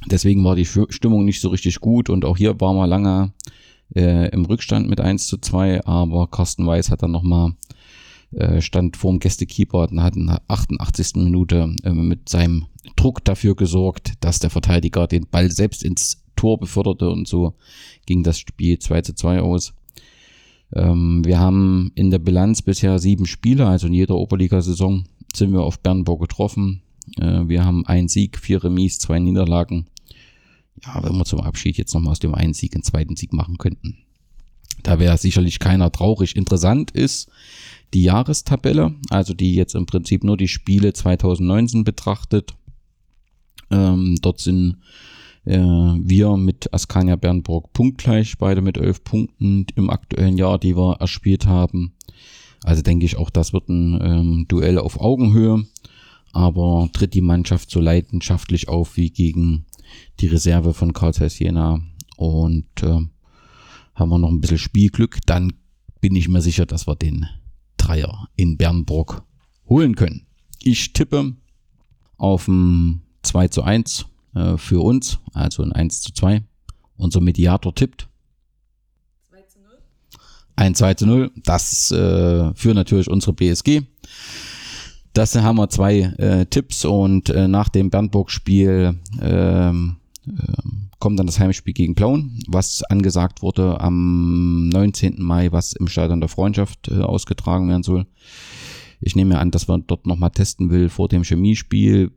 Deswegen 0.06 0.44
war 0.44 0.56
die 0.56 0.66
Stimmung 0.66 1.26
nicht 1.26 1.42
so 1.42 1.50
richtig 1.50 1.80
gut 1.80 2.10
und 2.10 2.26
auch 2.26 2.38
hier 2.38 2.60
waren 2.62 2.78
wir 2.78 2.88
lange 2.88 3.34
äh, 3.96 4.30
im 4.30 4.46
Rückstand 4.46 4.90
mit 4.90 5.02
1 5.02 5.28
zu 5.28 5.38
2, 5.38 5.86
aber 5.86 6.28
Carsten 6.28 6.66
Weiß 6.66 6.90
hat 6.90 7.04
dann 7.04 7.12
nochmal 7.12 7.54
äh, 8.32 8.62
stand 8.62 8.96
vorm 8.96 9.20
Gästekeeper 9.20 9.90
und 9.90 10.04
hat 10.04 10.16
in 10.16 10.28
der 10.28 10.42
88. 10.48 11.16
Minute 11.16 11.76
äh, 11.84 11.92
mit 11.92 12.30
seinem 12.30 12.68
Druck 12.96 13.24
dafür 13.26 13.56
gesorgt, 13.56 14.14
dass 14.22 14.40
der 14.40 14.50
Verteidiger 14.50 15.08
den 15.08 15.28
Ball 15.28 15.52
selbst 15.52 15.84
ins 15.84 16.24
Tor 16.36 16.60
beförderte 16.60 17.10
und 17.10 17.28
so 17.28 17.56
ging 18.06 18.24
das 18.24 18.40
Spiel 18.40 18.80
2 18.80 19.02
zu 19.02 19.16
2 19.16 19.42
aus. 19.42 19.74
Ähm, 20.74 21.26
wir 21.26 21.40
haben 21.40 21.92
in 21.96 22.12
der 22.12 22.20
Bilanz 22.20 22.62
bisher 22.62 23.00
sieben 23.00 23.26
Spiele, 23.26 23.68
also 23.68 23.88
in 23.88 23.94
jeder 23.94 24.16
Oberligasaison 24.16 25.06
sind 25.36 25.52
wir 25.52 25.62
auf 25.62 25.80
Bernburg 25.80 26.22
getroffen. 26.22 26.82
Äh, 27.17 27.48
wir 27.48 27.65
haben 27.65 27.86
einen 27.86 28.08
Sieg, 28.08 28.38
vier 28.38 28.63
Remis, 28.63 29.00
zwei 29.00 29.19
Niederlagen. 29.19 29.88
Ja, 30.86 31.04
wenn 31.04 31.17
wir 31.17 31.26
zum 31.26 31.41
Abschied 31.41 31.78
jetzt 31.78 31.93
nochmal 31.93 32.12
aus 32.12 32.19
dem 32.19 32.34
einen 32.34 32.54
Sieg 32.54 32.74
einen 32.76 32.84
zweiten 32.84 33.15
Sieg 33.15 33.34
machen 33.34 33.58
könnten. 33.58 33.98
Da 34.84 35.00
wäre 35.00 35.17
sicherlich 35.17 35.60
keiner 35.60 35.91
traurig. 35.91 36.36
Interessant 36.36 36.91
ist 36.91 37.30
die 37.93 38.04
Jahrestabelle, 38.04 38.95
also 39.10 39.34
die 39.34 39.56
jetzt 39.56 39.76
im 39.76 39.86
Prinzip 39.86 40.24
nur 40.24 40.38
die 40.38 40.48
Spiele 40.48 40.93
2019 40.93 41.84
betrachtet. 41.84 42.54
Ähm, 43.72 44.17
dort 44.22 44.39
sind 44.39 44.78
äh, 45.45 45.58
wir 45.58 46.38
mit 46.38 46.74
Askania 46.74 47.15
Bernburg 47.15 47.74
punktgleich, 47.74 48.38
beide 48.38 48.62
mit 48.62 48.78
elf 48.78 49.04
Punkten 49.04 49.65
im 49.76 49.89
aktuellen 49.89 50.38
Jahr, 50.38 50.60
die 50.60 50.78
wir 50.78 50.98
erspielt 51.00 51.45
haben. 51.45 51.93
Also 52.63 52.82
denke 52.82 53.06
ich 53.06 53.17
auch, 53.17 53.30
das 53.30 53.54
wird 53.54 53.69
ein 53.69 54.00
ähm, 54.02 54.45
Duell 54.48 54.78
auf 54.78 55.00
Augenhöhe. 55.00 55.65
Aber 56.32 56.89
tritt 56.94 57.13
die 57.13 57.22
Mannschaft 57.22 57.72
so 57.72 57.80
leidenschaftlich 57.80 58.68
auf 58.68 58.98
wie 58.98 59.10
gegen 59.10 59.65
die 60.20 60.28
Reserve 60.28 60.74
von 60.74 60.94
Karl 60.94 61.13
Zeiss 61.13 61.39
Jena 61.39 61.82
und 62.18 62.68
äh, 62.84 63.00
haben 63.96 64.10
wir 64.10 64.18
noch 64.18 64.30
ein 64.30 64.42
bisschen 64.42 64.58
Spielglück, 64.58 65.20
dann 65.26 65.54
bin 66.00 66.15
ich 66.15 66.30
mir 66.30 66.42
sicher, 66.42 66.65
dass 66.65 66.88
wir 66.88 66.96
den 66.96 67.28
Dreier 67.78 68.28
in 68.36 68.58
Bernburg 68.58 69.24
holen 69.68 69.96
können. 69.96 70.28
Ich 70.62 70.94
tippe 70.94 71.36
auf 72.18 72.48
ein 72.48 73.02
2 73.24 73.48
zu 73.50 73.63
1 73.63 74.06
äh, 74.36 74.58
für 74.58 74.82
uns, 74.82 75.20
also 75.34 75.63
ein 75.63 75.74
1 75.74 76.02
zu 76.02 76.13
2. 76.13 76.44
Unser 76.98 77.22
Mediator 77.22 77.74
tippt. 77.74 78.10
2 79.30 79.42
zu 79.44 79.60
0. 79.60 79.70
Ein 80.56 80.76
2 80.76 80.94
zu 80.96 81.06
0. 81.06 81.32
Das 81.44 81.92
äh, 81.92 82.54
für 82.54 82.74
natürlich 82.74 83.10
unsere 83.10 83.34
BSG. 83.34 83.84
Das 85.13 85.36
haben 85.36 85.58
wir 85.58 85.69
zwei 85.69 86.00
äh, 86.17 86.45
Tipps 86.45 86.86
und 86.86 87.30
äh, 87.30 87.48
nach 87.48 87.69
dem 87.69 87.89
Bernburg-Spiel 87.89 89.00
ähm, 89.22 89.98
ähm, 90.28 90.89
kommt 91.00 91.17
dann 91.17 91.26
das 91.26 91.39
Heimspiel 91.39 91.74
gegen 91.74 91.95
Plauen, 91.95 92.43
was 92.48 92.84
angesagt 92.84 93.41
wurde 93.41 93.80
am 93.80 94.69
19. 94.69 95.22
Mai, 95.22 95.52
was 95.52 95.74
im 95.74 95.88
Stadion 95.88 96.19
der 96.19 96.30
Freundschaft 96.30 96.89
äh, 96.89 97.02
ausgetragen 97.02 97.69
werden 97.69 97.84
soll. 97.84 98.06
Ich 99.02 99.15
nehme 99.15 99.39
an, 99.39 99.52
dass 99.52 99.67
man 99.67 99.88
dort 99.88 100.06
nochmal 100.06 100.32
testen 100.32 100.69
will 100.69 100.89
vor 100.89 101.08
dem 101.08 101.24
Chemiespiel 101.24 102.12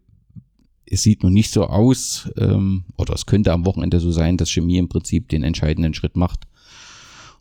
es 0.92 1.02
sieht 1.02 1.22
noch 1.22 1.30
nicht 1.30 1.50
so 1.50 1.64
aus, 1.64 2.30
ähm, 2.36 2.84
oder 2.98 3.14
es 3.14 3.24
könnte 3.24 3.52
am 3.52 3.64
Wochenende 3.64 3.98
so 3.98 4.10
sein, 4.10 4.36
dass 4.36 4.50
Chemie 4.50 4.76
im 4.76 4.90
Prinzip 4.90 5.28
den 5.30 5.42
entscheidenden 5.42 5.94
Schritt 5.94 6.16
macht 6.16 6.46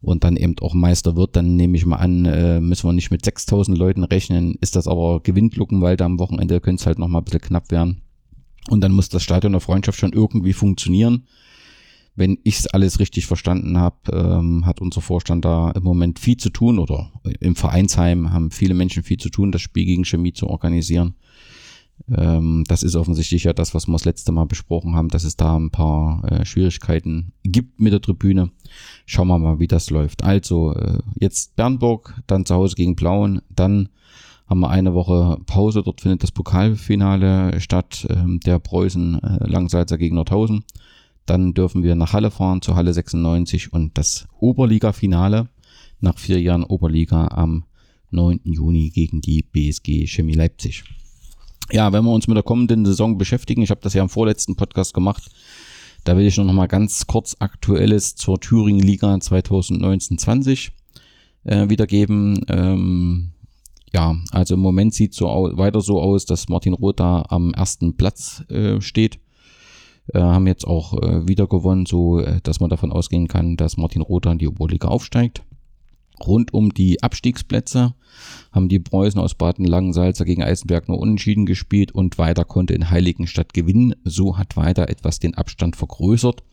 und 0.02 0.24
dann 0.24 0.36
eben 0.36 0.56
auch 0.62 0.74
Meister 0.74 1.16
wird, 1.16 1.36
dann 1.36 1.56
nehme 1.56 1.78
ich 1.78 1.86
mal 1.86 1.98
an, 1.98 2.26
äh, 2.26 2.60
müssen 2.60 2.88
wir 2.88 2.94
nicht 2.94 3.12
mit 3.12 3.24
6000 3.24 3.78
Leuten 3.78 4.04
rechnen. 4.04 4.56
Ist 4.60 4.76
das 4.76 4.88
aber 4.88 5.22
gewinnt 5.22 5.56
Luckenwalde 5.56 6.04
am 6.04 6.20
Wochenende, 6.20 6.60
könnte 6.60 6.82
es 6.82 6.88
halt 6.88 7.00
nochmal 7.00 7.22
ein 7.22 7.26
bisschen 7.26 7.42
knapp 7.42 7.72
werden. 7.72 8.02
Und 8.70 8.82
dann 8.82 8.92
muss 8.92 9.10
das 9.10 9.24
Stadion 9.24 9.54
der 9.54 9.62
Freundschaft 9.62 10.00
schon 10.00 10.14
irgendwie 10.14 10.54
funktionieren. 10.54 11.26
Wenn 12.16 12.40
ich 12.44 12.60
es 12.60 12.68
alles 12.68 13.00
richtig 13.00 13.26
verstanden 13.26 13.78
habe, 13.78 13.96
ähm, 14.12 14.66
hat 14.66 14.82
unser 14.82 15.02
Vorstand 15.02 15.46
da 15.46 15.72
im 15.72 15.84
Moment 15.84 16.20
viel 16.20 16.38
zu 16.38 16.50
tun 16.50 16.78
oder 16.78 17.12
im 17.40 17.56
Vereinsheim 17.56 18.34
haben 18.34 18.52
viele 18.52 18.74
Menschen 18.74 19.04
viel 19.04 19.18
zu 19.18 19.30
tun, 19.30 19.52
das 19.52 19.62
Spiel 19.62 19.86
gegen 19.86 20.04
Chemie 20.04 20.34
zu 20.34 20.48
organisieren. 20.48 21.16
Ähm, 22.10 22.64
das 22.68 22.84
ist 22.84 22.96
offensichtlich 22.96 23.44
ja 23.44 23.54
das, 23.54 23.74
was 23.74 23.88
wir 23.88 23.94
das 23.94 24.06
letzte 24.06 24.32
Mal 24.32 24.46
besprochen 24.46 24.96
haben, 24.96 25.10
dass 25.10 25.24
es 25.24 25.36
da 25.36 25.56
ein 25.56 25.72
paar 25.72 26.24
äh, 26.26 26.46
Schwierigkeiten 26.46 27.34
gibt 27.44 27.80
mit 27.80 27.94
der 27.94 28.02
Tribüne. 28.02 28.52
Schauen 29.06 29.28
wir 29.28 29.40
mal, 29.40 29.60
wie 29.60 29.68
das 29.68 29.90
läuft. 29.90 30.24
Also, 30.24 30.74
äh, 30.74 31.00
jetzt 31.20 31.56
Bernburg, 31.56 32.22
dann 32.28 32.46
zu 32.46 32.56
Hause 32.56 32.76
gegen 32.76 32.96
Blauen, 32.96 33.42
dann 33.50 33.90
haben 34.48 34.60
wir 34.60 34.70
eine 34.70 34.94
Woche 34.94 35.38
Pause. 35.46 35.82
Dort 35.84 36.02
findet 36.02 36.24
das 36.24 36.32
Pokalfinale 36.32 37.60
statt, 37.62 38.06
äh, 38.10 38.38
der 38.46 38.60
Preußen 38.60 39.22
äh, 39.24 39.48
Langsalzer 39.48 39.98
gegen 39.98 40.16
Nordhausen. 40.16 40.64
Dann 41.26 41.54
dürfen 41.54 41.84
wir 41.84 41.96
nach 41.96 42.14
Halle 42.14 42.32
fahren, 42.32 42.62
zur 42.62 42.76
Halle 42.76 42.94
96 42.94 43.72
und 43.72 43.98
das 43.98 44.28
Oberliga-Finale 44.40 45.48
nach 46.02 46.18
vier 46.18 46.42
Jahren 46.42 46.64
Oberliga 46.64 47.28
am 47.28 47.64
9. 48.10 48.42
Juni 48.44 48.90
gegen 48.90 49.22
die 49.22 49.44
BSG 49.44 50.08
Chemie 50.08 50.34
Leipzig 50.34 50.84
ja, 51.72 51.92
wenn 51.94 52.04
wir 52.04 52.12
uns 52.12 52.28
mit 52.28 52.36
der 52.36 52.44
kommenden 52.44 52.86
Saison 52.86 53.18
beschäftigen, 53.18 53.62
ich 53.62 53.70
habe 53.70 53.82
das 53.82 53.94
ja 53.94 54.02
im 54.02 54.10
vorletzten 54.10 54.56
Podcast 54.56 54.94
gemacht, 54.94 55.30
da 56.04 56.18
will 56.18 56.26
ich 56.26 56.38
noch 56.38 56.52
mal 56.52 56.68
ganz 56.68 57.06
kurz 57.08 57.36
Aktuelles 57.40 58.16
zur 58.16 58.40
Thüringen 58.40 58.82
Liga 58.82 59.14
2019-20 59.14 60.72
äh, 61.44 61.70
wiedergeben. 61.70 62.44
Ähm, 62.48 63.32
ja, 63.94 64.16
also 64.32 64.56
im 64.56 64.62
Moment 64.62 64.94
sieht 64.94 65.14
so 65.14 65.26
weiter 65.28 65.82
so 65.82 66.02
aus, 66.02 66.26
dass 66.26 66.50
Martin 66.50 66.74
Roth 66.74 67.00
da 67.00 67.26
am 67.30 67.54
ersten 67.54 67.98
Platz 67.98 68.44
äh, 68.50 68.82
steht. 68.82 69.20
Äh, 70.14 70.20
haben 70.20 70.48
jetzt 70.48 70.66
auch 70.66 70.94
äh, 71.02 71.28
wieder 71.28 71.48
gewonnen, 71.48 71.86
so 71.86 72.20
äh, 72.20 72.42
dass 72.42 72.60
man 72.60 72.70
davon 72.70 72.92
ausgehen 72.92 73.28
kann, 73.28 73.58
dass 73.58 73.78
Martin 73.78 74.02
Roth 74.02 74.26
in 74.26 74.40
die 74.40 74.48
Oberliga 74.48 74.88
aufsteigt. 74.88 75.44
Rund 76.26 76.54
um 76.54 76.74
die 76.74 77.02
Abstiegsplätze 77.04 77.94
haben 78.52 78.70
die 78.70 78.80
Preußen 78.80 79.20
aus 79.20 79.36
Baden-Langensalza 79.36 80.24
gegen 80.24 80.44
Eisenberg 80.44 80.88
nur 80.88 81.00
unentschieden 81.00 81.46
gespielt 81.46 81.92
und 81.92 82.18
weiter 82.18 82.46
konnte 82.46 82.74
in 82.74 82.90
Heiligenstadt 82.90 83.54
gewinnen. 83.54 83.96
So 84.04 84.38
hat 84.38 84.58
weiter 84.58 84.90
etwas 84.90 85.20
den 85.20 85.36
Abstand 85.36 85.76
vergrößert 85.76 86.44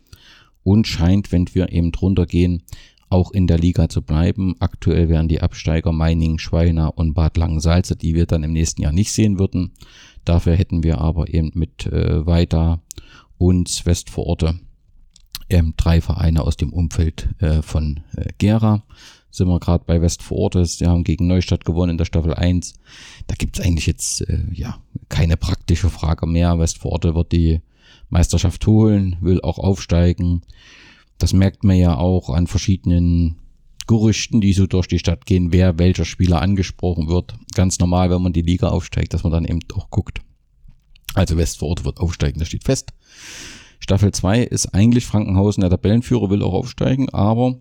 und 0.62 0.87
scheint, 0.87 1.33
wenn 1.33 1.46
wir 1.54 1.72
eben 1.72 1.92
drunter 1.92 2.26
gehen, 2.26 2.62
auch 3.11 3.31
in 3.31 3.46
der 3.46 3.59
Liga 3.59 3.88
zu 3.88 4.02
bleiben. 4.02 4.57
Aktuell 4.61 5.09
wären 5.09 5.28
die 5.28 5.40
Absteiger 5.40 5.92
Meining, 5.92 6.38
Schweiner 6.38 6.96
und 6.96 7.14
Bad 7.14 7.37
Langensalza, 7.37 7.94
die 7.94 8.14
wir 8.14 8.26
dann 8.26 8.42
im 8.42 8.52
nächsten 8.52 8.83
Jahr 8.83 8.92
nicht 8.92 9.12
sehen 9.12 9.38
würden. 9.38 9.72
Dafür 10.24 10.57
hätten 10.57 10.83
wir 10.83 10.98
aber 10.98 11.33
eben 11.33 11.50
mit 11.54 11.87
äh, 11.87 12.26
Weiter 12.26 12.83
und 13.38 13.87
Westvororte 13.87 14.61
ähm, 15.48 15.74
drei 15.76 16.00
Vereine 16.00 16.42
aus 16.42 16.57
dem 16.57 16.72
Umfeld 16.72 17.28
äh, 17.38 17.62
von 17.62 18.00
äh, 18.16 18.26
Gera 18.37 18.85
sind 19.38 19.48
wir 19.48 19.59
gerade 19.61 19.85
bei 19.87 20.01
Westfortes, 20.03 20.77
die 20.77 20.87
haben 20.87 21.05
gegen 21.05 21.27
Neustadt 21.27 21.64
gewonnen 21.64 21.92
in 21.92 21.98
der 21.98 22.05
Staffel 22.05 22.35
1. 22.35 22.74
Da 23.27 23.35
gibt's 23.37 23.61
eigentlich 23.61 23.87
jetzt 23.87 24.20
äh, 24.29 24.44
ja 24.53 24.79
keine 25.09 25.37
praktische 25.37 25.88
Frage 25.88 26.27
mehr. 26.27 26.59
Westforte 26.59 27.14
wird 27.14 27.33
die 27.33 27.61
Meisterschaft 28.11 28.66
holen, 28.66 29.16
will 29.20 29.40
auch 29.40 29.59
aufsteigen. 29.59 30.42
Das 31.18 31.33
merkt 31.33 31.64
man 31.64 31.77
ja 31.77 31.96
auch 31.96 32.31
an 32.31 32.46
verschiedenen 32.46 33.37
Gerüchten, 33.87 34.40
die 34.40 34.53
so 34.53 34.66
durch 34.66 34.87
die 34.87 34.98
Stadt 34.98 35.27
gehen, 35.27 35.53
wer 35.53 35.79
welcher 35.79 36.05
Spieler 36.05 36.42
angesprochen 36.42 37.09
wird. 37.09 37.35
Ganz 37.55 37.79
normal, 37.79 38.11
wenn 38.11 38.22
man 38.22 38.35
die 38.35 38.42
Liga 38.42 38.68
aufsteigt, 38.68 39.14
dass 39.14 39.24
man 39.24 39.33
dann 39.33 39.46
eben 39.46 39.61
auch 39.74 39.90
guckt. 39.90 40.20
Also 41.14 41.37
Westforte 41.37 41.85
wird 41.85 41.98
aufsteigen, 41.98 42.38
das 42.38 42.48
steht 42.48 42.64
fest. 42.64 42.92
Staffel 43.81 44.12
2 44.12 44.42
ist 44.42 44.74
eigentlich 44.74 45.07
Frankenhausen 45.07 45.62
der 45.62 45.70
Tabellenführer, 45.70 46.31
will 46.31 46.42
auch 46.42 46.53
aufsteigen, 46.53 47.09
aber 47.09 47.57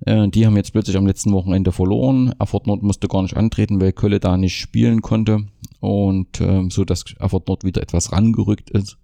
äh, 0.00 0.28
die 0.28 0.46
haben 0.46 0.56
jetzt 0.56 0.72
plötzlich 0.72 0.96
am 0.96 1.06
letzten 1.06 1.32
Wochenende 1.32 1.72
verloren. 1.72 2.32
Erfurt 2.38 2.66
Nord 2.66 2.82
musste 2.82 3.08
gar 3.08 3.22
nicht 3.22 3.36
antreten, 3.36 3.80
weil 3.80 3.92
Kölle 3.92 4.20
da 4.20 4.36
nicht 4.36 4.58
spielen 4.58 5.02
konnte. 5.02 5.46
Und 5.80 6.40
äh, 6.40 6.68
so, 6.70 6.84
dass 6.84 7.04
Erfurt 7.18 7.48
Nord 7.48 7.64
wieder 7.64 7.82
etwas 7.82 8.12
rangerückt 8.12 8.70
ist. 8.70 8.98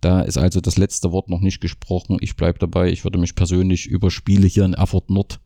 Da 0.00 0.20
ist 0.20 0.36
also 0.36 0.60
das 0.60 0.76
letzte 0.76 1.12
Wort 1.12 1.30
noch 1.30 1.40
nicht 1.40 1.60
gesprochen. 1.60 2.18
Ich 2.20 2.36
bleibe 2.36 2.58
dabei. 2.58 2.90
Ich 2.90 3.04
würde 3.04 3.18
mich 3.18 3.34
persönlich 3.34 3.86
über 3.86 4.10
Spiele 4.10 4.46
hier 4.46 4.64
in 4.64 4.74
Erfurt 4.74 5.10
Nord 5.10 5.40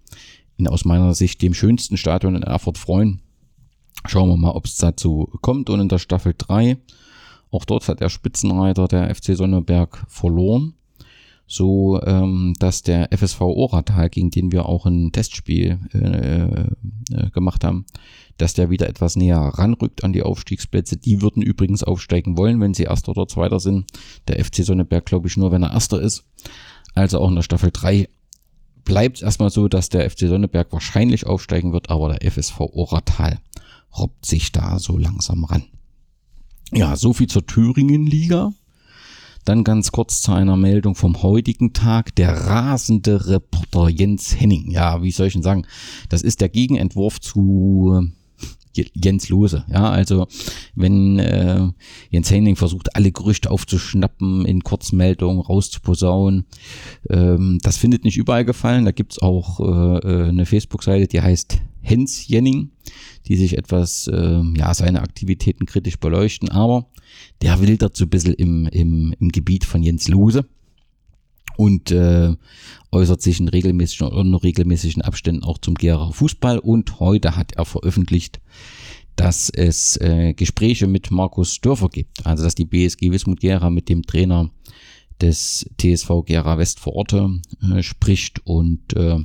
in 0.57 0.67
aus 0.67 0.85
meiner 0.85 1.15
Sicht 1.15 1.41
dem 1.43 1.55
schönsten 1.55 1.97
Stadion 1.97 2.35
in 2.35 2.43
Erfurt 2.43 2.79
freuen. 2.79 3.21
Schauen 4.07 4.29
wir 4.29 4.37
mal, 4.37 4.51
ob 4.51 4.65
es 4.65 4.77
dazu 4.77 5.29
kommt. 5.43 5.71
Und 5.71 5.81
in 5.81 5.89
der 5.89 5.99
Staffel 5.99 6.35
3, 6.37 6.77
auch 7.51 7.65
dort 7.65 7.87
hat 7.87 8.01
der 8.01 8.09
Spitzenreiter 8.09 8.89
der 8.89 9.15
FC 9.15 9.37
Sonneberg 9.37 10.05
verloren 10.09 10.75
so 11.49 12.01
ähm, 12.03 12.55
dass 12.59 12.83
der 12.83 13.09
FSV 13.11 13.41
Oratal, 13.41 14.11
gegen 14.11 14.31
den 14.31 14.53
wir 14.53 14.67
auch 14.67 14.85
ein 14.85 15.11
Testspiel 15.13 15.79
äh, 15.95 17.17
äh, 17.17 17.31
gemacht 17.31 17.65
haben, 17.65 17.87
dass 18.37 18.53
der 18.53 18.71
wieder 18.71 18.89
etwas 18.89 19.17
näher 19.17 19.39
ranrückt 19.39 20.05
an 20.05 20.13
die 20.13 20.23
Aufstiegsplätze. 20.23 20.99
Die 20.99 21.23
würden 21.23 21.43
übrigens 21.43 21.83
aufsteigen 21.83 22.37
wollen, 22.37 22.61
wenn 22.61 22.75
sie 22.75 22.85
Erster 22.85 23.13
oder 23.13 23.27
Zweiter 23.27 23.61
sind. 23.61 23.91
Der 24.29 24.45
FC 24.45 24.57
Sonneberg, 24.57 25.07
glaube 25.07 25.27
ich, 25.27 25.37
nur 25.39 25.51
wenn 25.51 25.63
er 25.63 25.73
Erster 25.73 26.01
ist. 26.01 26.25
Also 26.95 27.19
auch 27.19 27.31
in 27.31 27.37
der 27.37 27.43
Staffel 27.43 27.71
3 27.73 28.09
bleibt 28.85 29.23
erstmal 29.23 29.51
so, 29.51 29.69
dass 29.69 29.89
der 29.89 30.09
FC 30.09 30.21
Sonneberg 30.21 30.71
wahrscheinlich 30.73 31.27
aufsteigen 31.27 31.73
wird, 31.73 31.89
aber 31.89 32.15
der 32.15 32.31
FSV 32.31 32.61
Oratal 32.61 33.39
robbt 33.97 34.27
sich 34.27 34.53
da 34.53 34.79
so 34.79 34.99
langsam 34.99 35.45
ran. 35.45 35.65
Ja, 36.73 36.97
so 36.97 37.15
viel 37.15 37.27
zur 37.27 37.47
Thüringen-Liga. 37.47 38.53
Dann 39.49 39.65
ganz 39.65 39.93
kurz 39.93 40.21
zu 40.21 40.33
einer 40.33 40.59
Meldung 40.59 40.95
vom 40.95 41.23
heutigen 41.23 41.73
Tag. 41.73 42.15
Der 42.17 42.35
rasende 42.35 43.29
Reporter 43.29 43.89
Jens 43.89 44.39
Henning. 44.39 44.71
Ja, 44.71 45.03
wie 45.03 45.11
soll 45.11 45.29
ich 45.29 45.33
denn 45.33 45.43
sagen? 45.43 45.65
Das 46.11 46.21
ist 46.21 46.43
der 46.43 46.51
Gegenentwurf 46.51 47.19
zu 47.19 48.11
Jens 48.95 49.29
Lose. 49.29 49.65
Ja, 49.73 49.91
also 49.91 50.27
wenn 50.75 51.19
äh, 51.19 51.69
Jens 52.11 52.31
Henning 52.31 52.57
versucht, 52.57 52.95
alle 52.95 53.13
Gerüchte 53.13 53.51
aufzuschnappen, 53.51 54.45
in 54.45 54.63
Kurzmeldungen 54.63 55.41
rauszuposaunen, 55.41 56.45
ähm, 57.11 57.59
das 57.63 57.77
findet 57.77 58.05
nicht 58.05 58.17
überall 58.17 58.45
gefallen. 58.45 58.85
Da 58.85 58.93
gibt's 58.93 59.19
auch 59.19 59.61
äh, 59.61 59.99
äh, 59.99 60.29
eine 60.29 60.47
Facebook-Seite, 60.47 61.09
die 61.09 61.21
heißt 61.21 61.59
Hens 61.81 62.29
Jenning, 62.29 62.71
die 63.27 63.37
sich 63.37 63.57
etwas, 63.57 64.09
äh, 64.09 64.43
ja, 64.57 64.75
seine 64.75 65.03
Aktivitäten 65.03 65.67
kritisch 65.67 65.99
beleuchten, 65.99 66.51
aber 66.51 66.87
der 67.43 67.61
wildert 67.61 67.97
so 67.97 68.05
ein 68.05 68.11
bisschen 68.11 68.35
im, 68.35 68.67
im, 68.67 69.15
im 69.19 69.29
Gebiet 69.31 69.65
von 69.65 69.83
Jens 69.83 70.09
Lose 70.09 70.45
und 71.59 71.91
äh, 71.91 72.37
äußert 72.93 73.21
sich 73.21 73.41
in 73.41 73.49
regelmäßigen 73.49 74.07
oder 74.07 74.19
unregelmäßigen 74.19 75.03
Abständen 75.03 75.43
auch 75.43 75.59
zum 75.59 75.75
Gera 75.75 76.13
Fußball 76.13 76.61
und 76.61 77.01
heute 77.01 77.35
hat 77.35 77.53
er 77.57 77.65
veröffentlicht, 77.65 78.41
dass 79.17 79.51
es 79.51 79.97
äh, 79.97 80.35
Gespräche 80.35 80.87
mit 80.87 81.11
Markus 81.11 81.61
Dörfer 81.61 81.89
gibt, 81.89 82.25
also 82.25 82.45
dass 82.45 82.55
die 82.55 82.65
BSG 82.65 83.11
Wismut 83.11 83.41
Gera 83.41 83.71
mit 83.71 83.89
dem 83.89 84.05
Trainer 84.05 84.51
des 85.21 85.69
TSV 85.81 86.23
Gera 86.25 86.59
West 86.59 86.79
vor 86.79 86.95
Ort 86.95 87.13
äh, 87.13 87.83
spricht 87.83 88.47
und 88.47 88.95
äh, 88.95 89.19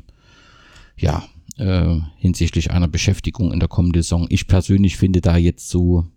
ja, 0.98 1.24
äh, 1.58 2.00
hinsichtlich 2.18 2.72
einer 2.72 2.88
Beschäftigung 2.88 3.54
in 3.54 3.60
der 3.60 3.70
kommenden 3.70 4.02
Saison. 4.02 4.26
Ich 4.30 4.48
persönlich 4.48 4.98
finde 4.98 5.22
da 5.22 5.38
jetzt 5.38 5.70
so 5.70 6.08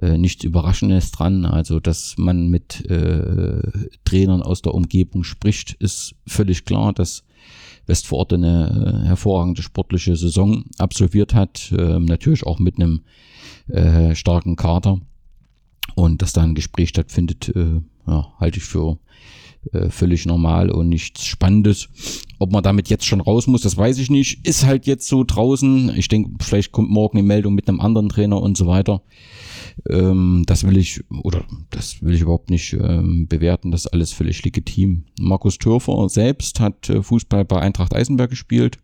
äh, 0.00 0.18
nichts 0.18 0.44
Überraschendes 0.44 1.10
dran. 1.12 1.44
Also, 1.44 1.80
dass 1.80 2.16
man 2.18 2.48
mit 2.48 2.84
äh, 2.90 3.60
Trainern 4.04 4.42
aus 4.42 4.62
der 4.62 4.74
Umgebung 4.74 5.24
spricht, 5.24 5.74
ist 5.74 6.14
völlig 6.26 6.64
klar, 6.64 6.92
dass 6.92 7.24
Westvorort 7.86 8.32
eine 8.32 9.02
äh, 9.04 9.06
hervorragende 9.06 9.62
sportliche 9.62 10.16
Saison 10.16 10.64
absolviert 10.78 11.34
hat. 11.34 11.72
Äh, 11.72 11.98
natürlich 11.98 12.44
auch 12.44 12.58
mit 12.58 12.76
einem 12.76 13.02
äh, 13.68 14.14
starken 14.14 14.56
Kader. 14.56 15.00
Und 15.94 16.20
dass 16.20 16.32
da 16.32 16.42
ein 16.42 16.54
Gespräch 16.54 16.90
stattfindet, 16.90 17.52
äh, 17.54 17.80
ja, 18.06 18.32
halte 18.38 18.58
ich 18.58 18.64
für 18.64 18.98
äh, 19.72 19.88
völlig 19.90 20.26
normal 20.26 20.70
und 20.70 20.88
nichts 20.88 21.24
Spannendes. 21.24 21.88
Ob 22.38 22.52
man 22.52 22.62
damit 22.62 22.88
jetzt 22.88 23.06
schon 23.06 23.20
raus 23.20 23.46
muss, 23.46 23.62
das 23.62 23.76
weiß 23.76 23.98
ich 23.98 24.10
nicht. 24.10 24.46
Ist 24.46 24.66
halt 24.66 24.86
jetzt 24.86 25.08
so 25.08 25.24
draußen. 25.24 25.92
Ich 25.96 26.08
denke, 26.08 26.32
vielleicht 26.44 26.72
kommt 26.72 26.90
morgen 26.90 27.18
eine 27.18 27.26
Meldung 27.26 27.54
mit 27.54 27.68
einem 27.68 27.80
anderen 27.80 28.08
Trainer 28.08 28.40
und 28.40 28.56
so 28.56 28.66
weiter. 28.66 29.02
Ähm, 29.88 30.44
das 30.46 30.64
will 30.64 30.76
ich, 30.76 31.04
oder 31.10 31.44
das 31.70 32.02
will 32.02 32.14
ich 32.14 32.22
überhaupt 32.22 32.50
nicht 32.50 32.72
ähm, 32.72 33.26
bewerten. 33.28 33.70
Das 33.70 33.84
ist 33.84 33.92
alles 33.92 34.12
völlig 34.12 34.44
legitim. 34.44 35.04
Markus 35.20 35.58
Türfer 35.58 36.08
selbst 36.08 36.60
hat 36.60 36.88
äh, 36.88 37.02
Fußball 37.02 37.44
bei 37.44 37.60
Eintracht 37.60 37.94
Eisenberg 37.94 38.30
gespielt. 38.30 38.78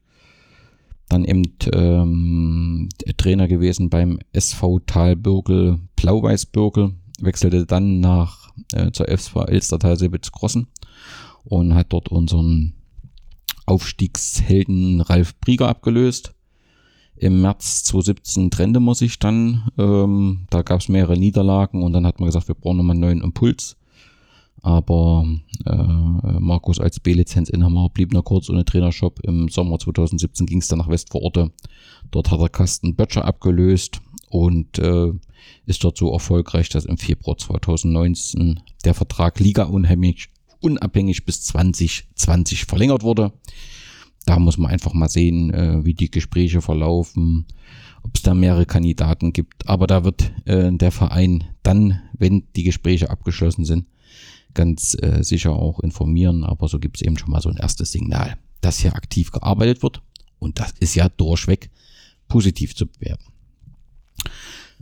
Dann 1.08 1.24
eben 1.24 1.42
ähm, 1.72 2.88
Trainer 3.16 3.48
gewesen 3.48 3.90
beim 3.90 4.18
SV 4.32 4.80
Talbürgel 4.80 5.80
Blau-Weiß-Bürgel. 5.96 6.94
Wechselte 7.20 7.66
dann 7.66 8.00
nach 8.00 8.52
äh, 8.72 8.90
zur 8.92 9.08
SV 9.08 9.44
Elstertal 9.44 9.96
Sebitz-Grossen 9.96 10.68
und 11.44 11.74
hat 11.74 11.92
dort 11.92 12.08
unseren 12.08 12.74
Aufstiegshelden 13.66 15.00
Ralf 15.00 15.38
Brieger 15.40 15.68
abgelöst. 15.68 16.34
Im 17.22 17.40
März 17.40 17.84
2017 17.84 18.50
trennte 18.50 18.80
man 18.80 18.96
sich 18.96 19.20
dann. 19.20 19.68
Ähm, 19.78 20.48
da 20.50 20.62
gab 20.62 20.80
es 20.80 20.88
mehrere 20.88 21.16
Niederlagen 21.16 21.84
und 21.84 21.92
dann 21.92 22.04
hat 22.04 22.18
man 22.18 22.26
gesagt, 22.26 22.48
wir 22.48 22.56
brauchen 22.56 22.78
nochmal 22.78 22.94
einen 22.94 23.00
neuen 23.00 23.20
Impuls. 23.20 23.76
Aber 24.60 25.24
äh, 25.64 25.72
Markus 26.40 26.80
als 26.80 26.98
B-Lizenzinhaber 26.98 27.90
blieb 27.90 28.12
noch 28.12 28.24
kurz 28.24 28.50
ohne 28.50 28.64
Trainershop. 28.64 29.20
Im 29.20 29.48
Sommer 29.48 29.78
2017 29.78 30.46
ging 30.46 30.58
es 30.58 30.66
dann 30.66 30.80
nach 30.80 30.88
Westvororte. 30.88 31.52
Dort 32.10 32.32
hat 32.32 32.40
er 32.40 32.48
Carsten 32.48 32.96
Böttcher 32.96 33.24
abgelöst 33.24 34.00
und 34.28 34.80
äh, 34.80 35.12
ist 35.66 35.84
dort 35.84 35.98
so 35.98 36.12
erfolgreich, 36.12 36.70
dass 36.70 36.86
im 36.86 36.98
Februar 36.98 37.38
2019 37.38 38.58
der 38.84 38.94
Vertrag 38.94 39.38
Liga 39.38 39.66
unheimlich 39.66 40.28
unabhängig 40.58 41.24
bis 41.24 41.42
2020 41.42 42.64
verlängert 42.64 43.04
wurde 43.04 43.32
da 44.24 44.38
muss 44.38 44.58
man 44.58 44.70
einfach 44.70 44.92
mal 44.94 45.08
sehen, 45.08 45.52
äh, 45.52 45.84
wie 45.84 45.94
die 45.94 46.10
Gespräche 46.10 46.60
verlaufen, 46.60 47.46
ob 48.02 48.16
es 48.16 48.22
da 48.22 48.34
mehrere 48.34 48.66
Kandidaten 48.66 49.32
gibt. 49.32 49.68
Aber 49.68 49.86
da 49.86 50.04
wird 50.04 50.32
äh, 50.44 50.72
der 50.72 50.92
Verein 50.92 51.44
dann, 51.62 52.00
wenn 52.12 52.44
die 52.56 52.64
Gespräche 52.64 53.10
abgeschlossen 53.10 53.64
sind, 53.64 53.86
ganz 54.54 54.96
äh, 55.00 55.22
sicher 55.22 55.52
auch 55.52 55.80
informieren. 55.80 56.44
Aber 56.44 56.68
so 56.68 56.78
gibt 56.78 56.96
es 56.96 57.02
eben 57.02 57.18
schon 57.18 57.30
mal 57.30 57.40
so 57.40 57.48
ein 57.48 57.56
erstes 57.56 57.92
Signal, 57.92 58.36
dass 58.60 58.78
hier 58.78 58.94
aktiv 58.94 59.30
gearbeitet 59.32 59.82
wird. 59.82 60.02
Und 60.38 60.58
das 60.58 60.72
ist 60.80 60.94
ja 60.94 61.08
durchweg 61.08 61.70
positiv 62.28 62.74
zu 62.74 62.86
bewerten. 62.86 63.24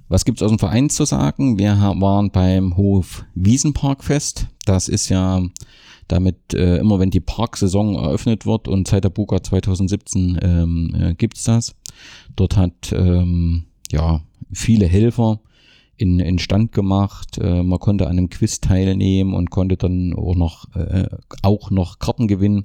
Was 0.09 0.25
gibt's 0.25 0.43
aus 0.43 0.51
dem 0.51 0.59
Verein 0.59 0.91
zu 0.91 1.05
sagen? 1.05 1.59
Wir 1.59 1.77
waren 1.77 2.31
beim 2.31 2.77
Hof 2.77 3.25
Wiesenparkfest. 3.35 4.49
Das 4.65 4.89
ist 4.89 5.09
ja 5.09 5.43
damit 6.11 6.55
äh, 6.55 6.79
immer 6.79 6.99
wenn 6.99 7.11
die 7.11 7.21
Parksaison 7.21 7.95
eröffnet 7.95 8.47
wird 8.47 8.69
und 8.69 8.89
seit 8.89 9.05
der 9.05 9.11
Buka 9.11 9.43
2017 9.43 10.39
ähm, 10.43 10.97
äh, 10.99 11.15
gibt's 11.15 11.45
das. 11.45 11.75
Dort 12.37 12.57
hat 12.57 12.93
ähm, 12.93 13.65
ja 13.91 14.23
viele 14.53 14.87
Helfer 14.87 15.41
in, 15.97 16.19
in 16.19 16.39
Stand 16.39 16.73
gemacht. 16.73 17.39
Äh, 17.39 17.63
man 17.63 17.79
konnte 17.79 18.07
an 18.07 18.19
einem 18.19 18.31
Quiz 18.31 18.61
teilnehmen 18.61 19.35
und 19.35 19.51
konnte 19.51 19.77
dann 19.77 20.15
auch 20.15 20.35
noch, 20.35 20.75
äh, 20.75 21.09
auch 21.43 21.71
noch 21.71 21.99
Karten 21.99 22.27
gewinnen. 22.27 22.65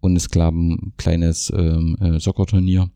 Und 0.00 0.16
es 0.16 0.30
gab 0.30 0.54
ein 0.54 0.92
kleines 0.96 1.52
ähm, 1.56 1.96
äh, 2.00 2.20
Soccerturnier. 2.20 2.90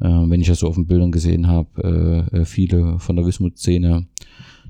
Äh, 0.00 0.08
wenn 0.08 0.40
ich 0.40 0.48
das 0.48 0.58
so 0.58 0.68
auf 0.68 0.74
den 0.74 0.86
Bildern 0.86 1.12
gesehen 1.12 1.46
habe, 1.46 2.28
äh, 2.32 2.38
äh, 2.38 2.44
viele 2.44 2.98
von 2.98 3.14
der 3.16 3.24
Wismut-Szene 3.24 4.06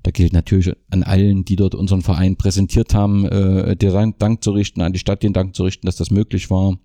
da 0.04 0.10
gilt 0.10 0.34
natürlich 0.34 0.70
an 0.90 1.02
allen, 1.02 1.46
die 1.46 1.56
dort 1.56 1.74
unseren 1.74 2.02
Verein 2.02 2.36
präsentiert 2.36 2.94
haben, 2.94 3.24
äh, 3.24 3.74
der 3.74 4.12
Dank 4.18 4.44
zu 4.44 4.52
richten, 4.52 4.82
an 4.82 4.92
die 4.92 4.98
Stadt 4.98 5.22
den 5.22 5.32
Dank 5.32 5.56
zu 5.56 5.64
richten, 5.64 5.86
dass 5.86 5.96
das 5.96 6.10
möglich 6.10 6.50
war. 6.50 6.76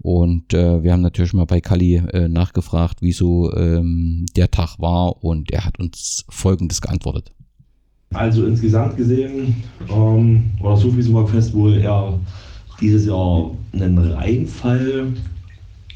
Und 0.00 0.52
äh, 0.52 0.82
wir 0.82 0.92
haben 0.92 1.00
natürlich 1.00 1.32
mal 1.32 1.46
bei 1.46 1.62
Kali 1.62 1.96
äh, 1.96 2.28
nachgefragt, 2.28 2.98
wieso 3.00 3.52
ähm, 3.54 4.26
der 4.36 4.50
Tag 4.50 4.78
war 4.78 5.24
und 5.24 5.50
er 5.50 5.64
hat 5.64 5.78
uns 5.78 6.26
Folgendes 6.28 6.82
geantwortet. 6.82 7.32
Also 8.12 8.44
insgesamt 8.44 8.98
gesehen 8.98 9.62
ähm, 9.88 10.50
war 10.60 10.72
das 10.72 10.82
Sufismark-Fest 10.82 11.54
wohl 11.54 11.78
eher 11.78 12.18
dieses 12.82 13.06
Jahr 13.06 13.50
ein 13.72 13.96
Reinfall. 13.96 15.06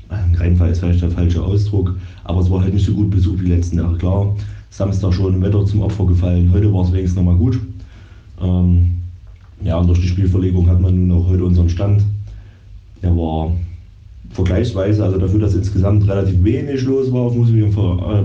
Ein 0.09 0.35
Reinfall 0.37 0.71
ist 0.71 0.79
vielleicht 0.79 1.03
der 1.03 1.11
falsche 1.11 1.43
Ausdruck, 1.43 1.99
aber 2.25 2.41
es 2.41 2.51
war 2.51 2.63
halt 2.63 2.73
nicht 2.73 2.87
so 2.87 2.95
gut 2.95 3.11
besucht 3.11 3.43
wie 3.43 3.49
letzten 3.49 3.77
Jahre, 3.77 3.99
klar. 3.99 4.35
Samstag 4.77 5.15
schon 5.15 5.33
im 5.33 5.43
Wetter 5.43 5.65
zum 5.65 5.81
Opfer 5.81 6.05
gefallen. 6.05 6.51
Heute 6.53 6.71
war 6.71 6.85
es 6.85 6.93
wenigstens 6.93 7.17
nochmal 7.17 7.37
gut. 7.37 7.59
Ähm, 8.43 8.91
ja, 9.63 9.79
und 9.79 9.87
durch 9.87 10.03
die 10.03 10.09
Spielverlegung 10.09 10.69
hat 10.69 10.83
man 10.83 10.95
nun 10.95 11.19
auch 11.19 11.27
heute 11.29 11.47
unseren 11.47 11.71
Stand. 11.71 12.03
Der 13.03 13.17
war 13.17 13.53
vergleichsweise, 14.33 15.03
also 15.03 15.17
dafür, 15.17 15.41
dass 15.41 15.55
insgesamt 15.55 16.07
relativ 16.07 16.45
wenig 16.45 16.83
los 16.83 17.11
war 17.11 17.23
auf 17.23 17.35
Museum 17.35 17.71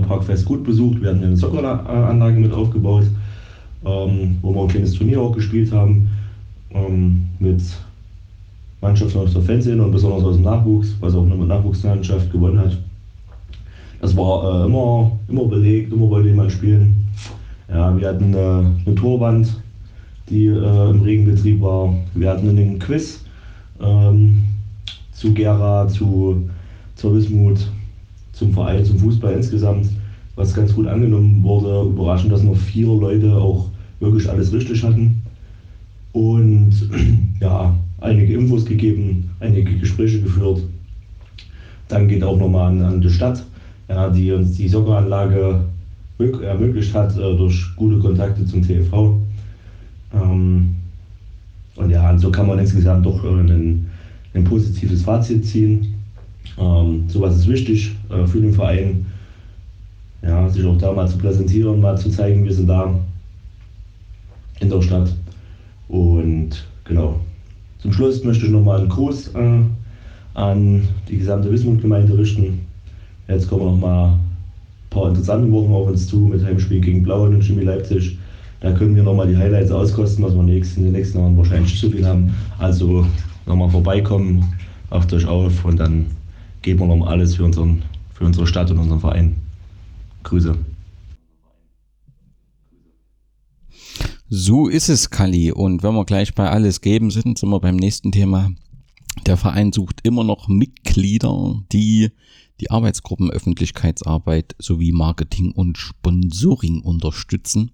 Parkfest 0.06 0.44
gut 0.44 0.62
besucht. 0.62 1.00
Wir 1.00 1.08
hatten 1.08 1.24
eine 1.24 1.38
Socceranlage 1.38 2.38
mit 2.38 2.52
aufgebaut, 2.52 3.04
ähm, 3.86 4.36
wo 4.42 4.54
wir 4.54 4.60
ein 4.60 4.68
kleines 4.68 4.92
Turnier 4.92 5.22
auch 5.22 5.34
gespielt 5.34 5.72
haben 5.72 6.08
ähm, 6.74 7.30
mit 7.38 7.62
Mannschaften 8.82 9.20
aus 9.20 9.32
der 9.32 9.40
Fanszene 9.40 9.82
und 9.82 9.92
besonders 9.92 10.22
aus 10.22 10.34
dem 10.34 10.44
Nachwuchs, 10.44 10.94
was 11.00 11.14
auch 11.14 11.24
eine 11.24 11.34
Nachwuchsmannschaft 11.34 12.30
gewonnen 12.30 12.58
hat. 12.58 12.76
Das 14.02 14.16
war 14.16 14.42
äh, 14.42 14.66
immer, 14.66 15.12
immer 15.28 15.44
belegt, 15.44 15.92
immer 15.92 16.10
wollte 16.10 16.28
jemand 16.28 16.50
spielen. 16.50 17.06
Ja, 17.68 17.96
wir 17.96 18.08
hatten 18.08 18.34
äh, 18.34 18.38
eine 18.84 18.94
Torwand, 18.96 19.62
die 20.28 20.46
äh, 20.46 20.90
im 20.90 21.02
Regenbetrieb 21.02 21.60
war. 21.60 21.94
Wir 22.12 22.30
hatten 22.30 22.48
einen 22.48 22.80
Quiz 22.80 23.24
ähm, 23.80 24.42
zu 25.12 25.32
Gera, 25.32 25.86
zu, 25.86 26.50
zur 26.96 27.14
Wismut, 27.14 27.70
zum 28.32 28.52
Verein, 28.52 28.84
zum 28.84 28.98
Fußball 28.98 29.34
insgesamt, 29.34 29.88
was 30.34 30.52
ganz 30.52 30.74
gut 30.74 30.88
angenommen 30.88 31.40
wurde. 31.44 31.88
Überraschend, 31.88 32.32
dass 32.32 32.42
noch 32.42 32.56
vier 32.56 32.88
Leute 32.88 33.32
auch 33.36 33.68
wirklich 34.00 34.28
alles 34.28 34.52
richtig 34.52 34.82
hatten. 34.82 35.22
Und 36.10 36.72
ja, 37.40 37.72
einige 38.00 38.34
Infos 38.34 38.64
gegeben, 38.64 39.30
einige 39.38 39.78
Gespräche 39.78 40.20
geführt. 40.20 40.60
Dann 41.86 42.08
geht 42.08 42.24
auch 42.24 42.36
nochmal 42.36 42.72
an, 42.72 42.82
an 42.82 43.00
die 43.00 43.08
Stadt 43.08 43.44
ja, 43.88 44.10
die 44.10 44.32
uns 44.32 44.56
die 44.56 44.68
Socceranlage 44.68 45.64
ermöglicht 46.18 46.94
hat 46.94 47.16
äh, 47.16 47.36
durch 47.36 47.74
gute 47.76 47.98
Kontakte 47.98 48.44
zum 48.46 48.62
TV. 48.62 49.20
Ähm, 50.14 50.76
und 51.76 51.90
ja, 51.90 52.10
und 52.10 52.18
so 52.18 52.30
kann 52.30 52.46
man 52.46 52.58
insgesamt 52.58 53.04
doch 53.06 53.24
ein, 53.24 53.86
ein 54.34 54.44
positives 54.44 55.02
Fazit 55.02 55.44
ziehen. 55.46 55.94
Ähm, 56.58 57.04
sowas 57.08 57.36
ist 57.36 57.48
wichtig 57.48 57.96
äh, 58.10 58.26
für 58.26 58.40
den 58.40 58.52
Verein, 58.52 59.06
ja, 60.22 60.48
sich 60.48 60.64
auch 60.64 60.78
da 60.78 60.92
mal 60.92 61.08
zu 61.08 61.18
präsentieren, 61.18 61.80
mal 61.80 61.98
zu 61.98 62.10
zeigen, 62.10 62.44
wir 62.44 62.52
sind 62.52 62.68
da 62.68 62.94
in 64.60 64.70
der 64.70 64.82
Stadt. 64.82 65.14
Und 65.88 66.64
genau, 66.84 67.20
zum 67.78 67.92
Schluss 67.92 68.22
möchte 68.22 68.46
ich 68.46 68.52
nochmal 68.52 68.80
einen 68.80 68.88
Gruß 68.88 69.34
äh, 69.34 69.60
an 70.34 70.82
die 71.08 71.18
gesamte 71.18 71.50
Wismut-Gemeinde 71.50 72.16
richten. 72.16 72.60
Jetzt 73.28 73.48
kommen 73.48 73.62
wir 73.62 73.70
nochmal 73.70 74.18
paar 74.92 75.08
interessante 75.08 75.50
Wochen 75.50 75.72
auf 75.72 75.88
uns 75.88 76.06
zu 76.06 76.16
mit 76.16 76.44
Heimspiel 76.44 76.80
gegen 76.80 77.02
Blauen 77.02 77.34
und 77.34 77.42
Chemie 77.42 77.64
Leipzig. 77.64 78.18
Da 78.60 78.72
können 78.72 78.94
wir 78.94 79.02
nochmal 79.02 79.26
die 79.26 79.36
Highlights 79.36 79.72
auskosten, 79.72 80.22
was 80.22 80.34
wir 80.34 80.40
in 80.40 80.46
den 80.46 80.92
nächsten 80.92 81.18
Jahren 81.18 81.36
wahrscheinlich 81.36 81.78
zu 81.78 81.90
viel 81.90 82.06
haben. 82.06 82.32
Also 82.58 83.06
nochmal 83.46 83.70
vorbeikommen, 83.70 84.44
wacht 84.90 85.12
euch 85.12 85.26
auf 85.26 85.64
und 85.64 85.78
dann 85.78 86.06
geben 86.60 86.80
wir 86.80 86.86
nochmal 86.86 87.08
alles 87.08 87.34
für, 87.36 87.44
unseren, 87.44 87.82
für 88.14 88.24
unsere 88.24 88.46
Stadt 88.46 88.70
und 88.70 88.78
unseren 88.78 89.00
Verein. 89.00 89.36
Grüße. 90.22 90.56
So 94.28 94.68
ist 94.68 94.88
es, 94.88 95.10
Kali. 95.10 95.50
Und 95.50 95.82
wenn 95.82 95.94
wir 95.94 96.04
gleich 96.04 96.34
bei 96.34 96.48
alles 96.48 96.80
geben 96.80 97.10
sind, 97.10 97.38
sind 97.38 97.50
wir 97.50 97.60
beim 97.60 97.76
nächsten 97.76 98.12
Thema. 98.12 98.50
Der 99.26 99.36
Verein 99.36 99.72
sucht 99.72 100.00
immer 100.04 100.24
noch 100.24 100.48
Mitglieder, 100.48 101.62
die 101.72 102.12
die 102.62 102.70
Arbeitsgruppen 102.70 103.30
Öffentlichkeitsarbeit 103.30 104.54
sowie 104.58 104.92
Marketing 104.92 105.50
und 105.50 105.78
Sponsoring 105.78 106.80
unterstützen. 106.80 107.72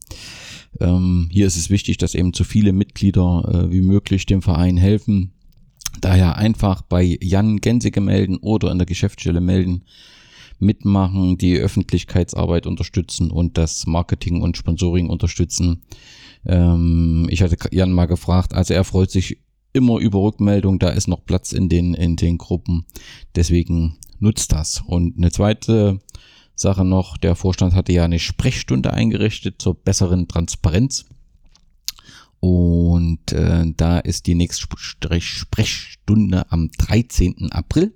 Ähm, 0.80 1.28
hier 1.30 1.46
ist 1.46 1.56
es 1.56 1.68
wichtig, 1.68 1.98
dass 1.98 2.14
eben 2.14 2.32
so 2.32 2.42
viele 2.42 2.72
Mitglieder 2.72 3.66
äh, 3.66 3.70
wie 3.70 3.82
möglich 3.82 4.24
dem 4.24 4.40
Verein 4.40 4.78
helfen. 4.78 5.32
Daher 6.00 6.36
einfach 6.36 6.80
bei 6.82 7.18
Jan 7.20 7.58
Gensige 7.58 8.00
melden 8.00 8.38
oder 8.38 8.70
in 8.70 8.78
der 8.78 8.86
Geschäftsstelle 8.86 9.42
melden, 9.42 9.84
mitmachen, 10.58 11.36
die 11.36 11.56
Öffentlichkeitsarbeit 11.56 12.66
unterstützen 12.66 13.30
und 13.30 13.58
das 13.58 13.86
Marketing 13.86 14.40
und 14.40 14.56
Sponsoring 14.56 15.10
unterstützen. 15.10 15.82
Ähm, 16.46 17.26
ich 17.28 17.42
hatte 17.42 17.58
Jan 17.72 17.92
mal 17.92 18.06
gefragt, 18.06 18.54
also 18.54 18.72
er 18.72 18.84
freut 18.84 19.10
sich 19.10 19.38
immer 19.74 19.98
über 19.98 20.22
Rückmeldung, 20.22 20.78
da 20.78 20.88
ist 20.88 21.08
noch 21.08 21.26
Platz 21.26 21.52
in 21.52 21.68
den, 21.68 21.92
in 21.92 22.16
den 22.16 22.38
Gruppen. 22.38 22.86
Deswegen 23.36 23.98
nutzt 24.18 24.52
das. 24.52 24.82
Und 24.86 25.16
eine 25.16 25.30
zweite 25.30 26.00
Sache 26.54 26.84
noch, 26.84 27.16
der 27.16 27.36
Vorstand 27.36 27.74
hatte 27.74 27.92
ja 27.92 28.04
eine 28.04 28.18
Sprechstunde 28.18 28.92
eingerichtet 28.92 29.60
zur 29.60 29.74
besseren 29.74 30.28
Transparenz. 30.28 31.06
Und 32.40 33.32
äh, 33.32 33.64
da 33.76 33.98
ist 33.98 34.26
die 34.26 34.34
nächste 34.34 34.66
Sprechstunde 35.18 36.50
am 36.50 36.70
13. 36.78 37.52
April. 37.52 37.92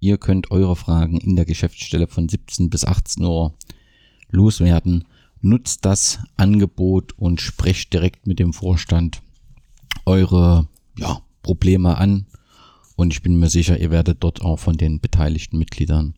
Ihr 0.00 0.18
könnt 0.18 0.50
eure 0.50 0.76
Fragen 0.76 1.18
in 1.18 1.34
der 1.34 1.44
Geschäftsstelle 1.44 2.06
von 2.06 2.28
17 2.28 2.70
bis 2.70 2.84
18 2.84 3.24
Uhr 3.24 3.54
loswerden 4.30 5.04
nutzt 5.40 5.84
das 5.84 6.18
Angebot 6.36 7.12
und 7.18 7.40
sprecht 7.40 7.92
direkt 7.92 8.26
mit 8.26 8.38
dem 8.38 8.52
Vorstand 8.52 9.22
eure 10.04 10.68
ja, 10.96 11.20
Probleme 11.42 11.96
an. 11.96 12.26
Und 12.98 13.12
ich 13.12 13.22
bin 13.22 13.38
mir 13.38 13.48
sicher, 13.48 13.78
ihr 13.78 13.92
werdet 13.92 14.24
dort 14.24 14.42
auch 14.42 14.58
von 14.58 14.76
den 14.76 14.98
beteiligten 14.98 15.56
Mitgliedern 15.56 16.14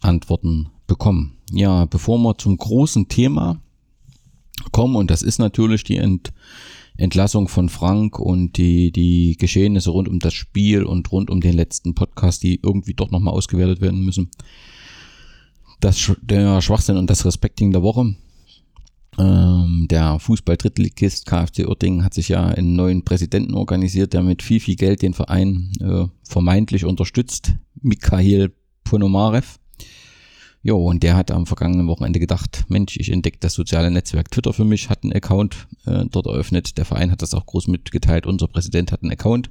Antworten 0.00 0.68
bekommen. 0.86 1.38
Ja, 1.50 1.86
bevor 1.86 2.18
wir 2.18 2.36
zum 2.36 2.58
großen 2.58 3.08
Thema 3.08 3.62
kommen, 4.72 4.94
und 4.94 5.10
das 5.10 5.22
ist 5.22 5.38
natürlich 5.38 5.84
die 5.84 5.96
Ent 5.96 6.34
Entlassung 6.98 7.48
von 7.48 7.70
Frank 7.70 8.18
und 8.18 8.58
die, 8.58 8.92
die 8.92 9.38
Geschehnisse 9.38 9.88
rund 9.88 10.06
um 10.06 10.18
das 10.18 10.34
Spiel 10.34 10.82
und 10.82 11.10
rund 11.12 11.30
um 11.30 11.40
den 11.40 11.54
letzten 11.54 11.94
Podcast, 11.94 12.42
die 12.42 12.60
irgendwie 12.62 12.92
doch 12.92 13.10
nochmal 13.10 13.32
ausgewertet 13.32 13.80
werden 13.80 14.04
müssen. 14.04 14.30
Das, 15.80 16.12
der 16.20 16.60
Schwachsinn 16.60 16.98
und 16.98 17.08
das 17.08 17.24
Respekting 17.24 17.72
der 17.72 17.82
Woche 17.82 18.16
ähm, 19.18 19.86
der 19.90 20.18
Fußball-Drittligist 20.18 21.26
KfC 21.26 21.66
Uerdingen 21.66 22.04
hat 22.04 22.14
sich 22.14 22.28
ja 22.28 22.44
einen 22.44 22.76
neuen 22.76 23.04
Präsidenten 23.04 23.54
organisiert, 23.54 24.12
der 24.12 24.22
mit 24.22 24.42
viel, 24.42 24.60
viel 24.60 24.76
Geld 24.76 25.02
den 25.02 25.14
Verein 25.14 25.72
äh, 25.80 26.06
vermeintlich 26.22 26.84
unterstützt. 26.84 27.54
Mikhail 27.80 28.52
Ponomarev. 28.84 29.58
Jo, 30.62 30.78
und 30.84 31.02
der 31.02 31.16
hat 31.16 31.30
am 31.30 31.46
vergangenen 31.46 31.86
Wochenende 31.86 32.18
gedacht, 32.18 32.64
Mensch, 32.68 32.96
ich 32.96 33.12
entdecke 33.12 33.38
das 33.38 33.54
soziale 33.54 33.90
Netzwerk 33.90 34.30
Twitter 34.32 34.52
für 34.52 34.64
mich, 34.64 34.90
hat 34.90 35.04
einen 35.04 35.12
Account 35.12 35.68
äh, 35.86 36.04
dort 36.10 36.26
eröffnet. 36.26 36.76
Der 36.76 36.84
Verein 36.84 37.12
hat 37.12 37.22
das 37.22 37.34
auch 37.34 37.46
groß 37.46 37.68
mitgeteilt. 37.68 38.26
Unser 38.26 38.48
Präsident 38.48 38.90
hat 38.90 39.02
einen 39.02 39.12
Account. 39.12 39.50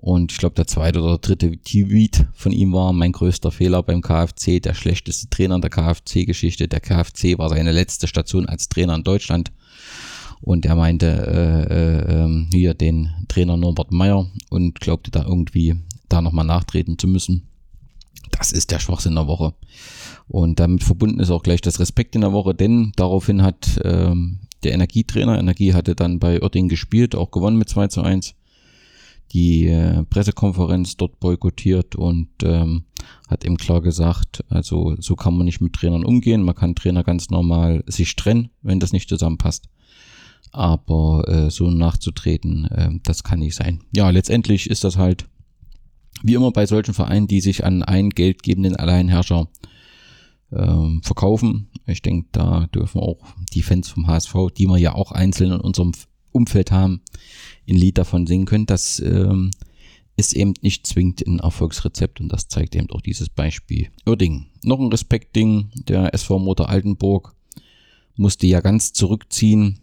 Und 0.00 0.30
ich 0.30 0.38
glaube, 0.38 0.54
der 0.54 0.66
zweite 0.66 1.02
oder 1.02 1.18
dritte 1.18 1.50
Tweet 1.58 2.26
von 2.32 2.52
ihm 2.52 2.72
war 2.72 2.92
mein 2.92 3.12
größter 3.12 3.50
Fehler 3.50 3.82
beim 3.82 4.00
KFC, 4.00 4.62
der 4.62 4.74
schlechteste 4.74 5.28
Trainer 5.28 5.60
der 5.60 5.70
KFC-Geschichte. 5.70 6.68
Der 6.68 6.80
KFC 6.80 7.36
war 7.36 7.48
seine 7.48 7.72
letzte 7.72 8.06
Station 8.06 8.46
als 8.46 8.68
Trainer 8.68 8.94
in 8.94 9.02
Deutschland. 9.02 9.50
Und 10.40 10.64
er 10.64 10.76
meinte 10.76 11.06
äh, 11.06 11.74
äh, 11.74 12.22
ähm, 12.22 12.48
hier 12.52 12.74
den 12.74 13.10
Trainer 13.26 13.56
Norbert 13.56 13.90
Meyer 13.90 14.30
und 14.50 14.80
glaubte 14.80 15.10
da 15.10 15.24
irgendwie 15.24 15.74
da 16.08 16.22
nochmal 16.22 16.46
nachtreten 16.46 16.96
zu 16.96 17.08
müssen. 17.08 17.48
Das 18.30 18.52
ist 18.52 18.70
der 18.70 18.78
Schwachsinn 18.78 19.16
der 19.16 19.26
Woche. 19.26 19.54
Und 20.28 20.60
damit 20.60 20.84
verbunden 20.84 21.18
ist 21.18 21.30
auch 21.30 21.42
gleich 21.42 21.60
das 21.60 21.80
Respekt 21.80 22.14
in 22.14 22.20
der 22.20 22.32
Woche, 22.32 22.54
denn 22.54 22.92
daraufhin 22.94 23.42
hat 23.42 23.80
ähm, 23.84 24.40
der 24.62 24.74
Energietrainer, 24.74 25.38
Energie 25.38 25.74
hatte 25.74 25.96
dann 25.96 26.20
bei 26.20 26.40
Oerding 26.40 26.68
gespielt, 26.68 27.16
auch 27.16 27.32
gewonnen 27.32 27.56
mit 27.56 27.68
2 27.68 27.88
zu 27.88 28.02
1 28.02 28.34
die 29.32 29.66
äh, 29.66 30.04
Pressekonferenz 30.04 30.96
dort 30.96 31.20
boykottiert 31.20 31.96
und 31.96 32.28
ähm, 32.42 32.84
hat 33.28 33.44
eben 33.44 33.56
klar 33.56 33.82
gesagt, 33.82 34.44
also 34.48 34.96
so 34.98 35.16
kann 35.16 35.36
man 35.36 35.44
nicht 35.44 35.60
mit 35.60 35.74
Trainern 35.74 36.04
umgehen. 36.04 36.42
Man 36.42 36.54
kann 36.54 36.74
Trainer 36.74 37.04
ganz 37.04 37.30
normal 37.30 37.84
sich 37.86 38.16
trennen, 38.16 38.50
wenn 38.62 38.80
das 38.80 38.92
nicht 38.92 39.08
zusammenpasst. 39.08 39.68
Aber 40.50 41.28
äh, 41.28 41.50
so 41.50 41.70
nachzutreten, 41.70 42.64
äh, 42.66 42.90
das 43.02 43.22
kann 43.22 43.40
nicht 43.40 43.54
sein. 43.54 43.80
Ja, 43.94 44.08
letztendlich 44.10 44.70
ist 44.70 44.84
das 44.84 44.96
halt 44.96 45.26
wie 46.22 46.34
immer 46.34 46.50
bei 46.50 46.66
solchen 46.66 46.94
Vereinen, 46.94 47.26
die 47.26 47.40
sich 47.40 47.64
an 47.64 47.82
einen 47.82 48.10
geldgebenden 48.10 48.76
Alleinherrscher 48.76 49.48
ähm, 50.52 51.00
verkaufen. 51.02 51.68
Ich 51.86 52.02
denke, 52.02 52.28
da 52.32 52.66
dürfen 52.74 53.00
auch 53.00 53.18
die 53.52 53.62
Fans 53.62 53.88
vom 53.88 54.06
HSV, 54.06 54.34
die 54.56 54.66
wir 54.66 54.78
ja 54.78 54.94
auch 54.94 55.12
einzeln 55.12 55.52
in 55.52 55.60
unserem 55.60 55.92
Umfeld 56.32 56.72
haben, 56.72 57.02
ein 57.68 57.76
Lied 57.76 57.98
davon 57.98 58.26
singen 58.26 58.46
können. 58.46 58.66
Das 58.66 59.00
ähm, 59.00 59.50
ist 60.16 60.34
eben 60.34 60.54
nicht 60.62 60.86
zwingend 60.86 61.26
ein 61.26 61.38
Erfolgsrezept 61.38 62.20
und 62.20 62.30
das 62.32 62.48
zeigt 62.48 62.74
eben 62.74 62.90
auch 62.90 63.00
dieses 63.00 63.28
Beispiel 63.28 63.88
Uerdingen. 64.06 64.46
Noch 64.64 64.80
ein 64.80 64.88
Respektding, 64.88 65.70
der 65.74 66.12
SV 66.12 66.38
Motor 66.38 66.68
Altenburg 66.68 67.34
musste 68.16 68.46
ja 68.46 68.60
ganz 68.60 68.92
zurückziehen 68.92 69.78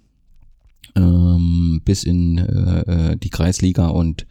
ähm, 0.95 1.81
bis 1.85 2.03
in 2.03 2.37
äh, 2.37 3.11
äh, 3.11 3.17
die 3.17 3.29
Kreisliga 3.29 3.87
und 3.87 4.25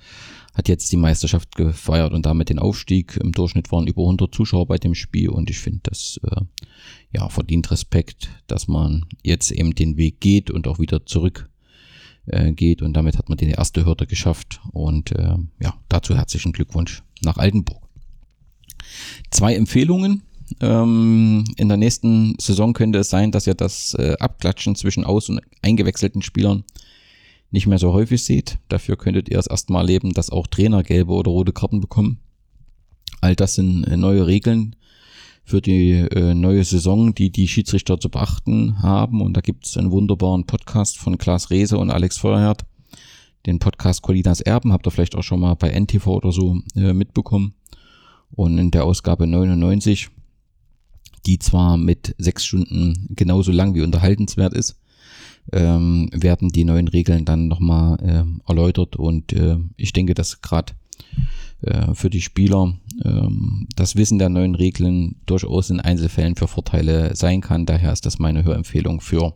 hat 0.54 0.68
jetzt 0.68 0.92
die 0.92 0.96
Meisterschaft 0.96 1.56
gefeiert 1.56 2.12
und 2.12 2.26
damit 2.26 2.48
den 2.48 2.58
Aufstieg. 2.60 3.16
Im 3.16 3.32
Durchschnitt 3.32 3.72
waren 3.72 3.86
über 3.86 4.02
100 4.02 4.32
Zuschauer 4.32 4.66
bei 4.66 4.78
dem 4.78 4.94
Spiel 4.94 5.30
und 5.30 5.50
ich 5.50 5.58
finde, 5.58 5.80
das 5.84 6.20
äh, 6.22 6.42
ja, 7.12 7.28
verdient 7.28 7.70
Respekt, 7.70 8.28
dass 8.46 8.68
man 8.68 9.06
jetzt 9.22 9.50
eben 9.50 9.74
den 9.74 9.96
Weg 9.96 10.20
geht 10.20 10.50
und 10.50 10.68
auch 10.68 10.78
wieder 10.78 11.06
zurück 11.06 11.48
äh, 12.26 12.52
geht 12.52 12.82
und 12.82 12.94
damit 12.94 13.18
hat 13.18 13.28
man 13.28 13.38
die 13.38 13.48
erste 13.50 13.84
Hürde 13.84 14.06
geschafft 14.06 14.60
und 14.72 15.12
äh, 15.12 15.36
ja, 15.60 15.74
dazu 15.88 16.16
herzlichen 16.16 16.52
Glückwunsch 16.52 17.02
nach 17.22 17.36
Altenburg. 17.36 17.82
Zwei 19.30 19.54
Empfehlungen. 19.54 20.22
Ähm, 20.60 21.44
in 21.56 21.68
der 21.68 21.78
nächsten 21.78 22.36
Saison 22.38 22.74
könnte 22.74 22.98
es 22.98 23.08
sein, 23.08 23.30
dass 23.30 23.46
ihr 23.46 23.54
das 23.54 23.94
äh, 23.94 24.14
Abklatschen 24.20 24.76
zwischen 24.76 25.04
aus- 25.04 25.30
und 25.30 25.40
eingewechselten 25.62 26.22
Spielern 26.22 26.64
nicht 27.50 27.66
mehr 27.66 27.78
so 27.78 27.92
häufig 27.92 28.22
seht. 28.22 28.58
Dafür 28.68 28.96
könntet 28.96 29.28
ihr 29.28 29.38
es 29.38 29.46
erstmal 29.46 29.82
erleben, 29.82 30.12
dass 30.12 30.30
auch 30.30 30.46
Trainer 30.46 30.82
gelbe 30.82 31.12
oder 31.12 31.30
rote 31.30 31.52
Karten 31.52 31.80
bekommen. 31.80 32.18
All 33.20 33.34
das 33.34 33.54
sind 33.54 33.84
äh, 33.84 33.96
neue 33.96 34.26
Regeln, 34.26 34.76
für 35.44 35.60
die 35.60 35.92
äh, 35.92 36.34
neue 36.34 36.64
Saison, 36.64 37.14
die 37.14 37.30
die 37.30 37.46
Schiedsrichter 37.46 38.00
zu 38.00 38.08
beachten 38.08 38.82
haben. 38.82 39.20
Und 39.20 39.36
da 39.36 39.40
gibt 39.40 39.66
es 39.66 39.76
einen 39.76 39.90
wunderbaren 39.90 40.46
Podcast 40.46 40.98
von 40.98 41.18
Klaas 41.18 41.50
Rehse 41.50 41.78
und 41.78 41.90
Alex 41.90 42.18
Feuerherd. 42.18 42.64
Den 43.46 43.58
Podcast 43.58 44.00
Colinas 44.00 44.40
Erben 44.40 44.72
habt 44.72 44.86
ihr 44.86 44.90
vielleicht 44.90 45.14
auch 45.14 45.22
schon 45.22 45.40
mal 45.40 45.54
bei 45.54 45.68
NTV 45.68 46.06
oder 46.06 46.32
so 46.32 46.62
äh, 46.74 46.94
mitbekommen. 46.94 47.54
Und 48.30 48.56
in 48.56 48.70
der 48.70 48.84
Ausgabe 48.84 49.26
99, 49.26 50.08
die 51.26 51.38
zwar 51.38 51.76
mit 51.76 52.14
sechs 52.18 52.44
Stunden 52.44 53.08
genauso 53.10 53.52
lang 53.52 53.74
wie 53.74 53.82
unterhaltenswert 53.82 54.54
ist, 54.54 54.80
ähm, 55.52 56.08
werden 56.12 56.50
die 56.50 56.64
neuen 56.64 56.88
Regeln 56.88 57.26
dann 57.26 57.48
nochmal 57.48 57.98
äh, 58.00 58.50
erläutert. 58.50 58.96
Und 58.96 59.34
äh, 59.34 59.58
ich 59.76 59.92
denke, 59.92 60.14
dass 60.14 60.40
gerade 60.40 60.72
äh, 61.66 61.94
für 61.94 62.10
die 62.10 62.20
Spieler 62.20 62.74
ähm, 63.04 63.66
das 63.76 63.96
Wissen 63.96 64.18
der 64.18 64.28
neuen 64.28 64.54
Regeln 64.54 65.16
durchaus 65.26 65.70
in 65.70 65.80
Einzelfällen 65.80 66.36
für 66.36 66.48
Vorteile 66.48 67.14
sein 67.16 67.40
kann. 67.40 67.66
Daher 67.66 67.92
ist 67.92 68.06
das 68.06 68.18
meine 68.18 68.44
Hörempfehlung 68.44 69.00
für 69.00 69.34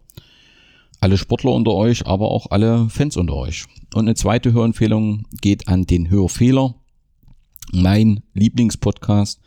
alle 1.01 1.17
Sportler 1.17 1.53
unter 1.53 1.73
euch, 1.73 2.07
aber 2.07 2.31
auch 2.31 2.51
alle 2.51 2.89
Fans 2.89 3.17
unter 3.17 3.35
euch. 3.35 3.67
Und 3.95 4.07
eine 4.07 4.15
zweite 4.15 4.53
Hörempfehlung 4.53 5.27
geht 5.41 5.69
an 5.69 5.85
den 5.85 6.11
Hörfehler, 6.11 6.75
mein 7.73 8.21
Lieblingspodcast. 8.35 9.41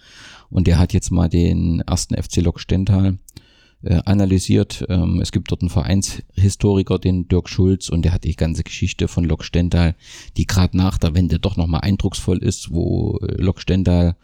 Und 0.50 0.68
der 0.68 0.80
hat 0.80 0.94
jetzt 0.94 1.12
mal 1.12 1.30
den 1.30 1.82
ersten 1.82 2.16
FC 2.16 2.38
Lok 2.38 2.60
Stental 2.60 3.18
analysiert. 3.90 4.86
Ähm, 4.90 5.20
es 5.22 5.32
gibt 5.32 5.52
dort 5.52 5.62
einen 5.62 5.70
Vereinshistoriker, 5.70 7.00
den 7.00 7.28
Dirk 7.28 7.50
Schulz, 7.50 7.90
und 7.90 8.04
der 8.04 8.14
hat 8.14 8.24
die 8.24 8.36
ganze 8.36 8.64
Geschichte 8.64 9.08
von 9.08 9.24
Lok 9.24 9.44
Stendal, 9.44 9.96
die 10.38 10.46
gerade 10.46 10.78
nach 10.78 10.98
der 10.98 11.16
Wende 11.16 11.40
doch 11.40 11.58
nochmal 11.58 11.82
eindrucksvoll 11.82 12.38
ist, 12.38 12.72
wo 12.72 13.18
äh, 13.20 13.42
Lok 13.42 13.60
Stendal 13.60 14.16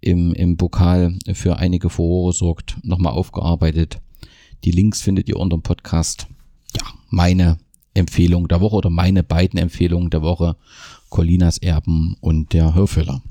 im, 0.00 0.32
im 0.34 0.56
Pokal 0.56 1.16
für 1.32 1.56
einige 1.56 1.88
Furore 1.90 2.32
sorgt, 2.32 2.76
nochmal 2.82 3.12
aufgearbeitet. 3.12 4.00
Die 4.64 4.72
Links 4.72 5.02
findet 5.02 5.28
ihr 5.28 5.38
unter 5.38 5.56
dem 5.56 5.62
Podcast. 5.62 6.26
Ja, 6.76 6.86
meine 7.10 7.58
Empfehlung 7.94 8.48
der 8.48 8.60
Woche 8.60 8.76
oder 8.76 8.90
meine 8.90 9.22
beiden 9.22 9.58
Empfehlungen 9.58 10.10
der 10.10 10.22
Woche. 10.22 10.56
Colinas 11.08 11.58
Erben 11.58 12.16
und 12.20 12.52
der 12.52 12.74
Hörfüller. 12.74 13.22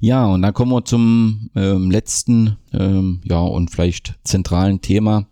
Ja, 0.00 0.26
und 0.26 0.42
dann 0.42 0.54
kommen 0.54 0.72
wir 0.72 0.84
zum 0.84 1.50
ähm, 1.54 1.90
letzten, 1.90 2.56
ähm, 2.72 3.20
ja, 3.24 3.40
und 3.40 3.70
vielleicht 3.70 4.18
zentralen 4.24 4.80
Thema 4.80 5.26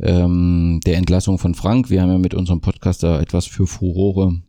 ähm, 0.00 0.80
der 0.86 0.96
Entlassung 0.96 1.38
von 1.38 1.54
Frank. 1.54 1.90
Wir 1.90 2.02
haben 2.02 2.10
ja 2.10 2.18
mit 2.18 2.34
unserem 2.34 2.60
Podcast 2.60 3.02
da 3.02 3.20
etwas 3.20 3.46
für 3.46 3.66
Furore 3.66 4.40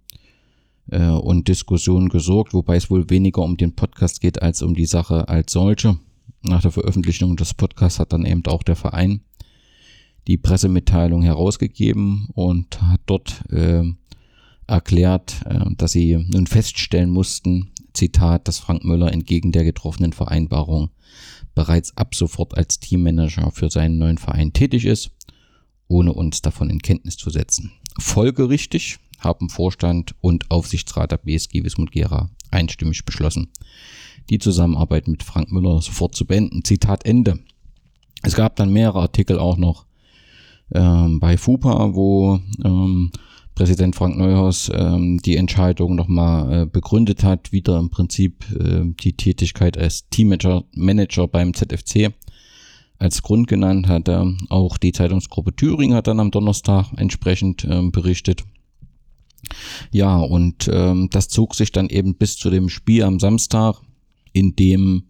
äh, 0.91 1.10
und 1.10 1.47
Diskussionen 1.47 2.10
gesorgt, 2.10 2.53
wobei 2.53 2.76
es 2.76 2.89
wohl 2.89 3.10
weniger 3.10 3.41
um 3.41 3.57
den 3.57 3.76
Podcast 3.76 4.22
geht 4.22 4.41
als 4.41 4.62
um 4.62 4.76
die 4.76 4.86
Sache 4.86 5.28
als 5.28 5.51
solche. 5.51 5.97
Nach 6.41 6.62
der 6.62 6.72
Veröffentlichung 6.72 7.36
des 7.36 7.53
Podcasts 7.53 7.99
hat 7.99 8.14
dann 8.14 8.26
eben 8.26 8.45
auch 8.45 8.64
der 8.64 8.76
Verein 8.76 9.22
die 10.28 10.38
Pressemitteilung 10.38 11.24
herausgegeben 11.24 12.30
und 12.34 12.82
hat 12.82 13.01
dort 13.07 13.43
äh, 13.51 13.84
erklärt, 14.68 15.41
äh, 15.45 15.60
dass 15.76 15.93
sie 15.93 16.18
nun 16.32 16.45
feststellen 16.45 17.10
mussten, 17.10 17.72
Zitat, 17.94 18.48
dass 18.48 18.60
Frank 18.60 18.84
Müller 18.84 19.12
entgegen 19.12 19.52
der 19.52 19.64
getroffenen 19.64 20.14
Vereinbarung 20.14 20.90
bereits 21.56 21.96
ab 21.98 22.16
sofort 22.16 22.58
als 22.58 22.80
Teammanager 22.80 23.52
für 23.52 23.70
seinen 23.70 23.98
neuen 23.98 24.18
Verein 24.18 24.54
tätig 24.54 24.86
ist, 24.86 25.12
ohne 25.88 26.14
uns 26.14 26.42
davon 26.42 26.70
in 26.70 26.82
Kenntnis 26.82 27.18
zu 27.18 27.30
setzen. 27.30 27.72
Folgerichtig 27.98 29.00
haben 29.20 29.50
Vorstand 29.50 30.16
und 30.22 30.50
Aufsichtsrat 30.50 31.12
der 31.12 31.18
BSG 31.18 31.64
Wismut 31.64 31.92
Gera 31.92 32.30
einstimmig 32.52 33.06
beschlossen, 33.06 33.50
die 34.30 34.40
Zusammenarbeit 34.40 35.08
mit 35.08 35.24
Frank 35.24 35.52
Müller 35.52 35.82
sofort 35.82 36.16
zu 36.16 36.26
beenden. 36.26 36.64
Zitat 36.64 37.06
Ende. 37.06 37.40
Es 38.24 38.36
gab 38.36 38.56
dann 38.56 38.72
mehrere 38.72 39.02
Artikel 39.02 39.40
auch 39.40 39.58
noch 39.58 39.86
ähm, 40.74 41.20
bei 41.20 41.38
FUPA, 41.38 41.94
wo 41.94 42.40
ähm, 42.64 43.12
Präsident 43.60 43.93
Frank 43.93 44.16
Neuhaus 44.16 44.72
ähm, 44.74 45.18
die 45.18 45.36
Entscheidung 45.36 45.95
nochmal 45.95 46.62
äh, 46.62 46.66
begründet 46.66 47.26
hat, 47.26 47.51
wieder 47.51 47.78
im 47.78 47.89
Prinzip 47.89 48.45
äh, 48.57 48.86
die 49.03 49.12
Tätigkeit 49.18 49.78
als 49.78 50.07
Teammanager 50.07 50.64
Manager 50.74 51.28
beim 51.28 51.53
ZFC 51.53 52.14
als 52.99 53.22
Grund 53.22 53.49
genannt 53.49 53.89
hat. 53.89 54.07
Äh, 54.07 54.24
auch 54.47 54.78
die 54.78 54.93
Zeitungsgruppe 54.93 55.53
Thüringen 55.53 55.93
hat 55.93 56.07
dann 56.07 56.22
am 56.22 56.32
Donnerstag 56.32 56.93
entsprechend 56.95 57.66
äh, 57.66 57.82
berichtet. 57.89 58.45
Ja, 59.91 60.20
und 60.20 60.70
ähm, 60.72 61.10
das 61.12 61.28
zog 61.28 61.53
sich 61.53 61.74
dann 61.74 61.89
eben 61.89 62.16
bis 62.16 62.38
zu 62.38 62.49
dem 62.49 62.70
Spiel 62.70 63.03
am 63.03 63.20
Samstag, 63.20 63.76
in 64.32 64.55
dem 64.55 65.10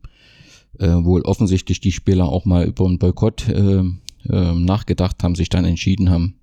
äh, 0.79 0.87
wohl 0.87 1.21
offensichtlich 1.21 1.81
die 1.81 1.91
Spieler 1.91 2.27
auch 2.27 2.45
mal 2.45 2.65
über 2.65 2.87
einen 2.87 2.97
Boykott 2.97 3.47
äh, 3.47 3.83
äh, 4.27 4.53
nachgedacht 4.55 5.21
haben, 5.21 5.35
sich 5.35 5.49
dann 5.49 5.65
entschieden 5.65 6.09
haben, 6.09 6.38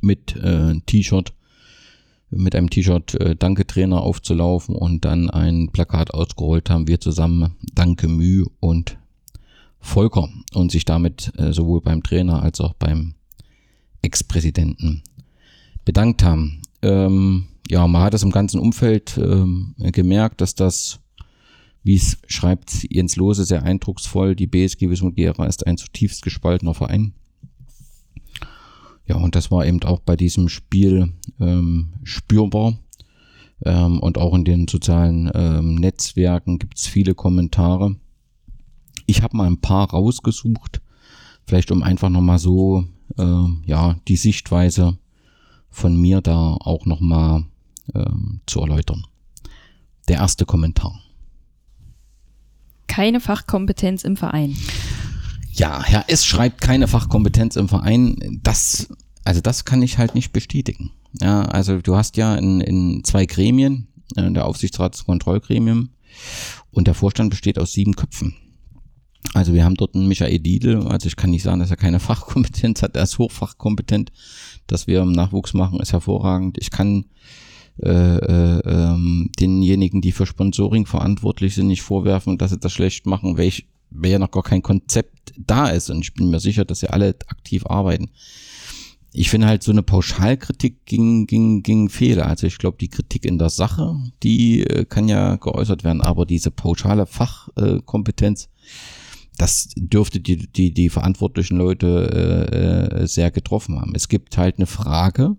mit 0.00 0.36
äh, 0.36 0.74
T-Shirt, 0.86 1.32
mit 2.30 2.54
einem 2.54 2.70
T-Shirt 2.70 3.14
äh, 3.14 3.36
Danke 3.36 3.66
Trainer 3.66 4.02
aufzulaufen 4.02 4.74
und 4.74 5.04
dann 5.04 5.30
ein 5.30 5.70
Plakat 5.72 6.14
ausgerollt 6.14 6.70
haben, 6.70 6.88
wir 6.88 7.00
zusammen 7.00 7.56
Danke 7.74 8.08
Mühe 8.08 8.46
und 8.60 8.98
Volker 9.80 10.28
und 10.52 10.70
sich 10.70 10.84
damit 10.84 11.32
äh, 11.38 11.52
sowohl 11.52 11.80
beim 11.80 12.02
Trainer 12.02 12.42
als 12.42 12.60
auch 12.60 12.74
beim 12.74 13.14
Ex-Präsidenten 14.02 15.02
bedankt 15.84 16.22
haben. 16.22 16.62
Ähm, 16.82 17.48
ja, 17.68 17.86
man 17.86 18.02
hat 18.02 18.14
es 18.14 18.22
im 18.22 18.30
ganzen 18.30 18.60
Umfeld 18.60 19.16
ähm, 19.16 19.74
gemerkt, 19.78 20.40
dass 20.40 20.54
das, 20.54 21.00
wie 21.82 21.96
es 21.96 22.18
schreibt 22.26 22.86
Jens 22.90 23.16
Lose, 23.16 23.44
sehr 23.44 23.62
eindrucksvoll, 23.62 24.34
die 24.34 24.46
BSG 24.46 24.90
Wismut 24.90 25.14
Gera 25.16 25.46
ist 25.46 25.66
ein 25.66 25.76
zutiefst 25.76 26.22
gespaltener 26.22 26.74
Verein. 26.74 27.14
Ja, 29.10 29.16
und 29.16 29.34
das 29.34 29.50
war 29.50 29.66
eben 29.66 29.82
auch 29.82 29.98
bei 29.98 30.14
diesem 30.14 30.48
Spiel 30.48 31.14
ähm, 31.40 31.94
spürbar. 32.04 32.78
Ähm, 33.64 33.98
und 33.98 34.18
auch 34.18 34.32
in 34.34 34.44
den 34.44 34.68
sozialen 34.68 35.28
ähm, 35.34 35.74
Netzwerken 35.74 36.60
gibt 36.60 36.78
es 36.78 36.86
viele 36.86 37.16
Kommentare. 37.16 37.96
Ich 39.06 39.22
habe 39.22 39.36
mal 39.36 39.48
ein 39.48 39.60
paar 39.60 39.90
rausgesucht, 39.90 40.80
vielleicht 41.44 41.72
um 41.72 41.82
einfach 41.82 42.08
nochmal 42.08 42.38
so 42.38 42.84
äh, 43.18 43.46
ja, 43.64 43.96
die 44.06 44.14
Sichtweise 44.14 44.96
von 45.70 46.00
mir 46.00 46.20
da 46.20 46.54
auch 46.60 46.86
nochmal 46.86 47.46
ähm, 47.92 48.42
zu 48.46 48.60
erläutern. 48.60 49.08
Der 50.06 50.18
erste 50.18 50.46
Kommentar. 50.46 51.00
Keine 52.86 53.18
Fachkompetenz 53.18 54.04
im 54.04 54.16
Verein. 54.16 54.56
Ja, 55.52 55.82
Herr 55.84 56.04
S. 56.08 56.24
schreibt 56.24 56.60
keine 56.60 56.88
Fachkompetenz 56.88 57.56
im 57.56 57.68
Verein. 57.68 58.40
Das, 58.42 58.88
also 59.24 59.40
das 59.40 59.64
kann 59.64 59.82
ich 59.82 59.98
halt 59.98 60.14
nicht 60.14 60.32
bestätigen. 60.32 60.92
Ja, 61.20 61.42
also 61.42 61.80
du 61.80 61.96
hast 61.96 62.16
ja 62.16 62.34
in, 62.34 62.60
in 62.60 63.04
zwei 63.04 63.26
Gremien, 63.26 63.88
äh, 64.16 64.30
der 64.30 64.46
Aufsichtsratskontrollgremium 64.46 65.90
und 66.70 66.86
der 66.86 66.94
Vorstand 66.94 67.30
besteht 67.30 67.58
aus 67.58 67.72
sieben 67.72 67.96
Köpfen. 67.96 68.36
Also 69.34 69.52
wir 69.52 69.64
haben 69.64 69.74
dort 69.74 69.94
einen 69.94 70.08
Michael 70.08 70.38
Diedl, 70.38 70.86
also 70.86 71.06
ich 71.06 71.16
kann 71.16 71.30
nicht 71.30 71.42
sagen, 71.42 71.60
dass 71.60 71.70
er 71.70 71.76
keine 71.76 72.00
Fachkompetenz 72.00 72.82
hat, 72.82 72.96
er 72.96 73.02
ist 73.02 73.18
hochfachkompetent. 73.18 74.12
Dass 74.66 74.86
wir 74.86 75.02
im 75.02 75.12
Nachwuchs 75.12 75.52
machen, 75.52 75.80
ist 75.80 75.92
hervorragend. 75.92 76.56
Ich 76.60 76.70
kann 76.70 77.06
äh, 77.82 77.88
äh, 77.88 78.60
ähm, 78.66 79.30
denjenigen, 79.38 80.00
die 80.00 80.12
für 80.12 80.26
Sponsoring 80.26 80.86
verantwortlich 80.86 81.54
sind, 81.54 81.66
nicht 81.66 81.82
vorwerfen, 81.82 82.38
dass 82.38 82.50
sie 82.50 82.58
das 82.58 82.72
schlecht 82.72 83.06
machen, 83.06 83.36
weil, 83.36 83.48
ich, 83.48 83.66
weil 83.90 84.12
ja 84.12 84.18
noch 84.18 84.30
gar 84.30 84.42
kein 84.42 84.62
Konzept 84.62 85.32
da 85.38 85.68
ist 85.68 85.90
und 85.90 86.00
ich 86.02 86.14
bin 86.14 86.30
mir 86.30 86.40
sicher, 86.40 86.64
dass 86.64 86.80
sie 86.80 86.90
alle 86.90 87.16
aktiv 87.28 87.66
arbeiten. 87.66 88.10
Ich 89.12 89.28
finde 89.30 89.48
halt 89.48 89.62
so 89.62 89.72
eine 89.72 89.82
Pauschalkritik 89.82 90.86
ging, 90.86 91.26
ging, 91.26 91.62
ging 91.62 91.88
Fehler. 91.88 92.26
Also 92.26 92.46
ich 92.46 92.58
glaube, 92.58 92.78
die 92.78 92.88
Kritik 92.88 93.24
in 93.24 93.38
der 93.38 93.50
Sache, 93.50 93.96
die 94.22 94.62
äh, 94.62 94.84
kann 94.84 95.08
ja 95.08 95.36
geäußert 95.36 95.82
werden, 95.82 96.00
aber 96.00 96.26
diese 96.26 96.50
pauschale 96.50 97.06
Fachkompetenz, 97.06 98.44
äh, 98.44 98.48
das 99.40 99.70
dürfte 99.74 100.20
die, 100.20 100.36
die, 100.36 100.72
die 100.74 100.90
verantwortlichen 100.90 101.56
Leute 101.56 102.90
äh, 102.92 103.02
äh, 103.02 103.06
sehr 103.06 103.30
getroffen 103.30 103.80
haben. 103.80 103.94
Es 103.94 104.08
gibt 104.08 104.36
halt 104.36 104.58
eine 104.58 104.66
Frage, 104.66 105.36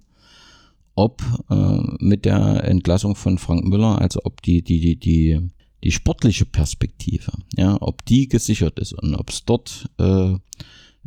ob 0.96 1.22
äh, 1.52 1.78
mit 2.00 2.26
der 2.26 2.64
Entlassung 2.64 3.16
von 3.16 3.38
Frank 3.38 3.64
Müller, 3.64 4.02
also 4.02 4.22
ob 4.24 4.42
die, 4.42 4.64
die, 4.64 4.80
die, 4.80 4.96
die, 4.98 5.40
die 5.84 5.92
sportliche 5.92 6.46
Perspektive, 6.46 7.32
ja, 7.56 7.78
ob 7.80 8.04
die 8.06 8.28
gesichert 8.28 8.80
ist 8.80 8.94
und 8.94 9.14
ob 9.14 9.30
es 9.30 9.46
dort 9.46 9.90
äh, 10.00 10.34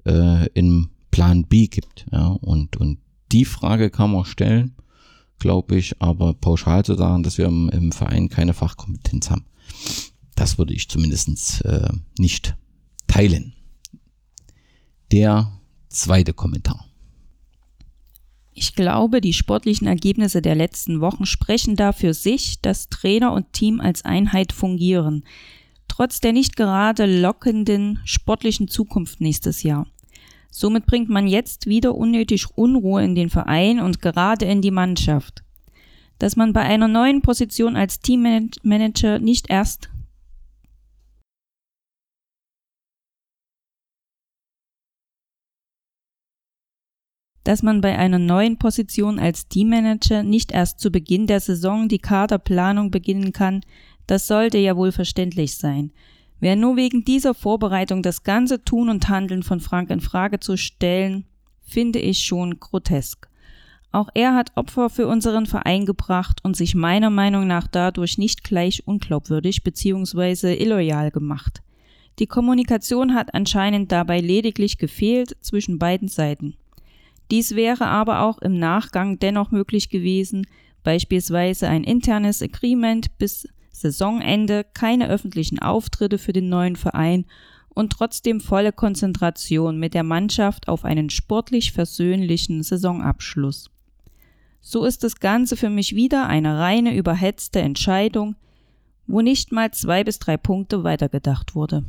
äh, 0.05 0.47
in 0.55 0.89
Plan 1.15 1.45
B 1.45 1.69
gibt. 1.69 2.07
Ja, 2.11 2.27
und, 2.27 2.77
und 2.77 2.99
die 3.31 3.45
Frage 3.45 3.89
kann 3.89 4.11
man 4.11 4.25
stellen, 4.25 4.75
glaube 5.39 5.77
ich, 5.77 6.03
aber 6.03 6.35
pauschal 6.35 6.85
zu 6.85 6.97
sagen, 6.97 7.23
dass 7.23 7.39
wir 7.39 7.47
im, 7.47 7.69
im 7.69 7.93
Verein 7.93 8.29
keine 8.29 8.53
Fachkompetenz 8.53 9.31
haben, 9.31 9.45
das 10.35 10.59
würde 10.59 10.75
ich 10.75 10.89
zumindest 10.89 11.65
äh, 11.65 11.89
nicht 12.19 12.57
teilen. 13.07 13.53
Der 15.13 15.53
zweite 15.89 16.33
Kommentar. 16.33 16.85
Ich 18.53 18.75
glaube, 18.75 19.21
die 19.21 19.35
sportlichen 19.35 19.87
Ergebnisse 19.87 20.43
der 20.43 20.57
letzten 20.57 21.01
Wochen 21.01 21.27
sprechen 21.27 21.77
da 21.77 21.93
für 21.93 22.13
sich, 22.13 22.61
dass 22.61 22.89
Trainer 22.89 23.33
und 23.33 23.53
Team 23.53 23.81
als 23.81 24.05
Einheit 24.05 24.53
fungieren, 24.53 25.23
trotz 25.87 26.19
der 26.19 26.33
nicht 26.33 26.57
gerade 26.57 27.07
lockenden 27.21 28.01
sportlichen 28.05 28.67
Zukunft 28.67 29.21
nächstes 29.21 29.63
Jahr. 29.63 29.87
Somit 30.57 30.87
bringt 30.87 31.09
man 31.09 31.27
jetzt 31.27 31.67
wieder 31.67 31.97
unnötig 31.97 32.47
Unruhe 32.57 33.03
in 33.03 33.17
den 33.17 33.29
Verein 33.29 33.81
und 33.81 34.01
gerade 34.01 34.45
in 34.45 34.63
die 34.63 34.71
Mannschaft. 34.71 35.43
Dass 36.21 36.37
man 36.37 36.53
bei 36.53 36.61
einer 36.61 36.87
neuen 36.87 37.23
Position 37.23 37.75
als 37.75 37.99
Teammanager 37.99 39.19
nicht 39.19 39.51
erst 39.51 39.91
dass 47.43 47.63
man 47.65 47.81
bei 47.81 47.99
einer 47.99 48.21
neuen 48.21 48.57
Position 48.57 49.19
als 49.19 49.49
Teammanager 49.49 50.23
nicht 50.23 50.53
erst 50.53 50.79
zu 50.79 50.91
Beginn 50.93 51.27
der 51.27 51.41
Saison 51.41 51.89
die 51.89 51.99
Kaderplanung 51.99 52.93
beginnen 52.93 53.33
kann, 53.33 53.63
das 54.07 54.29
sollte 54.29 54.59
ja 54.59 54.77
wohl 54.77 54.93
verständlich 54.93 55.57
sein. 55.57 55.93
Wer 56.45 56.57
nur 56.57 56.77
wegen 56.77 57.07
dieser 57.07 57.33
Vorbereitung 57.33 58.03
das 58.03 58.23
ganze 58.23 58.63
Tun 58.63 58.91
und 58.91 59.09
Handeln 59.09 59.43
von 59.43 59.61
Frank 59.61 59.89
in 59.89 60.03
Frage 60.03 60.41
zu 60.41 60.59
stellen, 60.59 61.25
finde 61.63 62.01
ich 62.01 62.19
schon 62.19 62.61
grotesk. 62.61 63.31
Auch 63.93 64.11
er 64.13 64.35
hat 64.35 64.53
Opfer 64.55 64.91
für 64.91 65.09
unseren 65.09 65.47
Verein 65.47 65.87
gebracht 65.87 66.41
und 66.45 66.55
sich 66.55 66.75
meiner 66.75 67.09
Meinung 67.09 67.47
nach 67.47 67.67
dadurch 67.67 68.19
nicht 68.19 68.45
gleich 68.45 68.87
unglaubwürdig 68.87 69.65
bzw. 69.65 70.63
illoyal 70.63 71.11
gemacht. 71.11 71.63
Die 72.19 72.27
Kommunikation 72.27 73.15
hat 73.15 73.33
anscheinend 73.33 73.91
dabei 73.91 74.21
lediglich 74.21 74.77
gefehlt 74.77 75.39
zwischen 75.41 75.79
beiden 75.79 76.09
Seiten. 76.09 76.59
Dies 77.31 77.57
wäre 77.57 77.87
aber 77.87 78.21
auch 78.21 78.37
im 78.43 78.59
Nachgang 78.59 79.19
dennoch 79.19 79.51
möglich 79.51 79.89
gewesen, 79.89 80.47
beispielsweise 80.83 81.69
ein 81.69 81.85
internes 81.85 82.43
Agreement 82.43 83.17
bis 83.17 83.49
Saisonende 83.75 84.65
keine 84.73 85.09
öffentlichen 85.09 85.59
Auftritte 85.59 86.19
für 86.19 86.33
den 86.33 86.49
neuen 86.49 86.77
Verein 86.77 87.27
und 87.71 87.93
trotzdem 87.93 88.41
volle 88.41 88.73
Konzentration 88.73 89.79
mit 89.79 89.95
der 89.95 90.05
Mannschaft 90.05 90.69
auf 90.69 90.85
einen 90.85 91.11
sportlich 91.11 91.73
versöhnlichen 91.73 92.63
Saisonabschluss. 92.63 93.71
So 94.61 94.85
ist 94.85 95.03
das 95.03 95.17
Ganze 95.17 95.57
für 95.57 95.71
mich 95.71 95.97
wieder 95.97 96.29
eine 96.29 96.57
reine 96.59 96.97
überhetzte 96.97 97.61
Entscheidung, 97.61 98.37
wo 99.09 99.21
nicht 99.21 99.51
mal 99.51 99.73
zwei 99.73 100.05
bis 100.05 100.21
drei 100.21 100.37
Punkte 100.37 100.85
weitergedacht 100.85 101.57
wurde. 101.57 101.85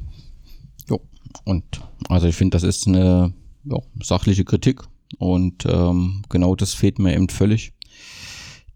Jo, 0.90 1.00
und 1.44 1.64
also 2.10 2.28
ich 2.28 2.36
finde, 2.36 2.56
das 2.56 2.64
ist 2.64 2.88
eine 2.88 3.32
ja, 3.64 3.78
sachliche 4.02 4.44
Kritik 4.44 4.82
und 5.20 5.66
ähm, 5.68 6.24
genau 6.30 6.56
das 6.56 6.74
fehlt 6.74 6.98
mir 6.98 7.14
eben 7.14 7.30
völlig. 7.30 7.74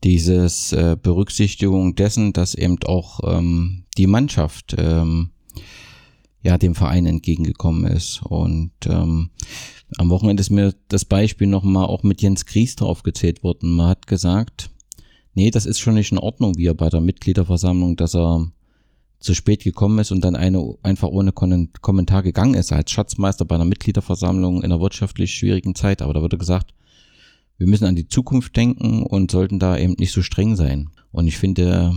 Dieses 0.03 0.71
äh, 0.71 0.95
Berücksichtigung 1.01 1.95
dessen, 1.95 2.33
dass 2.33 2.55
eben 2.55 2.77
auch 2.85 3.19
ähm, 3.23 3.83
die 3.97 4.07
Mannschaft 4.07 4.75
ähm, 4.77 5.31
ja 6.41 6.57
dem 6.57 6.75
Verein 6.75 7.05
entgegengekommen 7.05 7.85
ist. 7.91 8.21
Und 8.23 8.71
ähm, 8.85 9.29
am 9.97 10.09
Wochenende 10.09 10.41
ist 10.41 10.51
mir 10.51 10.73
das 10.87 11.05
Beispiel 11.05 11.47
nochmal 11.47 11.85
auch 11.85 12.03
mit 12.03 12.21
Jens 12.21 12.45
Kriester 12.45 12.85
aufgezählt 12.85 13.43
worden. 13.43 13.75
Man 13.75 13.87
hat 13.87 14.07
gesagt, 14.07 14.69
nee, 15.33 15.51
das 15.51 15.65
ist 15.65 15.79
schon 15.79 15.95
nicht 15.95 16.11
in 16.11 16.17
Ordnung, 16.17 16.57
wie 16.57 16.67
er 16.67 16.75
bei 16.75 16.89
der 16.89 17.01
Mitgliederversammlung, 17.01 17.95
dass 17.95 18.15
er 18.15 18.51
zu 19.19 19.33
spät 19.33 19.63
gekommen 19.63 19.99
ist 19.99 20.11
und 20.11 20.23
dann 20.23 20.35
eine 20.35 20.75
einfach 20.81 21.09
ohne 21.09 21.33
Kommentar 21.33 22.23
gegangen 22.23 22.53
ist 22.53 22.71
als 22.71 22.91
Schatzmeister 22.91 23.43
bei 23.43 23.55
einer 23.55 23.65
Mitgliederversammlung 23.65 24.57
in 24.57 24.71
einer 24.71 24.79
wirtschaftlich 24.79 25.33
schwierigen 25.33 25.75
Zeit. 25.75 26.01
Aber 26.01 26.13
da 26.13 26.21
wurde 26.21 26.37
gesagt, 26.37 26.73
wir 27.59 27.67
müssen 27.67 27.85
an 27.85 27.95
die 27.95 28.07
Zukunft 28.07 28.55
denken 28.55 29.03
und 29.03 29.29
sollten 29.29 29.59
da 29.59 29.77
eben 29.77 29.93
nicht 29.99 30.13
so 30.13 30.21
streng 30.21 30.55
sein. 30.55 30.89
Und 31.11 31.27
ich 31.27 31.37
finde, 31.37 31.93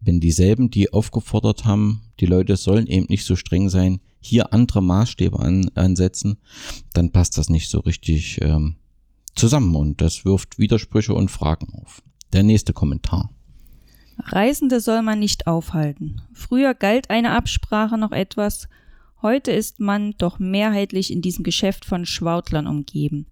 wenn 0.00 0.20
dieselben, 0.20 0.70
die 0.70 0.92
aufgefordert 0.92 1.64
haben, 1.64 2.02
die 2.20 2.26
Leute 2.26 2.56
sollen 2.56 2.86
eben 2.86 3.06
nicht 3.08 3.24
so 3.24 3.34
streng 3.34 3.70
sein, 3.70 4.00
hier 4.20 4.52
andere 4.52 4.82
Maßstäbe 4.82 5.38
an, 5.38 5.70
ansetzen, 5.74 6.36
dann 6.92 7.10
passt 7.12 7.38
das 7.38 7.48
nicht 7.48 7.70
so 7.70 7.80
richtig 7.80 8.38
ähm, 8.42 8.76
zusammen 9.34 9.74
und 9.74 10.02
das 10.02 10.26
wirft 10.26 10.58
Widersprüche 10.58 11.14
und 11.14 11.30
Fragen 11.30 11.72
auf. 11.74 12.02
Der 12.34 12.42
nächste 12.42 12.74
Kommentar. 12.74 13.30
Reisende 14.18 14.80
soll 14.80 15.02
man 15.02 15.18
nicht 15.18 15.46
aufhalten. 15.46 16.20
Früher 16.34 16.74
galt 16.74 17.08
eine 17.08 17.32
Absprache 17.32 17.96
noch 17.96 18.12
etwas, 18.12 18.68
heute 19.22 19.50
ist 19.50 19.80
man 19.80 20.12
doch 20.18 20.38
mehrheitlich 20.38 21.10
in 21.10 21.22
diesem 21.22 21.42
Geschäft 21.42 21.86
von 21.86 22.04
Schwautlern 22.04 22.66
umgeben. 22.66 23.26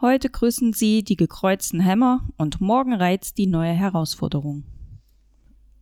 Heute 0.00 0.30
grüßen 0.30 0.74
sie 0.74 1.02
die 1.02 1.16
gekreuzten 1.16 1.80
Hämmer 1.80 2.20
und 2.36 2.60
morgen 2.60 2.94
reizt 2.94 3.36
die 3.36 3.48
neue 3.48 3.72
Herausforderung. 3.72 4.62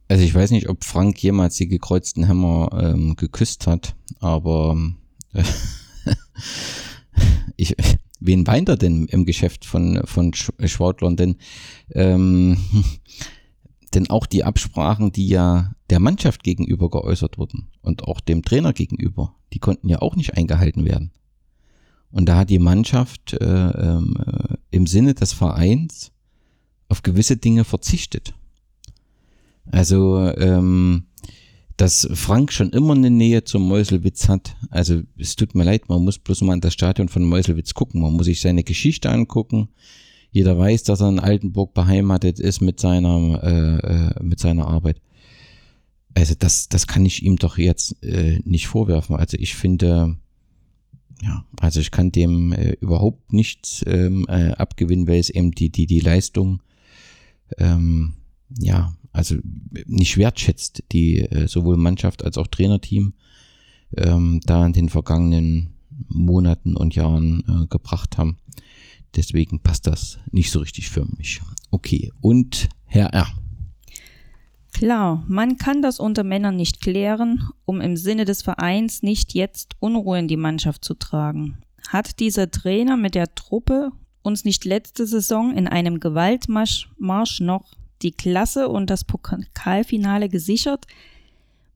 Also 0.09 0.25
ich 0.25 0.35
weiß 0.35 0.53
nicht, 0.53 0.71
ob 0.71 0.85
Frank 0.85 1.23
jemals 1.23 1.57
die 1.57 1.69
gekreuzten 1.69 2.25
Hämmer 2.25 2.71
ähm, 2.81 3.17
geküsst 3.17 3.67
hat, 3.67 3.95
aber 4.21 4.75
äh, 5.35 5.43
ich, 7.57 7.77
wen 8.19 8.47
weint 8.47 8.71
er 8.71 8.77
denn 8.77 9.05
im 9.07 9.27
Geschäft 9.27 9.67
von, 9.67 10.01
von 10.07 10.33
Schwautlern? 10.33 11.17
Denn, 11.17 11.37
ähm, 11.91 12.57
denn 13.95 14.09
auch 14.09 14.25
die 14.25 14.45
Absprachen, 14.45 15.12
die 15.12 15.29
ja 15.29 15.73
der 15.91 16.01
Mannschaft 16.01 16.43
gegenüber 16.43 16.89
geäußert 16.89 17.37
wurden 17.37 17.69
und 17.83 18.05
auch 18.05 18.21
dem 18.21 18.43
Trainer 18.43 18.73
gegenüber, 18.73 19.35
die 19.53 19.59
konnten 19.59 19.91
ja 19.91 20.01
auch 20.01 20.17
nicht 20.17 20.39
eingehalten 20.39 20.87
werden. 20.87 21.12
Und 22.11 22.29
da 22.29 22.39
hat 22.39 22.51
die 22.51 22.59
Mannschaft 22.59 23.35
äh, 23.35 23.45
äh, 23.45 24.03
im 24.71 24.87
Sinne 24.87 25.15
des 25.15 25.33
Vereins 25.33 26.13
auf 26.89 27.03
gewisse 27.03 27.37
Dinge 27.37 27.65
verzichtet. 27.65 28.35
Also, 29.71 30.19
ähm, 30.37 31.07
dass 31.77 32.09
Frank 32.15 32.53
schon 32.53 32.71
immer 32.71 32.95
eine 32.95 33.11
Nähe 33.11 33.45
zum 33.45 33.69
Meuselwitz 33.69 34.29
hat. 34.29 34.57
Also 34.71 35.03
es 35.19 35.37
tut 35.37 35.55
mir 35.55 35.65
leid, 35.65 35.89
man 35.89 36.05
muss 36.05 36.19
bloß 36.19 36.41
mal 36.43 36.55
in 36.55 36.61
das 36.61 36.73
Stadion 36.73 37.09
von 37.09 37.25
Meuselwitz 37.25 37.75
gucken. 37.75 38.01
Man 38.01 38.15
muss 38.15 38.27
sich 38.27 38.41
seine 38.41 38.65
Geschichte 38.65 39.11
angucken. 39.11 39.69
Jeder 40.31 40.59
weiß, 40.59 40.85
dass 40.85 41.01
er 41.01 41.09
in 41.09 41.21
Altenburg 41.21 41.75
beheimatet 41.75 42.41
ist 42.41 42.61
mit 42.61 42.81
seiner, 42.81 43.43
äh, 43.43 43.77
äh, 43.79 44.23
mit 44.23 44.41
seiner 44.41 44.67
Arbeit. 44.69 45.01
Also 46.15 46.35
das, 46.39 46.69
das 46.69 46.87
kann 46.87 47.05
ich 47.05 47.23
ihm 47.23 47.37
doch 47.37 47.59
jetzt 47.59 48.03
äh, 48.03 48.41
nicht 48.45 48.69
vorwerfen. 48.69 49.17
Also 49.17 49.37
ich 49.39 49.55
finde, 49.55 50.17
ja, 51.23 51.45
also 51.61 51.81
ich 51.81 51.91
kann 51.91 52.12
dem 52.12 52.53
äh, 52.53 52.73
überhaupt 52.81 53.33
nichts 53.33 53.85
ähm, 53.87 54.27
äh, 54.29 54.51
abgewinnen, 54.53 55.09
weil 55.09 55.21
es 55.21 55.31
eben 55.31 55.53
die, 55.53 55.71
die, 55.71 55.87
die 55.87 56.01
Leistung 56.01 56.62
ähm, 57.59 58.14
ja, 58.59 58.95
also 59.12 59.37
nicht 59.87 60.17
wertschätzt, 60.19 60.85
die 60.93 61.21
äh, 61.21 61.49
sowohl 61.49 61.77
Mannschaft 61.77 62.25
als 62.25 62.37
auch 62.37 62.47
Trainerteam 62.47 63.14
ähm, 63.97 64.41
da 64.45 64.67
in 64.67 64.73
den 64.73 64.89
vergangenen 64.89 65.75
Monaten 66.09 66.77
und 66.77 66.95
Jahren 66.95 67.43
äh, 67.49 67.67
gebracht 67.69 68.19
haben. 68.19 68.37
Deswegen 69.14 69.61
passt 69.61 69.87
das 69.87 70.19
nicht 70.31 70.51
so 70.51 70.61
richtig 70.61 70.91
für 70.91 71.07
mich. 71.17 71.41
Okay, 71.71 72.12
und 72.21 72.69
Herr 72.85 73.14
R. 73.14 73.27
Klar, 74.77 75.24
man 75.27 75.57
kann 75.57 75.81
das 75.81 75.99
unter 75.99 76.22
Männern 76.22 76.57
nicht 76.57 76.83
klären, 76.83 77.49
um 77.64 77.81
im 77.81 77.97
Sinne 77.97 78.27
des 78.27 78.43
Vereins 78.43 79.03
nicht 79.03 79.33
jetzt 79.33 79.74
Unruhe 79.81 80.18
in 80.18 80.29
die 80.29 80.37
Mannschaft 80.37 80.85
zu 80.85 80.93
tragen. 80.93 81.57
Hat 81.89 82.20
dieser 82.20 82.51
Trainer 82.51 82.99
mit 82.99 83.14
der 83.14 83.35
Truppe 83.35 83.91
uns 84.20 84.45
nicht 84.45 84.66
letzte 84.66 85.07
Saison 85.07 85.57
in 85.57 85.66
einem 85.66 85.99
Gewaltmarsch 85.99 86.91
noch 87.41 87.64
die 88.03 88.12
Klasse 88.12 88.68
und 88.68 88.91
das 88.91 89.05
Pokalfinale 89.05 90.29
gesichert, 90.29 90.87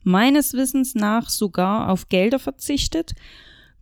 meines 0.02 0.52
Wissens 0.52 0.94
nach 0.94 1.30
sogar 1.30 1.88
auf 1.88 2.10
Gelder 2.10 2.38
verzichtet, 2.38 3.14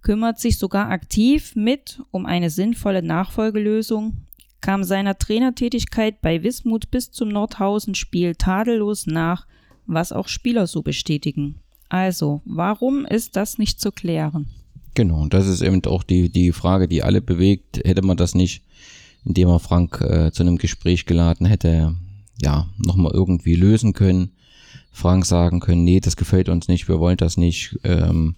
kümmert 0.01 0.39
sich 0.39 0.59
sogar 0.59 0.91
aktiv 0.91 1.57
mit 1.57 2.01
um 2.13 2.25
eine 2.25 2.51
sinnvolle 2.51 3.03
Nachfolgelösung, 3.03 4.28
kam 4.61 4.85
seiner 4.85 5.19
Trainertätigkeit 5.19 6.21
bei 6.21 6.43
Wismut 6.43 6.91
bis 6.91 7.11
zum 7.11 7.29
Nordhausen-Spiel 7.29 8.35
tadellos 8.35 9.07
nach, 9.07 9.47
was 9.87 10.13
auch 10.13 10.29
Spieler 10.29 10.67
so 10.67 10.83
bestätigen. 10.83 11.61
Also, 11.89 12.43
warum 12.45 13.07
ist 13.07 13.37
das 13.37 13.59
nicht 13.59 13.81
zu 13.81 13.93
klären? 13.93 14.47
Genau, 14.95 15.23
und 15.23 15.33
das 15.33 15.47
ist 15.47 15.63
eben 15.63 15.85
auch 15.87 16.03
die, 16.03 16.29
die 16.29 16.53
Frage, 16.53 16.89
die 16.89 17.03
alle 17.03 17.23
bewegt. 17.23 17.81
Hätte 17.85 18.03
man 18.03 18.17
das 18.17 18.35
nicht, 18.35 18.65
indem 19.25 19.49
er 19.49 19.61
Frank 19.61 20.01
äh, 20.01 20.33
zu 20.33 20.43
einem 20.43 20.59
Gespräch 20.59 21.07
geladen 21.07 21.47
hätte, 21.47 21.95
ja, 22.43 22.67
nochmal 22.79 23.13
irgendwie 23.15 23.55
lösen 23.55 23.93
können. 23.93 24.33
Frank 24.91 25.25
sagen 25.25 25.61
können, 25.61 25.85
nee, 25.85 26.01
das 26.01 26.17
gefällt 26.17 26.49
uns 26.49 26.67
nicht, 26.67 26.89
wir 26.89 26.99
wollen 26.99 27.17
das 27.17 27.37
nicht. 27.37 27.79
Ähm, 27.85 28.35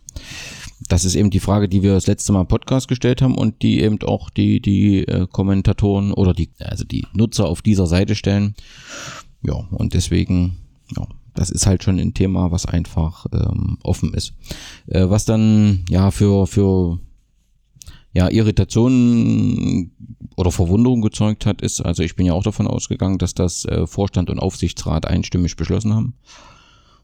das 0.88 1.04
ist 1.04 1.14
eben 1.14 1.30
die 1.30 1.40
Frage, 1.40 1.68
die 1.68 1.82
wir 1.82 1.92
das 1.92 2.06
letzte 2.06 2.32
Mal 2.32 2.42
im 2.42 2.48
Podcast 2.48 2.88
gestellt 2.88 3.22
haben 3.22 3.36
und 3.36 3.62
die 3.62 3.80
eben 3.80 4.00
auch 4.02 4.30
die, 4.30 4.60
die 4.60 5.06
äh, 5.06 5.26
Kommentatoren 5.30 6.12
oder 6.12 6.32
die, 6.32 6.50
also 6.58 6.84
die 6.84 7.06
Nutzer 7.12 7.46
auf 7.46 7.62
dieser 7.62 7.86
Seite 7.86 8.14
stellen. 8.14 8.54
Ja, 9.42 9.54
und 9.70 9.94
deswegen, 9.94 10.58
ja, 10.96 11.06
das 11.34 11.50
ist 11.50 11.66
halt 11.66 11.84
schon 11.84 11.98
ein 11.98 12.14
Thema, 12.14 12.50
was 12.50 12.66
einfach 12.66 13.26
ähm, 13.32 13.78
offen 13.82 14.14
ist. 14.14 14.34
Äh, 14.86 15.08
was 15.08 15.24
dann 15.24 15.84
ja 15.88 16.10
für, 16.10 16.46
für 16.46 16.98
ja, 18.12 18.28
Irritationen 18.28 19.92
oder 20.36 20.50
Verwunderung 20.50 21.02
gezeugt 21.02 21.46
hat, 21.46 21.62
ist, 21.62 21.80
also 21.80 22.02
ich 22.02 22.16
bin 22.16 22.26
ja 22.26 22.32
auch 22.32 22.42
davon 22.42 22.66
ausgegangen, 22.66 23.18
dass 23.18 23.34
das 23.34 23.64
äh, 23.66 23.86
Vorstand 23.86 24.30
und 24.30 24.38
Aufsichtsrat 24.38 25.06
einstimmig 25.06 25.56
beschlossen 25.56 25.94
haben. 25.94 26.14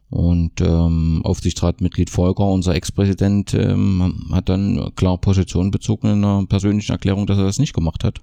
Und 0.08 0.60
ähm, 0.60 1.22
Aufsichtsratmitglied 1.24 2.10
Volker, 2.10 2.46
unser 2.46 2.74
Ex-Präsident, 2.74 3.54
ähm, 3.54 4.30
hat 4.30 4.48
dann 4.48 4.92
klar 4.94 5.18
Position 5.18 5.70
bezogen 5.70 6.08
in 6.08 6.24
einer 6.24 6.46
persönlichen 6.46 6.92
Erklärung, 6.92 7.26
dass 7.26 7.38
er 7.38 7.44
das 7.44 7.58
nicht 7.58 7.74
gemacht 7.74 8.04
hat. 8.04 8.20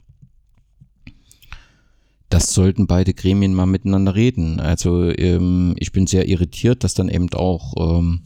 Das 2.29 2.53
sollten 2.53 2.87
beide 2.87 3.13
Gremien 3.13 3.53
mal 3.53 3.65
miteinander 3.65 4.15
reden. 4.15 4.59
Also 4.59 5.09
ähm, 5.09 5.75
ich 5.77 5.91
bin 5.91 6.07
sehr 6.07 6.27
irritiert, 6.27 6.83
dass 6.83 6.93
dann 6.93 7.09
eben 7.09 7.31
auch 7.33 7.73
ähm, 7.77 8.21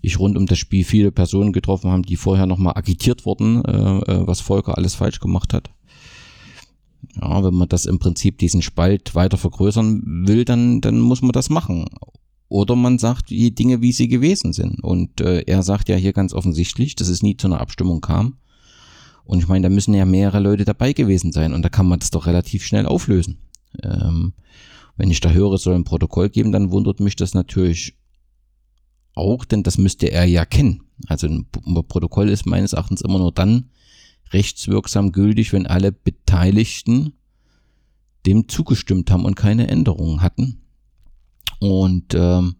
ich 0.00 0.18
rund 0.18 0.36
um 0.36 0.46
das 0.46 0.58
Spiel 0.58 0.84
viele 0.84 1.12
Personen 1.12 1.52
getroffen 1.52 1.90
haben, 1.90 2.02
die 2.02 2.16
vorher 2.16 2.46
nochmal 2.46 2.76
agitiert 2.76 3.26
wurden, 3.26 3.64
äh, 3.64 3.98
äh, 3.98 4.26
was 4.26 4.40
Volker 4.40 4.76
alles 4.76 4.94
falsch 4.94 5.20
gemacht 5.20 5.52
hat. 5.52 5.70
Ja, 7.20 7.44
wenn 7.44 7.54
man 7.54 7.68
das 7.68 7.84
im 7.84 7.98
Prinzip 7.98 8.38
diesen 8.38 8.62
Spalt 8.62 9.14
weiter 9.14 9.36
vergrößern 9.36 10.26
will, 10.26 10.44
dann, 10.44 10.80
dann 10.80 10.98
muss 10.98 11.20
man 11.20 11.32
das 11.32 11.50
machen. 11.50 11.86
Oder 12.52 12.76
man 12.76 12.98
sagt 12.98 13.30
die 13.30 13.54
Dinge, 13.54 13.80
wie 13.80 13.92
sie 13.92 14.08
gewesen 14.08 14.52
sind. 14.52 14.84
Und 14.84 15.22
äh, 15.22 15.40
er 15.46 15.62
sagt 15.62 15.88
ja 15.88 15.96
hier 15.96 16.12
ganz 16.12 16.34
offensichtlich, 16.34 16.94
dass 16.94 17.08
es 17.08 17.22
nie 17.22 17.34
zu 17.34 17.46
einer 17.46 17.62
Abstimmung 17.62 18.02
kam. 18.02 18.36
Und 19.24 19.38
ich 19.38 19.48
meine, 19.48 19.62
da 19.62 19.74
müssen 19.74 19.94
ja 19.94 20.04
mehrere 20.04 20.38
Leute 20.38 20.66
dabei 20.66 20.92
gewesen 20.92 21.32
sein. 21.32 21.54
Und 21.54 21.62
da 21.62 21.70
kann 21.70 21.88
man 21.88 22.00
das 22.00 22.10
doch 22.10 22.26
relativ 22.26 22.62
schnell 22.66 22.84
auflösen. 22.84 23.38
Ähm, 23.82 24.34
wenn 24.98 25.10
ich 25.10 25.20
da 25.20 25.30
höre, 25.30 25.54
es 25.54 25.62
soll 25.62 25.74
ein 25.74 25.84
Protokoll 25.84 26.28
geben, 26.28 26.52
dann 26.52 26.70
wundert 26.70 27.00
mich 27.00 27.16
das 27.16 27.32
natürlich 27.32 27.96
auch, 29.14 29.46
denn 29.46 29.62
das 29.62 29.78
müsste 29.78 30.12
er 30.12 30.26
ja 30.26 30.44
kennen. 30.44 30.82
Also 31.06 31.28
ein 31.28 31.46
Protokoll 31.88 32.28
ist 32.28 32.44
meines 32.44 32.74
Erachtens 32.74 33.00
immer 33.00 33.18
nur 33.18 33.32
dann 33.32 33.70
rechtswirksam 34.30 35.12
gültig, 35.12 35.54
wenn 35.54 35.66
alle 35.66 35.90
Beteiligten 35.90 37.14
dem 38.26 38.46
zugestimmt 38.46 39.10
haben 39.10 39.24
und 39.24 39.36
keine 39.36 39.68
Änderungen 39.68 40.20
hatten. 40.20 40.61
Und 41.62 42.14
ähm, 42.14 42.56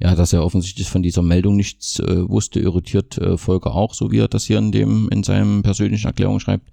ja, 0.00 0.14
dass 0.14 0.32
er 0.32 0.44
offensichtlich 0.44 0.88
von 0.88 1.02
dieser 1.02 1.22
Meldung 1.22 1.56
nichts 1.56 1.98
äh, 1.98 2.28
wusste, 2.28 2.60
irritiert 2.60 3.18
äh, 3.18 3.36
Volker 3.36 3.74
auch, 3.74 3.94
so 3.94 4.12
wie 4.12 4.18
er 4.18 4.28
das 4.28 4.44
hier 4.44 4.58
in 4.58 4.70
dem 4.70 5.08
in 5.08 5.24
seinem 5.24 5.62
persönlichen 5.62 6.06
Erklärung 6.06 6.40
schreibt. 6.40 6.70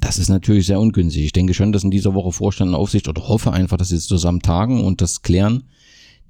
Das 0.00 0.18
ist 0.18 0.28
natürlich 0.28 0.66
sehr 0.66 0.80
ungünstig. 0.80 1.24
Ich 1.24 1.32
denke 1.32 1.54
schon, 1.54 1.72
dass 1.72 1.84
in 1.84 1.90
dieser 1.90 2.14
Woche 2.14 2.32
Vorstand 2.32 2.70
und 2.70 2.74
Aufsicht 2.74 3.08
oder 3.08 3.28
hoffe 3.28 3.52
einfach, 3.52 3.76
dass 3.76 3.88
sie 3.88 3.98
zusammen 3.98 4.40
tagen 4.40 4.84
und 4.84 5.00
das 5.00 5.22
klären. 5.22 5.64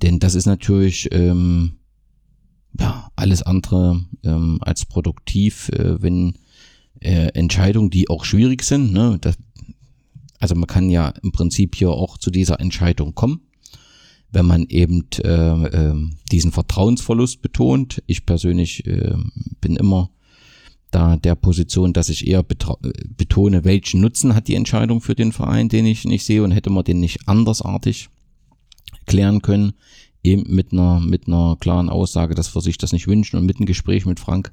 Denn 0.02 0.18
das 0.18 0.34
ist 0.34 0.46
natürlich 0.46 1.08
ähm, 1.12 1.76
ja, 2.78 3.08
alles 3.16 3.42
andere 3.42 4.04
ähm, 4.22 4.58
als 4.60 4.84
produktiv, 4.84 5.70
äh, 5.70 6.02
wenn 6.02 6.34
äh, 7.00 7.28
Entscheidungen, 7.28 7.90
die 7.90 8.10
auch 8.10 8.24
schwierig 8.24 8.64
sind, 8.64 8.92
ne, 8.92 9.18
das, 9.20 9.36
also 10.40 10.54
man 10.54 10.66
kann 10.66 10.90
ja 10.90 11.08
im 11.22 11.32
Prinzip 11.32 11.74
hier 11.74 11.90
auch 11.90 12.18
zu 12.18 12.30
dieser 12.30 12.60
Entscheidung 12.60 13.14
kommen, 13.14 13.40
wenn 14.34 14.46
man 14.46 14.64
eben 14.64 15.06
äh, 15.22 15.28
äh, 15.28 15.94
diesen 16.30 16.52
Vertrauensverlust 16.52 17.40
betont. 17.40 18.02
Ich 18.06 18.26
persönlich 18.26 18.86
äh, 18.86 19.14
bin 19.60 19.76
immer 19.76 20.10
da 20.90 21.16
der 21.16 21.34
Position, 21.34 21.92
dass 21.92 22.08
ich 22.08 22.26
eher 22.26 22.44
betone, 22.44 23.64
welchen 23.64 24.00
Nutzen 24.00 24.34
hat 24.34 24.46
die 24.46 24.54
Entscheidung 24.54 25.00
für 25.00 25.14
den 25.14 25.32
Verein, 25.32 25.68
den 25.68 25.86
ich 25.86 26.04
nicht 26.04 26.24
sehe 26.24 26.44
und 26.44 26.52
hätte 26.52 26.70
man 26.70 26.84
den 26.84 27.00
nicht 27.00 27.26
andersartig 27.26 28.10
klären 29.06 29.42
können, 29.42 29.72
eben 30.22 30.44
mit 30.54 30.72
einer, 30.72 31.00
mit 31.00 31.26
einer 31.26 31.56
klaren 31.58 31.88
Aussage, 31.88 32.34
dass 32.34 32.54
wir 32.54 32.62
sich 32.62 32.78
das 32.78 32.92
nicht 32.92 33.08
wünschen 33.08 33.36
und 33.36 33.46
mit 33.46 33.56
einem 33.56 33.66
Gespräch 33.66 34.06
mit 34.06 34.20
Frank. 34.20 34.52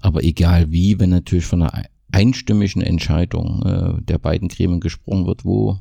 Aber 0.00 0.24
egal 0.24 0.72
wie, 0.72 0.98
wenn 0.98 1.10
natürlich 1.10 1.44
von 1.44 1.62
einer 1.62 1.84
einstimmigen 2.10 2.82
Entscheidung 2.82 3.62
äh, 3.62 4.02
der 4.02 4.18
beiden 4.18 4.48
Gremien 4.48 4.80
gesprochen 4.80 5.26
wird, 5.26 5.44
wo 5.44 5.78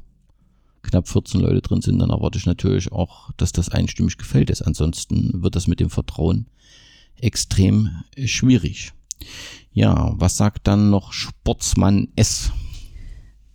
knapp 0.84 1.07
14 1.07 1.41
Leute 1.41 1.61
drin 1.61 1.82
sind, 1.82 1.99
dann 1.99 2.09
erwarte 2.09 2.38
ich 2.38 2.45
natürlich 2.45 2.91
auch, 2.91 3.32
dass 3.38 3.51
das 3.51 3.69
einstimmig 3.69 4.17
gefällt 4.17 4.49
ist. 4.49 4.61
Ansonsten 4.61 5.43
wird 5.43 5.55
das 5.55 5.67
mit 5.67 5.79
dem 5.79 5.89
Vertrauen 5.89 6.47
extrem 7.15 7.89
schwierig. 8.25 8.93
Ja, 9.71 10.13
was 10.15 10.38
sagt 10.38 10.67
dann 10.67 10.89
noch 10.89 11.13
Sportsmann 11.13 12.09
S? 12.15 12.51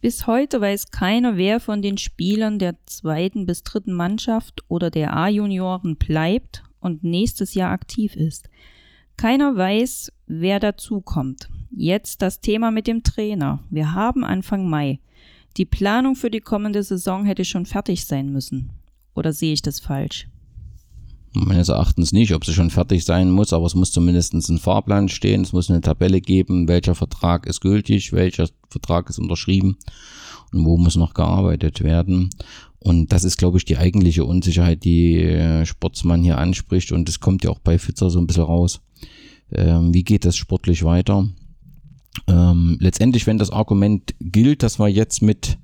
Bis 0.00 0.26
heute 0.26 0.60
weiß 0.60 0.90
keiner, 0.90 1.36
wer 1.36 1.58
von 1.58 1.82
den 1.82 1.98
Spielern 1.98 2.58
der 2.58 2.76
zweiten 2.86 3.44
bis 3.44 3.64
dritten 3.64 3.92
Mannschaft 3.92 4.62
oder 4.68 4.90
der 4.90 5.16
A-Junioren 5.16 5.96
bleibt 5.96 6.62
und 6.80 7.02
nächstes 7.02 7.54
Jahr 7.54 7.72
aktiv 7.72 8.14
ist. 8.14 8.48
Keiner 9.16 9.56
weiß, 9.56 10.12
wer 10.26 10.60
dazukommt. 10.60 11.48
Jetzt 11.70 12.22
das 12.22 12.40
Thema 12.40 12.70
mit 12.70 12.86
dem 12.86 13.02
Trainer. 13.02 13.64
Wir 13.70 13.94
haben 13.94 14.24
Anfang 14.24 14.68
Mai. 14.68 15.00
Die 15.56 15.64
Planung 15.64 16.16
für 16.16 16.30
die 16.30 16.40
kommende 16.40 16.82
Saison 16.82 17.24
hätte 17.24 17.44
schon 17.44 17.64
fertig 17.64 18.04
sein 18.04 18.30
müssen. 18.30 18.72
Oder 19.14 19.32
sehe 19.32 19.54
ich 19.54 19.62
das 19.62 19.80
falsch? 19.80 20.28
Meines 21.32 21.68
Erachtens 21.68 22.12
nicht, 22.12 22.32
ob 22.34 22.44
sie 22.44 22.52
schon 22.52 22.70
fertig 22.70 23.04
sein 23.04 23.30
muss, 23.30 23.52
aber 23.52 23.66
es 23.66 23.74
muss 23.74 23.92
zumindest 23.92 24.34
ein 24.34 24.58
Fahrplan 24.58 25.08
stehen, 25.08 25.42
es 25.42 25.52
muss 25.52 25.70
eine 25.70 25.82
Tabelle 25.82 26.20
geben, 26.20 26.68
welcher 26.68 26.94
Vertrag 26.94 27.46
ist 27.46 27.60
gültig, 27.60 28.12
welcher 28.12 28.48
Vertrag 28.68 29.10
ist 29.10 29.18
unterschrieben 29.18 29.76
und 30.52 30.64
wo 30.64 30.76
muss 30.78 30.96
noch 30.96 31.14
gearbeitet 31.14 31.82
werden. 31.82 32.30
Und 32.78 33.12
das 33.12 33.24
ist, 33.24 33.36
glaube 33.36 33.58
ich, 33.58 33.64
die 33.64 33.76
eigentliche 33.78 34.24
Unsicherheit, 34.24 34.84
die 34.84 35.20
äh, 35.20 35.66
Sportsmann 35.66 36.22
hier 36.22 36.38
anspricht. 36.38 36.92
Und 36.92 37.08
es 37.08 37.20
kommt 37.20 37.44
ja 37.44 37.50
auch 37.50 37.58
bei 37.58 37.78
Fitzer 37.78 38.10
so 38.10 38.18
ein 38.18 38.26
bisschen 38.26 38.44
raus. 38.44 38.80
Ähm, 39.52 39.92
wie 39.92 40.04
geht 40.04 40.24
das 40.24 40.36
sportlich 40.36 40.84
weiter? 40.84 41.28
Ähm, 42.26 42.76
letztendlich, 42.80 43.26
wenn 43.26 43.38
das 43.38 43.50
Argument 43.50 44.14
gilt, 44.20 44.62
dass 44.62 44.78
wir 44.78 44.88
jetzt 44.88 45.22
mit 45.22 45.58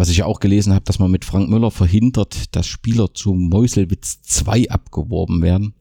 was 0.00 0.08
ich 0.08 0.16
ja 0.16 0.24
auch 0.24 0.40
gelesen 0.40 0.72
habe, 0.72 0.86
dass 0.86 0.98
man 0.98 1.10
mit 1.10 1.26
Frank 1.26 1.50
Müller 1.50 1.70
verhindert, 1.70 2.56
dass 2.56 2.66
Spieler 2.66 3.12
zu 3.12 3.34
Meuselwitz 3.34 4.22
2 4.22 4.70
abgeworben 4.70 5.42
werden. 5.42 5.74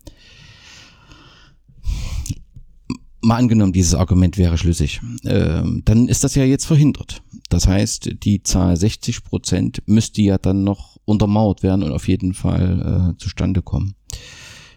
Mal 3.22 3.38
angenommen, 3.38 3.72
dieses 3.72 3.96
Argument 3.96 4.38
wäre 4.38 4.58
schlüssig, 4.58 5.00
ähm, 5.24 5.84
dann 5.86 6.10
ist 6.10 6.26
das 6.26 6.36
ja 6.36 6.44
jetzt 6.44 6.66
verhindert. 6.66 7.22
Das 7.48 7.66
heißt, 7.66 8.12
die 8.24 8.44
Zahl 8.44 8.76
60 8.76 9.24
Prozent 9.24 9.84
müsste 9.86 10.22
ja 10.22 10.38
dann 10.38 10.66
noch 10.66 10.98
untermauert 11.06 11.64
werden 11.64 11.84
und 11.84 11.94
auf 11.94 12.10
jeden 12.10 12.34
Fall 12.34 13.14
äh, 13.16 13.18
zustande 13.22 13.62
kommen. 13.62 13.96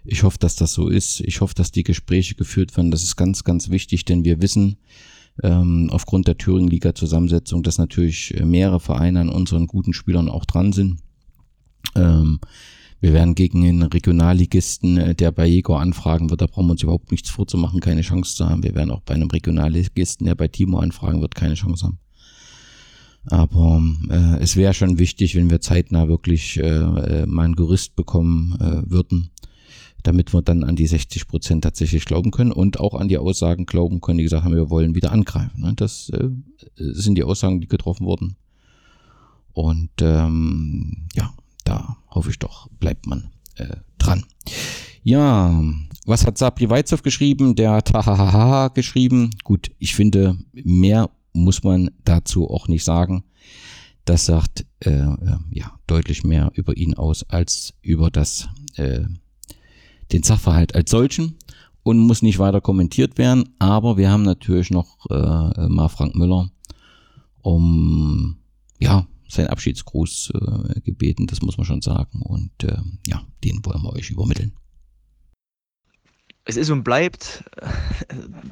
Ich 0.04 0.22
hoffe, 0.22 0.38
dass 0.38 0.54
das 0.54 0.72
so 0.72 0.88
ist. 0.88 1.20
Ich 1.20 1.40
hoffe, 1.40 1.54
dass 1.54 1.72
die 1.72 1.82
Gespräche 1.84 2.36
geführt 2.36 2.76
werden. 2.76 2.92
Das 2.92 3.02
ist 3.02 3.16
ganz, 3.16 3.42
ganz 3.42 3.70
wichtig, 3.70 4.04
denn 4.04 4.24
wir 4.24 4.40
wissen, 4.40 4.78
ähm, 5.42 5.88
aufgrund 5.90 6.28
der 6.28 6.36
Thüringen-Liga-Zusammensetzung, 6.36 7.62
dass 7.62 7.78
natürlich 7.78 8.34
mehrere 8.44 8.80
Vereine 8.80 9.20
an 9.20 9.28
unseren 9.28 9.66
guten 9.66 9.92
Spielern 9.92 10.28
auch 10.28 10.44
dran 10.44 10.72
sind. 10.72 10.98
Ähm, 11.94 12.40
wir 13.02 13.12
werden 13.12 13.34
gegen 13.34 13.62
den 13.62 13.82
Regionalligisten, 13.82 14.96
äh, 14.96 15.14
der 15.16 15.32
bei 15.32 15.44
Jäger 15.44 15.78
anfragen 15.80 16.30
wird, 16.30 16.40
da 16.40 16.46
brauchen 16.46 16.68
wir 16.68 16.72
uns 16.72 16.84
überhaupt 16.84 17.10
nichts 17.10 17.30
vorzumachen, 17.30 17.80
keine 17.80 18.02
Chance 18.02 18.36
zu 18.36 18.48
haben. 18.48 18.62
Wir 18.62 18.76
werden 18.76 18.92
auch 18.92 19.00
bei 19.00 19.14
einem 19.14 19.28
Regionalligisten, 19.28 20.26
der 20.26 20.36
bei 20.36 20.46
Timo 20.46 20.78
anfragen 20.78 21.20
wird, 21.20 21.34
keine 21.34 21.54
Chance 21.54 21.86
haben. 21.86 21.98
Aber 23.26 23.82
äh, 24.08 24.40
es 24.40 24.56
wäre 24.56 24.72
schon 24.72 25.00
wichtig, 25.00 25.34
wenn 25.34 25.50
wir 25.50 25.60
zeitnah 25.60 26.08
wirklich 26.08 26.58
äh, 26.58 26.62
äh 26.62 27.26
mal 27.26 27.44
ein 27.44 27.56
Gerüst 27.56 27.96
bekommen 27.96 28.56
äh, 28.60 28.88
würden, 28.88 29.30
damit 30.02 30.32
wir 30.32 30.42
dann 30.42 30.64
an 30.64 30.76
die 30.76 30.86
60 30.86 31.28
Prozent 31.28 31.64
tatsächlich 31.64 32.04
glauben 32.04 32.30
können 32.30 32.52
und 32.52 32.80
auch 32.80 32.94
an 32.94 33.08
die 33.08 33.18
Aussagen 33.18 33.66
glauben 33.66 34.00
können, 34.00 34.18
die 34.18 34.24
gesagt 34.24 34.44
haben, 34.44 34.54
wir 34.54 34.70
wollen 34.70 34.94
wieder 34.94 35.12
angreifen. 35.12 35.60
Ne? 35.60 35.74
Das 35.76 36.10
äh, 36.10 36.28
sind 36.76 37.16
die 37.16 37.24
Aussagen, 37.24 37.60
die 37.60 37.68
getroffen 37.68 38.06
wurden. 38.06 38.36
Und 39.52 39.90
ähm, 40.00 41.08
ja, 41.14 41.32
da 41.64 41.96
hoffe 42.10 42.30
ich 42.30 42.38
doch, 42.38 42.68
bleibt 42.80 43.06
man 43.06 43.30
äh, 43.56 43.76
dran. 43.98 44.24
Ja, 45.02 45.62
was 46.06 46.26
hat 46.26 46.38
Sabri 46.38 46.68
Weizhoff 46.68 47.02
geschrieben? 47.02 47.54
Der 47.54 47.72
hat 47.72 47.88
Tahahaha 47.88 48.68
geschrieben. 48.68 49.30
Gut, 49.44 49.70
ich 49.78 49.94
finde, 49.94 50.38
mehr 50.52 51.10
muss 51.32 51.62
man 51.62 51.90
dazu 52.04 52.48
auch 52.48 52.68
nicht 52.68 52.84
sagen. 52.84 53.24
Das 54.04 54.26
sagt 54.26 54.66
äh, 54.80 54.90
äh, 54.90 55.36
ja 55.50 55.78
deutlich 55.86 56.24
mehr 56.24 56.50
über 56.54 56.76
ihn 56.76 56.94
aus 56.94 57.22
als 57.28 57.74
über 57.82 58.10
das 58.10 58.48
äh, 58.76 59.02
den 60.12 60.22
Sachverhalt 60.22 60.74
als 60.74 60.90
solchen 60.90 61.36
und 61.82 61.98
muss 61.98 62.22
nicht 62.22 62.38
weiter 62.38 62.60
kommentiert 62.60 63.18
werden. 63.18 63.48
Aber 63.58 63.96
wir 63.96 64.10
haben 64.10 64.22
natürlich 64.22 64.70
noch 64.70 65.06
äh, 65.10 65.68
mal 65.68 65.88
Frank 65.88 66.14
Müller 66.14 66.50
um 67.40 68.36
ja 68.78 69.06
seinen 69.28 69.48
Abschiedsgruß 69.48 70.32
äh, 70.34 70.80
gebeten, 70.82 71.26
das 71.26 71.42
muss 71.42 71.56
man 71.56 71.66
schon 71.66 71.82
sagen. 71.82 72.22
Und 72.22 72.52
äh, 72.62 72.76
ja, 73.06 73.22
den 73.42 73.64
wollen 73.64 73.82
wir 73.82 73.92
euch 73.94 74.10
übermitteln 74.10 74.52
es 76.44 76.56
ist 76.56 76.70
und 76.70 76.82
bleibt, 76.82 77.44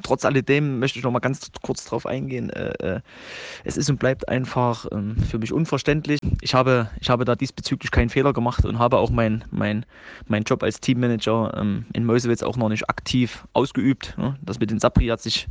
trotz 0.01 0.23
alledem 0.23 0.79
möchte 0.79 0.97
ich 0.97 1.03
noch 1.03 1.11
mal 1.11 1.19
ganz 1.19 1.51
kurz 1.61 1.83
drauf 1.83 2.05
eingehen, 2.05 2.49
äh, 2.49 2.95
äh, 2.95 3.01
es 3.65 3.75
ist 3.75 3.89
und 3.89 3.99
bleibt 3.99 4.29
einfach 4.29 4.85
ähm, 4.91 5.17
für 5.17 5.39
mich 5.39 5.51
unverständlich. 5.51 6.19
Ich 6.41 6.53
habe, 6.53 6.89
ich 7.01 7.09
habe 7.09 7.25
da 7.25 7.35
diesbezüglich 7.35 7.91
keinen 7.91 8.09
Fehler 8.09 8.31
gemacht 8.31 8.63
und 8.63 8.79
habe 8.79 8.97
auch 8.97 9.09
meinen 9.09 9.43
mein, 9.51 9.85
mein 10.27 10.43
Job 10.43 10.63
als 10.63 10.79
Teammanager 10.79 11.53
ähm, 11.57 11.85
in 11.93 12.05
Meuselwitz 12.05 12.43
auch 12.43 12.55
noch 12.55 12.69
nicht 12.69 12.89
aktiv 12.89 13.45
ausgeübt. 13.53 14.15
Ne? 14.17 14.37
Das 14.41 14.59
mit 14.59 14.71
den 14.71 14.79
Sapri 14.79 15.07
hat 15.07 15.21
sich 15.21 15.49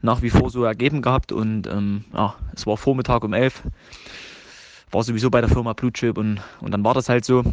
nach 0.00 0.22
wie 0.22 0.30
vor 0.30 0.48
so 0.48 0.64
ergeben 0.64 1.02
gehabt 1.02 1.32
und 1.32 1.66
ähm, 1.66 2.04
ja, 2.14 2.34
es 2.54 2.66
war 2.66 2.78
Vormittag 2.78 3.24
um 3.24 3.34
elf, 3.34 3.62
war 4.90 5.02
sowieso 5.02 5.28
bei 5.28 5.40
der 5.40 5.50
Firma 5.50 5.74
Blutchip 5.74 6.16
und, 6.16 6.40
und 6.60 6.72
dann 6.72 6.84
war 6.84 6.94
das 6.94 7.10
halt 7.10 7.26
so. 7.26 7.44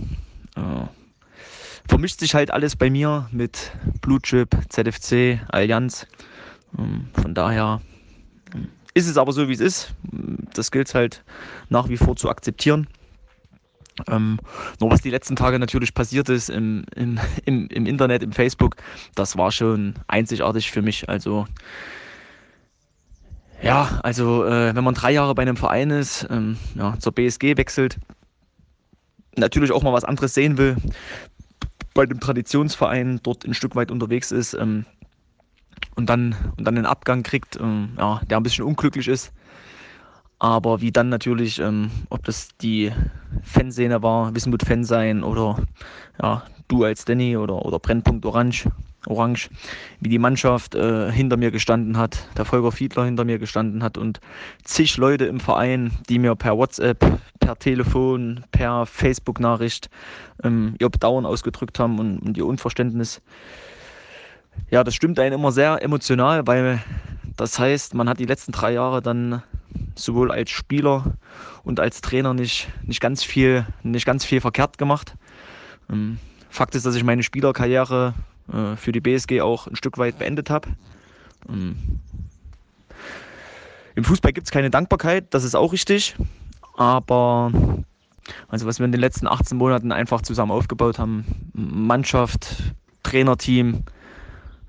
Vermischt 1.88 2.19
sich 2.19 2.33
halt 2.33 2.51
alles 2.51 2.75
bei 2.75 2.89
mir 2.89 3.27
mit 3.31 3.71
Blutchip, 4.01 4.57
ZFC, 4.69 5.39
Allianz. 5.49 6.07
Ähm, 6.77 7.07
von 7.13 7.33
daher 7.33 7.81
ähm, 8.53 8.69
ist 8.93 9.07
es 9.07 9.17
aber 9.17 9.31
so, 9.31 9.47
wie 9.47 9.53
es 9.53 9.59
ist. 9.59 9.93
Das 10.53 10.71
gilt 10.71 10.93
halt 10.93 11.23
nach 11.69 11.89
wie 11.89 11.97
vor 11.97 12.15
zu 12.15 12.29
akzeptieren. 12.29 12.88
Ähm, 14.07 14.39
nur 14.81 14.91
was 14.91 15.01
die 15.01 15.09
letzten 15.09 15.36
Tage 15.36 15.57
natürlich 15.57 15.93
passiert 15.93 16.27
ist 16.29 16.49
im, 16.49 16.86
im, 16.95 17.19
im, 17.45 17.67
im 17.67 17.86
Internet, 17.86 18.23
im 18.23 18.31
Facebook, 18.31 18.75
das 19.15 19.38
war 19.38 19.51
schon 19.51 19.95
einzigartig 20.07 20.71
für 20.71 20.81
mich. 20.81 21.07
Also 21.07 21.45
ja, 23.61 23.99
also 24.03 24.45
äh, 24.45 24.75
wenn 24.75 24.83
man 24.83 24.95
drei 24.95 25.11
Jahre 25.11 25.33
bei 25.33 25.43
einem 25.43 25.57
Verein 25.57 25.89
ist, 25.91 26.27
ähm, 26.29 26.57
ja, 26.75 26.99
zur 26.99 27.13
BSG 27.13 27.57
wechselt, 27.57 27.97
natürlich 29.38 29.71
auch 29.71 29.81
mal 29.81 29.93
was 29.93 30.03
anderes 30.03 30.33
sehen 30.33 30.57
will, 30.57 30.75
bei 31.95 32.05
dem 32.05 32.19
Traditionsverein 32.19 33.19
dort 33.23 33.45
ein 33.45 33.55
Stück 33.55 33.75
weit 33.75 33.89
unterwegs 33.89 34.31
ist 34.31 34.53
ähm, 34.53 34.85
und, 35.95 36.07
dann, 36.09 36.35
und 36.57 36.65
dann 36.65 36.77
einen 36.77 36.85
Abgang 36.85 37.23
kriegt, 37.23 37.55
ähm, 37.59 37.93
ja, 37.97 38.21
der 38.29 38.37
ein 38.37 38.43
bisschen 38.43 38.65
unglücklich 38.65 39.07
ist. 39.07 39.33
Aber 40.37 40.81
wie 40.81 40.91
dann 40.91 41.09
natürlich, 41.09 41.59
ähm, 41.59 41.89
ob 42.09 42.23
das 42.25 42.49
die 42.61 42.91
Fanszene 43.41 44.03
war, 44.03 44.35
Wissenmut 44.35 44.63
Fan 44.63 44.83
sein 44.83 45.23
oder 45.23 45.57
ja, 46.21 46.43
du 46.67 46.83
als 46.83 47.05
Danny 47.05 47.37
oder, 47.37 47.65
oder 47.65 47.79
Brennpunkt 47.79 48.25
Orange, 48.25 48.69
orange, 49.08 49.49
wie 49.99 50.10
die 50.10 50.20
Mannschaft 50.20 50.76
äh, 50.76 51.12
hinter 51.12 51.38
mir 51.38 51.51
gestanden 51.51 51.97
hat, 51.97 52.28
der 52.38 52.45
Volker 52.45 52.72
Fiedler 52.72 53.06
hinter 53.06 53.26
mir 53.26 53.39
gestanden 53.39 53.84
hat 53.84 53.97
und 53.97 54.20
zig 54.64 54.97
Leute 54.97 55.26
im 55.26 55.39
Verein, 55.39 55.91
die 56.10 56.20
mir 56.20 56.36
per 56.36 56.58
WhatsApp, 56.58 56.99
per 57.39 57.58
Telefon, 57.58 58.43
per 58.51 58.86
Facebook-Nachricht 58.86 59.89
ähm, 60.43 60.76
ihr 60.80 60.89
Bedauern 60.89 61.26
ausgedrückt 61.26 61.80
haben 61.80 61.99
und, 61.99 62.20
und 62.20 62.38
ihr 62.38 62.45
Unverständnis. 62.45 63.22
Ja, 64.70 64.84
das 64.84 64.95
stimmt 64.95 65.20
einen 65.20 65.36
immer 65.36 65.51
sehr 65.51 65.82
emotional, 65.84 66.47
weil 66.47 66.82
das 67.38 67.60
heißt, 67.60 67.93
man 67.93 68.08
hat 68.08 68.20
die 68.20 68.26
letzten 68.26 68.51
drei 68.51 68.74
Jahre 68.74 69.01
dann 69.01 69.43
sowohl 69.95 70.32
als 70.32 70.49
Spieler 70.49 71.18
und 71.64 71.80
als 71.80 72.01
Trainer 72.01 72.34
nicht, 72.34 72.70
nicht, 72.84 73.01
ganz, 73.01 73.24
viel, 73.24 73.66
nicht 73.84 74.06
ganz 74.06 74.24
viel 74.24 74.41
verkehrt 74.41 74.78
gemacht. 74.78 75.16
Ähm, 75.89 76.18
Fakt 76.49 76.76
ist, 76.76 76.86
dass 76.86 76.95
ich 76.95 77.03
meine 77.03 77.24
Spielerkarriere 77.24 78.14
äh, 78.51 78.75
für 78.75 78.91
die 78.91 79.01
BSG 79.01 79.41
auch 79.41 79.67
ein 79.67 79.75
Stück 79.75 79.97
weit 79.97 80.19
beendet 80.19 80.49
habe. 80.49 80.69
Ähm, 81.49 81.77
Im 83.95 84.03
Fußball 84.03 84.33
gibt 84.33 84.47
es 84.47 84.51
keine 84.51 84.69
Dankbarkeit, 84.69 85.33
das 85.33 85.43
ist 85.43 85.55
auch 85.55 85.73
richtig. 85.73 86.15
Aber 86.77 87.51
also 88.47 88.65
was 88.65 88.79
wir 88.79 88.85
in 88.85 88.91
den 88.91 89.01
letzten 89.01 89.27
18 89.27 89.57
Monaten 89.57 89.91
einfach 89.91 90.21
zusammen 90.21 90.51
aufgebaut 90.51 90.99
haben, 90.99 91.25
Mannschaft, 91.53 92.73
Trainerteam, 93.03 93.83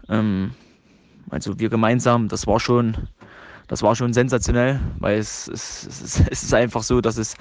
ähm, 0.09 0.53
also 1.31 1.59
wir 1.59 1.69
gemeinsam, 1.69 2.29
das 2.29 2.47
war 2.47 2.61
schon, 2.61 3.09
das 3.69 3.83
war 3.83 3.97
schon 3.97 4.13
sensationell, 4.13 4.81
weil 4.99 5.19
es, 5.19 5.49
es, 5.49 5.87
es, 5.87 6.21
es 6.31 6.43
ist 6.45 6.55
einfach 6.55 6.83
so, 6.83 7.01
dass 7.01 7.17
es 7.17 7.35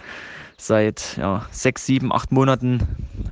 seit 0.58 1.18
ja, 1.18 1.45
sechs, 1.51 1.86
sieben, 1.86 2.14
acht 2.14 2.32
Monaten 2.32 2.80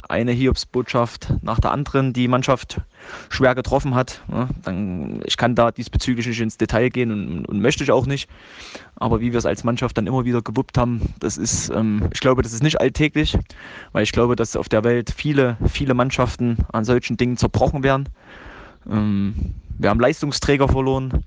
eine 0.10 0.32
Hiobsbotschaft 0.32 1.34
nach 1.42 1.60
der 1.60 1.72
anderen 1.72 2.14
die 2.14 2.28
Mannschaft 2.28 2.82
schwer 3.30 3.56
getroffen 3.56 3.96
hat. 3.96 4.22
Ja, 4.32 4.50
dann, 4.64 5.22
ich 5.26 5.38
kann 5.38 5.56
da 5.56 5.72
diesbezüglich 5.72 6.28
nicht 6.28 6.42
ins 6.42 6.58
Detail 6.58 6.90
gehen 6.90 7.12
und, 7.12 7.46
und, 7.46 7.62
möchte 7.62 7.84
ich 7.84 7.92
auch 7.92 8.06
nicht. 8.06 8.30
Aber 8.96 9.22
wie 9.22 9.32
wir 9.32 9.40
es 9.40 9.46
als 9.46 9.64
Mannschaft 9.64 9.98
dann 9.98 10.08
immer 10.08 10.26
wieder 10.26 10.42
gewuppt 10.42 10.78
haben, 10.78 11.14
das 11.20 11.38
ist, 11.38 11.70
ähm, 11.70 12.10
ich 12.14 12.20
glaube, 12.20 12.42
das 12.42 12.54
ist 12.54 12.64
nicht 12.64 12.80
alltäglich, 12.80 13.38
weil 13.92 14.04
ich 14.04 14.12
glaube, 14.12 14.36
dass 14.36 14.56
auf 14.56 14.70
der 14.70 14.84
Welt 14.84 15.14
viele, 15.16 15.58
viele 15.68 15.94
Mannschaften 15.94 16.58
an 16.72 16.86
solchen 16.86 17.18
Dingen 17.18 17.38
zerbrochen 17.38 17.84
werden. 17.84 18.10
Ähm, 18.90 19.56
wir 19.78 19.90
haben 19.90 20.00
Leistungsträger 20.00 20.68
verloren. 20.68 21.24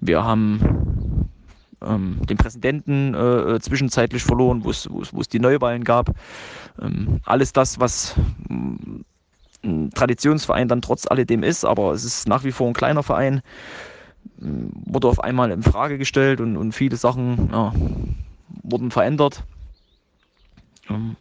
Wir 0.00 0.24
haben 0.24 1.07
ähm, 1.84 2.20
den 2.28 2.36
Präsidenten 2.36 3.14
äh, 3.14 3.18
äh 3.54 3.60
zwischenzeitlich 3.60 4.22
verloren, 4.22 4.64
wo 4.64 4.70
es 4.70 5.28
die 5.28 5.40
Neuwahlen 5.40 5.84
gab. 5.84 6.14
Ähm, 6.80 7.20
alles 7.24 7.52
das, 7.52 7.80
was 7.80 8.14
mm, 8.48 9.00
ein 9.64 9.90
Traditionsverein 9.90 10.68
dann 10.68 10.82
trotz 10.82 11.06
alledem 11.06 11.42
ist, 11.42 11.64
aber 11.64 11.92
es 11.92 12.04
ist 12.04 12.28
nach 12.28 12.44
wie 12.44 12.52
vor 12.52 12.68
ein 12.68 12.74
kleiner 12.74 13.02
Verein, 13.02 13.42
mm, 14.38 14.68
wurde 14.86 15.08
auf 15.08 15.20
einmal 15.20 15.50
in 15.50 15.62
Frage 15.62 15.98
gestellt 15.98 16.40
und, 16.40 16.56
und 16.56 16.72
viele 16.72 16.96
Sachen 16.96 17.50
ja, 17.52 17.72
wurden 18.62 18.90
verändert. 18.90 19.44
Ähm, 20.88 21.16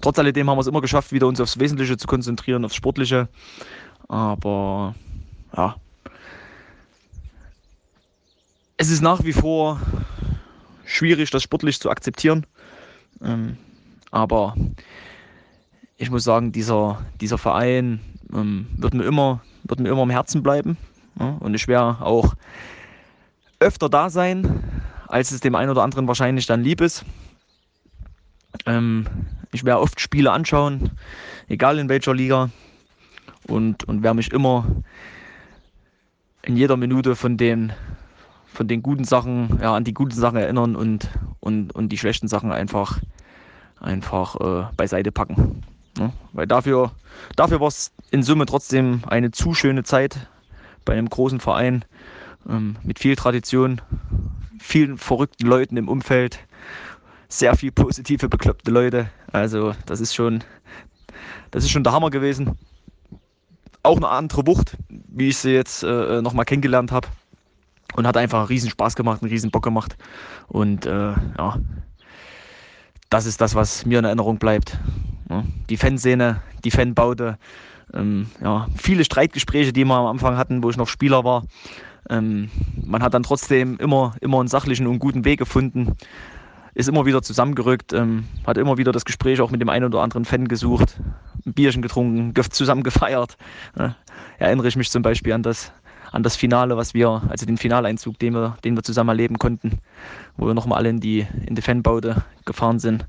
trotz 0.00 0.18
alledem 0.18 0.48
haben 0.48 0.56
wir 0.56 0.62
es 0.62 0.66
immer 0.66 0.80
geschafft, 0.80 1.12
wieder 1.12 1.26
uns 1.26 1.40
aufs 1.40 1.58
Wesentliche 1.58 1.96
zu 1.96 2.06
konzentrieren, 2.06 2.64
aufs 2.64 2.74
Sportliche. 2.74 3.28
Aber 4.08 4.94
ja, 5.56 5.76
es 8.80 8.88
ist 8.88 9.02
nach 9.02 9.22
wie 9.24 9.34
vor 9.34 9.78
schwierig, 10.86 11.30
das 11.30 11.42
sportlich 11.42 11.78
zu 11.78 11.90
akzeptieren. 11.90 12.46
Ähm, 13.22 13.58
aber 14.10 14.56
ich 15.98 16.10
muss 16.10 16.24
sagen, 16.24 16.50
dieser, 16.50 17.04
dieser 17.20 17.36
Verein 17.36 18.00
ähm, 18.32 18.68
wird, 18.78 18.94
mir 18.94 19.04
immer, 19.04 19.42
wird 19.64 19.80
mir 19.80 19.90
immer 19.90 20.04
im 20.04 20.08
Herzen 20.08 20.42
bleiben. 20.42 20.78
Ja? 21.18 21.36
Und 21.40 21.52
ich 21.52 21.68
werde 21.68 22.00
auch 22.00 22.34
öfter 23.58 23.90
da 23.90 24.08
sein, 24.08 24.64
als 25.08 25.30
es 25.30 25.40
dem 25.40 25.56
einen 25.56 25.70
oder 25.70 25.82
anderen 25.82 26.08
wahrscheinlich 26.08 26.46
dann 26.46 26.62
lieb 26.62 26.80
ist. 26.80 27.04
Ähm, 28.64 29.06
ich 29.52 29.62
werde 29.62 29.82
oft 29.82 30.00
Spiele 30.00 30.32
anschauen, 30.32 30.92
egal 31.48 31.78
in 31.78 31.90
welcher 31.90 32.14
Liga. 32.14 32.48
Und, 33.46 33.84
und 33.84 34.02
werde 34.02 34.16
mich 34.16 34.32
immer 34.32 34.64
in 36.40 36.56
jeder 36.56 36.78
Minute 36.78 37.14
von 37.14 37.36
den 37.36 37.74
von 38.52 38.68
den 38.68 38.82
guten 38.82 39.04
Sachen, 39.04 39.58
ja, 39.60 39.74
an 39.74 39.84
die 39.84 39.94
guten 39.94 40.14
Sachen 40.14 40.36
erinnern 40.36 40.76
und, 40.76 41.08
und, 41.40 41.74
und 41.74 41.90
die 41.90 41.98
schlechten 41.98 42.28
Sachen 42.28 42.52
einfach, 42.52 43.00
einfach 43.78 44.36
äh, 44.40 44.66
beiseite 44.76 45.12
packen. 45.12 45.62
Ja, 45.98 46.12
weil 46.32 46.46
dafür, 46.46 46.92
dafür 47.36 47.60
war 47.60 47.68
es 47.68 47.92
in 48.10 48.22
Summe 48.22 48.46
trotzdem 48.46 49.02
eine 49.06 49.30
zu 49.30 49.54
schöne 49.54 49.82
Zeit 49.82 50.28
bei 50.84 50.94
einem 50.94 51.08
großen 51.08 51.40
Verein 51.40 51.84
ähm, 52.48 52.76
mit 52.82 52.98
viel 52.98 53.16
Tradition, 53.16 53.80
vielen 54.58 54.98
verrückten 54.98 55.46
Leuten 55.46 55.76
im 55.76 55.88
Umfeld, 55.88 56.38
sehr 57.28 57.54
viel 57.56 57.72
positive, 57.72 58.28
bekloppte 58.28 58.70
Leute. 58.70 59.10
Also 59.32 59.74
das 59.86 60.00
ist 60.00 60.14
schon, 60.14 60.42
das 61.50 61.64
ist 61.64 61.70
schon 61.70 61.84
der 61.84 61.92
Hammer 61.92 62.10
gewesen. 62.10 62.58
Auch 63.82 63.96
eine 63.96 64.08
andere 64.08 64.46
Wucht, 64.46 64.76
wie 64.88 65.28
ich 65.28 65.38
sie 65.38 65.52
jetzt 65.52 65.82
äh, 65.82 66.20
nochmal 66.20 66.44
kennengelernt 66.44 66.92
habe 66.92 67.08
und 67.94 68.06
hat 68.06 68.16
einfach 68.16 68.40
einen 68.40 68.48
riesen 68.48 68.70
Spaß 68.70 68.96
gemacht, 68.96 69.22
einen 69.22 69.30
riesen 69.30 69.50
Bock 69.50 69.62
gemacht. 69.62 69.96
Und 70.48 70.86
äh, 70.86 71.12
ja, 71.12 71.58
das 73.08 73.26
ist 73.26 73.40
das, 73.40 73.54
was 73.54 73.84
mir 73.86 73.98
in 73.98 74.04
Erinnerung 74.04 74.38
bleibt. 74.38 74.78
Ja, 75.28 75.44
die 75.68 75.76
Fanszene, 75.76 76.42
die 76.64 76.70
Fanbaute, 76.70 77.38
ähm, 77.94 78.26
ja, 78.40 78.68
viele 78.76 79.04
Streitgespräche, 79.04 79.72
die 79.72 79.84
wir 79.84 79.94
am 79.94 80.06
Anfang 80.06 80.36
hatten, 80.36 80.62
wo 80.62 80.70
ich 80.70 80.76
noch 80.76 80.88
Spieler 80.88 81.24
war. 81.24 81.44
Ähm, 82.08 82.50
man 82.84 83.02
hat 83.02 83.14
dann 83.14 83.22
trotzdem 83.22 83.76
immer, 83.78 84.14
immer 84.20 84.40
einen 84.40 84.48
sachlichen 84.48 84.86
und 84.86 84.98
guten 84.98 85.24
Weg 85.24 85.38
gefunden, 85.38 85.96
ist 86.74 86.88
immer 86.88 87.04
wieder 87.04 87.22
zusammengerückt, 87.22 87.92
ähm, 87.92 88.24
hat 88.46 88.58
immer 88.58 88.78
wieder 88.78 88.92
das 88.92 89.04
Gespräch 89.04 89.40
auch 89.40 89.50
mit 89.50 89.60
dem 89.60 89.68
einen 89.68 89.86
oder 89.86 90.02
anderen 90.02 90.24
Fan 90.24 90.48
gesucht, 90.48 91.00
ein 91.44 91.52
Bierchen 91.52 91.82
getrunken, 91.82 92.32
zusammen 92.50 92.82
gefeiert. 92.82 93.36
Ja, 93.78 93.96
erinnere 94.38 94.68
ich 94.68 94.76
mich 94.76 94.90
zum 94.90 95.02
Beispiel 95.02 95.32
an 95.32 95.42
das 95.42 95.72
an 96.12 96.22
das 96.22 96.36
Finale, 96.36 96.76
was 96.76 96.94
wir, 96.94 97.22
also 97.28 97.46
den 97.46 97.58
Finaleinzug, 97.58 98.18
den 98.18 98.34
wir, 98.34 98.56
den 98.64 98.76
wir 98.76 98.82
zusammen 98.82 99.10
erleben 99.10 99.38
konnten, 99.38 99.78
wo 100.36 100.46
wir 100.46 100.54
nochmal 100.54 100.78
alle 100.78 100.90
in 100.90 101.00
die, 101.00 101.26
in 101.46 101.54
die 101.54 101.62
Fanbaute 101.62 102.24
gefahren 102.44 102.78
sind. 102.78 103.06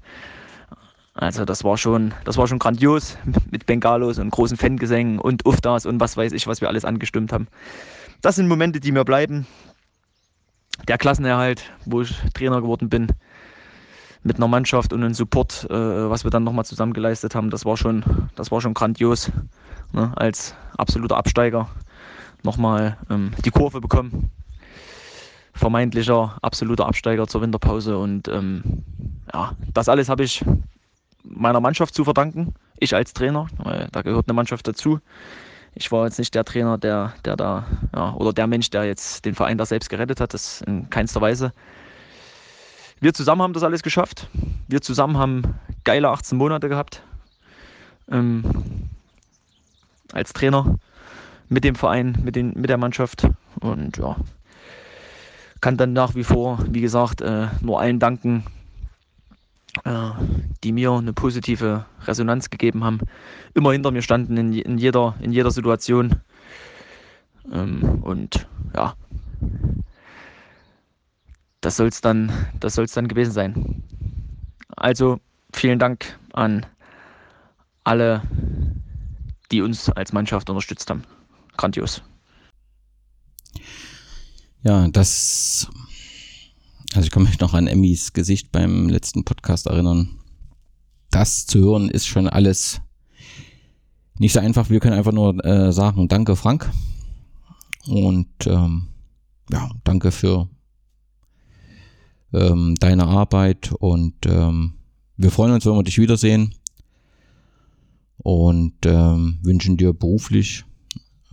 Also 1.14 1.43
das 1.43 1.64
war 1.64 1.78
schon, 1.78 2.14
das 2.24 2.38
war 2.38 2.47
schon 2.47 2.60
grandios 2.60 3.18
mit 3.52 3.66
Bengalos 3.66 4.18
und 4.20 4.30
großen 4.30 4.58
Fangesängen 4.58 5.20
und 5.20 5.45
Uftas 5.45 5.86
und 5.86 5.99
was 5.99 6.16
weiß 6.16 6.32
ich, 6.32 6.47
was 6.47 6.62
wir 6.62 6.70
alles 6.70 6.86
angestimmt 6.86 7.34
haben. 7.34 7.47
Das 8.22 8.36
sind 8.36 8.47
Momente, 8.47 8.80
die 8.80 8.91
mir 8.91 9.04
bleiben. 9.04 9.47
Der 10.88 10.97
Klassenerhalt, 10.97 11.72
wo 11.86 12.02
ich 12.02 12.16
Trainer 12.34 12.62
geworden 12.62 12.89
bin, 12.89 13.08
mit 14.24 14.38
einer 14.38 14.47
Mannschaft 14.47 14.93
und 14.93 15.04
einem 15.04 15.14
Support, 15.14 15.68
äh, 15.70 16.10
was 16.10 16.24
wir 16.24 16.32
dann 16.32 16.43
nochmal 16.43 16.66
zusammen 16.66 16.93
geleistet 16.93 17.36
haben, 17.36 17.49
das 17.49 17.66
war 17.66 17.76
schon, 17.76 18.04
das 18.36 18.52
war 18.52 18.62
schon 18.62 18.74
grandios. 18.74 19.32
Ne, 19.93 20.14
als 20.16 20.56
absoluter 20.78 21.18
Absteiger 21.18 21.68
nochmal 22.44 22.98
ähm, 23.10 23.32
die 23.46 23.52
Kurve 23.52 23.82
bekommen. 23.82 24.30
Vermeintlicher 25.54 26.38
absoluter 26.42 26.88
Absteiger 26.88 27.28
zur 27.28 27.42
Winterpause. 27.42 27.98
Und 27.98 28.28
ähm, 28.28 28.84
ja, 29.34 29.56
das 29.74 29.89
alles 29.89 30.10
habe 30.10 30.24
ich 30.24 30.44
meiner 31.24 31.60
Mannschaft 31.60 31.94
zu 31.94 32.04
verdanken. 32.04 32.56
Ich 32.80 32.96
als 32.96 33.14
Trainer, 33.14 33.48
weil 33.58 33.88
da 33.92 34.02
gehört 34.02 34.28
eine 34.28 34.34
Mannschaft 34.34 34.68
dazu. 34.68 35.00
Ich 35.76 35.92
war 35.92 36.06
jetzt 36.06 36.20
nicht 36.20 36.36
der 36.36 36.44
Trainer, 36.44 36.78
der, 36.78 37.14
der 37.24 37.36
da, 37.36 37.66
ja, 37.96 38.14
oder 38.16 38.34
der 38.34 38.48
Mensch, 38.48 38.70
der 38.72 38.86
jetzt 38.86 39.24
den 39.24 39.36
Verein 39.36 39.58
da 39.58 39.66
selbst 39.66 39.89
gerettet 39.89 40.20
hat. 40.20 40.34
Das 40.34 40.62
in 40.62 40.89
keinster 40.89 41.22
Weise. 41.22 41.54
Wir 43.00 43.14
zusammen 43.14 43.42
haben 43.42 43.54
das 43.54 43.64
alles 43.64 43.84
geschafft. 43.84 44.28
Wir 44.68 44.82
zusammen 44.82 45.18
haben 45.18 45.56
geile 45.84 46.10
18 46.10 46.38
Monate 46.38 46.70
gehabt. 46.70 47.04
Ähm, 48.10 48.89
als 50.12 50.34
Trainer 50.34 50.78
mit 51.52 51.66
dem 51.66 51.76
Verein, 51.76 52.18
mit, 52.24 52.38
den, 52.38 52.54
mit 52.56 52.70
der 52.70 52.78
Mannschaft. 52.78 53.28
Und 53.60 53.97
ja, 53.97 54.16
kann 55.60 55.76
dann 55.76 55.91
nach 55.91 56.16
wie 56.16 56.24
vor, 56.24 56.60
wie 56.70 56.80
gesagt, 56.80 57.22
äh, 57.22 57.47
nur 57.60 57.82
allen 57.82 57.99
danken, 57.99 58.45
äh, 59.84 60.12
die 60.64 60.72
mir 60.72 60.93
eine 60.93 61.12
positive 61.12 61.86
Resonanz 62.06 62.49
gegeben 62.49 62.86
haben, 62.86 62.99
immer 63.54 63.74
hinter 63.74 63.91
mir 63.91 64.02
standen 64.02 64.38
in, 64.38 64.54
in, 64.54 64.78
jeder, 64.78 65.16
in 65.20 65.34
jeder 65.34 65.52
Situation. 65.52 66.22
Ähm, 67.52 68.02
und 68.02 68.47
ja, 68.74 68.93
das 71.60 71.76
soll 71.76 71.88
es 71.88 71.99
dann, 71.99 72.32
dann 72.62 73.08
gewesen 73.10 73.34
sein. 73.34 73.84
Also 74.78 75.20
vielen 75.54 75.80
Dank 75.80 76.18
an 76.32 76.66
alle, 77.84 78.22
die 79.52 79.62
uns 79.62 79.89
als 79.89 80.14
Mannschaft 80.14 80.49
unterstützt 80.49 80.89
haben 80.89 81.04
grandios. 81.62 82.01
Ja, 84.64 84.88
das. 84.89 85.68
Also 86.93 87.05
ich 87.05 87.12
kann 87.12 87.24
mich 87.24 87.39
noch 87.39 87.53
an 87.53 87.68
Emmys 87.68 88.14
Gesicht 88.14 88.51
beim 88.51 88.89
letzten 88.89 89.24
Podcast 89.24 89.68
erinnern. 89.68 90.20
Das 91.09 91.45
zu 91.45 91.59
hören 91.59 91.89
ist 91.89 92.07
schon 92.07 92.28
alles 92.28 92.82
nicht 94.18 94.34
so 94.34 94.39
einfach. 94.39 94.70
Wir 94.70 94.80
können 94.80 94.97
einfach 94.97 95.14
nur 95.14 95.43
äh, 95.45 95.72
sagen, 95.72 96.07
danke 96.07 96.36
Frank. 96.36 96.70
Und 97.88 98.28
ähm, 98.45 98.88
ja, 99.51 99.70
danke 99.84 100.12
für 100.12 100.49
ähm, 102.34 102.76
deine 102.80 103.05
Arbeit 103.05 103.72
und 103.80 104.26
ähm, 104.26 104.74
wir 105.18 105.32
freuen 105.32 105.53
uns, 105.53 105.66
wenn 105.66 105.74
wir 105.74 105.84
dich 105.84 105.97
wiedersehen 105.97 106.55
und 108.18 108.74
ähm, 108.86 109.39
wünschen 109.41 109.78
dir 109.78 109.93
beruflich, 109.93 110.66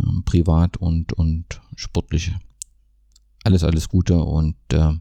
ähm, 0.01 0.23
privat 0.25 0.77
und, 0.77 1.13
und 1.13 1.61
sportlich 1.77 2.33
alles, 3.45 3.65
alles 3.65 3.89
Gute 3.89 4.23
und 4.23 4.57
äh, 4.73 4.95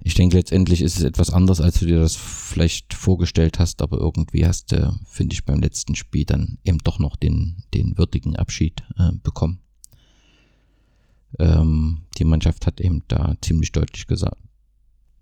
ich 0.00 0.14
denke, 0.14 0.36
letztendlich 0.36 0.80
ist 0.80 0.96
es 0.96 1.02
etwas 1.04 1.30
anders, 1.30 1.60
als 1.60 1.80
du 1.80 1.86
dir 1.86 2.00
das 2.00 2.14
vielleicht 2.14 2.94
vorgestellt 2.94 3.58
hast, 3.58 3.82
aber 3.82 3.98
irgendwie 3.98 4.46
hast 4.46 4.72
du, 4.72 4.98
finde 5.06 5.34
ich, 5.34 5.44
beim 5.44 5.60
letzten 5.60 5.94
Spiel 5.96 6.24
dann 6.24 6.58
eben 6.64 6.78
doch 6.78 6.98
noch 6.98 7.16
den, 7.16 7.64
den 7.74 7.98
würdigen 7.98 8.36
Abschied 8.36 8.82
äh, 8.96 9.12
bekommen. 9.22 9.60
Ähm, 11.38 12.02
die 12.16 12.24
Mannschaft 12.24 12.66
hat 12.66 12.80
eben 12.80 13.02
da 13.08 13.34
ziemlich 13.40 13.72
deutlich 13.72 14.06
gesagt, 14.06 14.40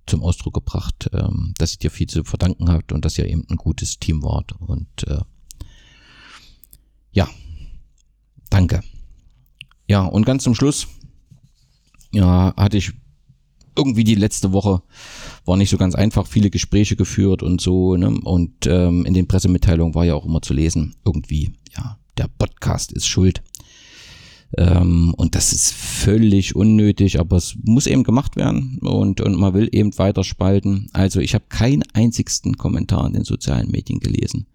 zum 0.07 0.23
Ausdruck 0.23 0.55
gebracht, 0.55 1.11
ähm, 1.13 1.53
dass 1.59 1.73
sie 1.73 1.79
dir 1.79 1.91
viel 1.91 2.07
zu 2.07 2.23
verdanken 2.23 2.69
habt 2.69 2.93
und 2.93 3.05
dass 3.05 3.19
ihr 3.19 3.27
eben 3.27 3.45
ein 3.51 3.57
gutes 3.57 3.99
Team 3.99 4.23
wart. 4.23 4.53
Und 4.61 5.05
äh, 5.09 5.21
ja, 7.13 7.29
danke. 8.51 8.81
Ja, 9.89 10.05
und 10.05 10.27
ganz 10.27 10.43
zum 10.43 10.55
Schluss, 10.55 10.89
ja, 12.13 12.55
hatte 12.57 12.77
ich 12.77 12.93
irgendwie 13.77 14.05
die 14.05 14.15
letzte 14.15 14.53
Woche 14.53 14.83
war 15.45 15.57
nicht 15.57 15.71
so 15.71 15.77
ganz 15.77 15.95
einfach, 15.95 16.27
viele 16.27 16.51
Gespräche 16.51 16.97
geführt 16.97 17.43
und 17.43 17.61
so, 17.61 17.97
ne? 17.97 18.09
Und 18.09 18.67
ähm, 18.67 19.05
in 19.05 19.15
den 19.15 19.29
Pressemitteilungen 19.29 19.95
war 19.95 20.05
ja 20.05 20.15
auch 20.15 20.25
immer 20.25 20.43
zu 20.43 20.55
lesen, 20.55 20.97
irgendwie, 21.05 21.53
ja, 21.77 21.99
der 22.19 22.29
Podcast 22.39 22.93
ist 22.93 23.07
schuld. 23.07 23.43
Ähm, 24.57 25.13
und 25.17 25.35
das 25.35 25.53
ist 25.53 25.73
völlig 25.73 26.57
unnötig, 26.57 27.21
aber 27.21 27.37
es 27.37 27.57
muss 27.63 27.87
eben 27.87 28.05
gemacht 28.05 28.37
werden 28.37 28.79
und, 28.81 29.21
und 29.21 29.39
man 29.39 29.55
will 29.55 29.69
eben 29.73 29.97
weiter 29.99 30.25
spalten. 30.25 30.89
Also 30.93 31.21
ich 31.21 31.35
habe 31.35 31.45
keinen 31.49 31.83
einzigsten 31.93 32.57
Kommentar 32.57 33.07
in 33.07 33.13
den 33.13 33.25
sozialen 33.25 33.71
Medien 33.71 34.01
gelesen, 34.01 34.47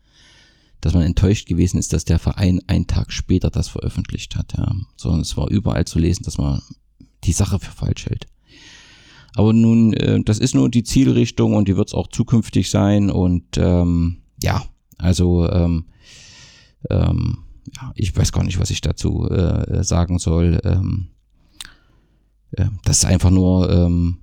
dass 0.82 0.94
man 0.94 1.04
enttäuscht 1.04 1.48
gewesen 1.48 1.78
ist, 1.78 1.94
dass 1.94 2.06
der 2.06 2.20
Verein 2.20 2.60
einen 2.68 2.88
Tag 2.88 3.12
später 3.12 3.50
das 3.50 3.70
veröffentlicht 3.70 4.36
hat. 4.36 4.54
Ja. 4.58 4.76
Sondern 4.98 5.22
es 5.22 5.38
war 5.38 5.50
überall 5.50 5.86
zu 5.86 6.00
lesen, 6.00 6.24
dass 6.24 6.38
man 6.38 6.62
die 7.24 7.34
Sache 7.34 7.60
für 7.60 7.72
falsch 7.72 8.08
hält. 8.08 8.26
Aber 9.36 9.54
nun, 9.54 9.94
äh, 9.94 10.22
das 10.24 10.40
ist 10.40 10.56
nur 10.56 10.70
die 10.70 10.84
Zielrichtung 10.84 11.54
und 11.54 11.68
die 11.68 11.78
wird 11.78 11.90
es 11.90 11.94
auch 11.94 12.08
zukünftig 12.08 12.70
sein. 12.70 13.10
Und 13.10 13.58
ähm, 13.58 14.18
ja, 14.42 14.64
also 14.98 15.50
ähm, 15.50 15.86
ähm, 16.90 17.38
ja, 17.76 17.92
ich 17.96 18.16
weiß 18.16 18.32
gar 18.32 18.44
nicht, 18.44 18.60
was 18.60 18.72
ich 18.72 18.82
dazu 18.82 19.30
äh, 19.30 19.84
sagen 19.84 20.20
soll. 20.20 20.60
Ähm, 20.64 21.08
äh, 22.52 22.66
das 22.84 23.00
ist 23.00 23.06
einfach 23.06 23.30
nur 23.30 23.70
ähm, 23.72 24.18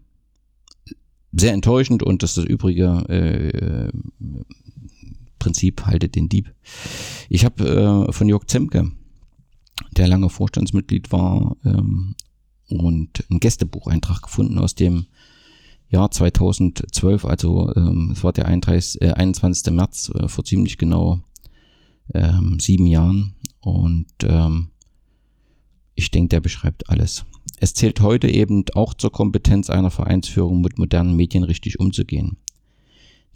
sehr 1.33 1.53
enttäuschend 1.53 2.03
und 2.03 2.23
das 2.23 2.31
ist 2.31 2.39
das 2.39 2.45
übrige 2.45 3.05
äh, 3.09 3.91
Prinzip 5.39 5.87
haltet 5.87 6.15
den 6.15 6.29
Dieb. 6.29 6.53
Ich 7.29 7.45
habe 7.45 8.07
äh, 8.09 8.13
von 8.13 8.29
Jörg 8.29 8.47
Zemke, 8.47 8.91
der 9.93 10.09
lange 10.09 10.29
Vorstandsmitglied 10.29 11.13
war 11.13 11.57
ähm, 11.65 12.15
und 12.69 13.25
ein 13.31 13.41
Gästebucheintrag 13.41 14.23
gefunden 14.23 14.59
aus 14.59 14.75
dem 14.75 15.07
Jahr 15.91 16.11
2012, 16.11 17.25
also 17.25 17.73
ähm, 17.75 18.11
es 18.13 18.23
war 18.23 18.33
der 18.33 18.47
31, 18.47 19.01
äh, 19.01 19.13
21. 19.13 19.73
März 19.73 20.11
äh, 20.15 20.29
vor 20.29 20.45
ziemlich 20.45 20.77
genau 20.77 21.21
ähm, 22.13 22.59
sieben 22.61 22.87
Jahren 22.87 23.35
und 23.61 24.07
ähm, 24.23 24.69
ich 25.95 26.11
denke, 26.11 26.29
der 26.29 26.41
beschreibt 26.41 26.91
alles. 26.91 27.25
Es 27.59 27.75
zählt 27.75 28.01
heute 28.01 28.29
eben 28.29 28.65
auch 28.75 28.95
zur 28.95 29.11
Kompetenz 29.11 29.69
einer 29.69 29.91
Vereinsführung, 29.91 30.61
mit 30.61 30.79
modernen 30.79 31.17
Medien 31.17 31.43
richtig 31.43 31.81
umzugehen. 31.81 32.37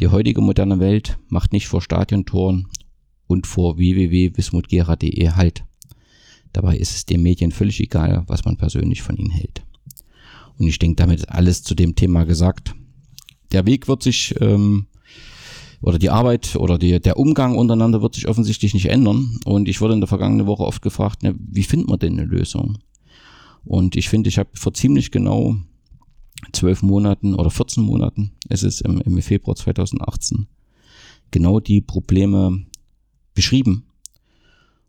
Die 0.01 0.09
heutige 0.09 0.41
moderne 0.41 0.81
Welt 0.81 1.19
macht 1.29 1.53
nicht 1.53 1.69
vor 1.69 1.83
Stadiontoren 1.83 2.69
und 3.27 3.47
vor 3.47 3.77
www.wismutgera.de 3.79 5.31
Halt. 5.31 5.65
Dabei 6.53 6.77
ist 6.77 6.95
es 6.95 7.07
den 7.07 7.23
Medien 7.23 7.53
völlig 7.53 7.81
egal, 7.81 8.25
was 8.27 8.45
man 8.45 8.57
persönlich 8.57 9.03
von 9.03 9.17
ihnen 9.17 9.31
hält. 9.31 9.63
Und 10.59 10.67
ich 10.67 10.79
denke, 10.79 10.97
damit 10.97 11.21
ist 11.21 11.29
alles 11.29 11.63
zu 11.63 11.75
dem 11.75 11.95
Thema 11.95 12.25
gesagt. 12.25 12.75
Der 13.53 13.67
Weg 13.67 13.89
wird 13.89 14.03
sich 14.03 14.35
ähm, 14.41 14.87
oder 15.81 15.99
die 15.99 16.11
Arbeit 16.11 16.57
oder 16.57 16.79
die, 16.79 17.01
der 17.01 17.17
Umgang 17.17 17.57
untereinander 17.57 18.03
wird 18.03 18.15
sich 18.15 18.29
offensichtlich 18.29 18.73
nicht 18.73 18.87
ändern. 18.87 19.39
Und 19.45 19.69
ich 19.69 19.81
wurde 19.81 19.95
in 19.95 20.01
der 20.01 20.09
vergangenen 20.09 20.47
Woche 20.47 20.63
oft 20.63 20.81
gefragt, 20.81 21.23
ne, 21.23 21.35
wie 21.39 21.65
findet 21.65 21.89
man 21.89 21.99
denn 21.99 22.13
eine 22.13 22.25
Lösung? 22.25 22.79
Und 23.65 23.97
ich 23.97 24.09
finde, 24.09 24.29
ich 24.29 24.39
habe 24.39 24.51
vor 24.55 24.75
ziemlich 24.75 25.11
genau 25.11 25.57
zwölf 26.53 26.83
Monaten 26.83 27.35
oder 27.35 27.51
14 27.51 27.83
Monaten, 27.83 28.33
es 28.49 28.63
ist 28.63 28.83
im, 28.83 29.01
im 29.01 29.21
Februar 29.23 29.57
2018, 29.57 30.47
genau 31.31 31.61
die 31.61 31.81
Probleme 31.81 32.65
beschrieben. 33.35 33.85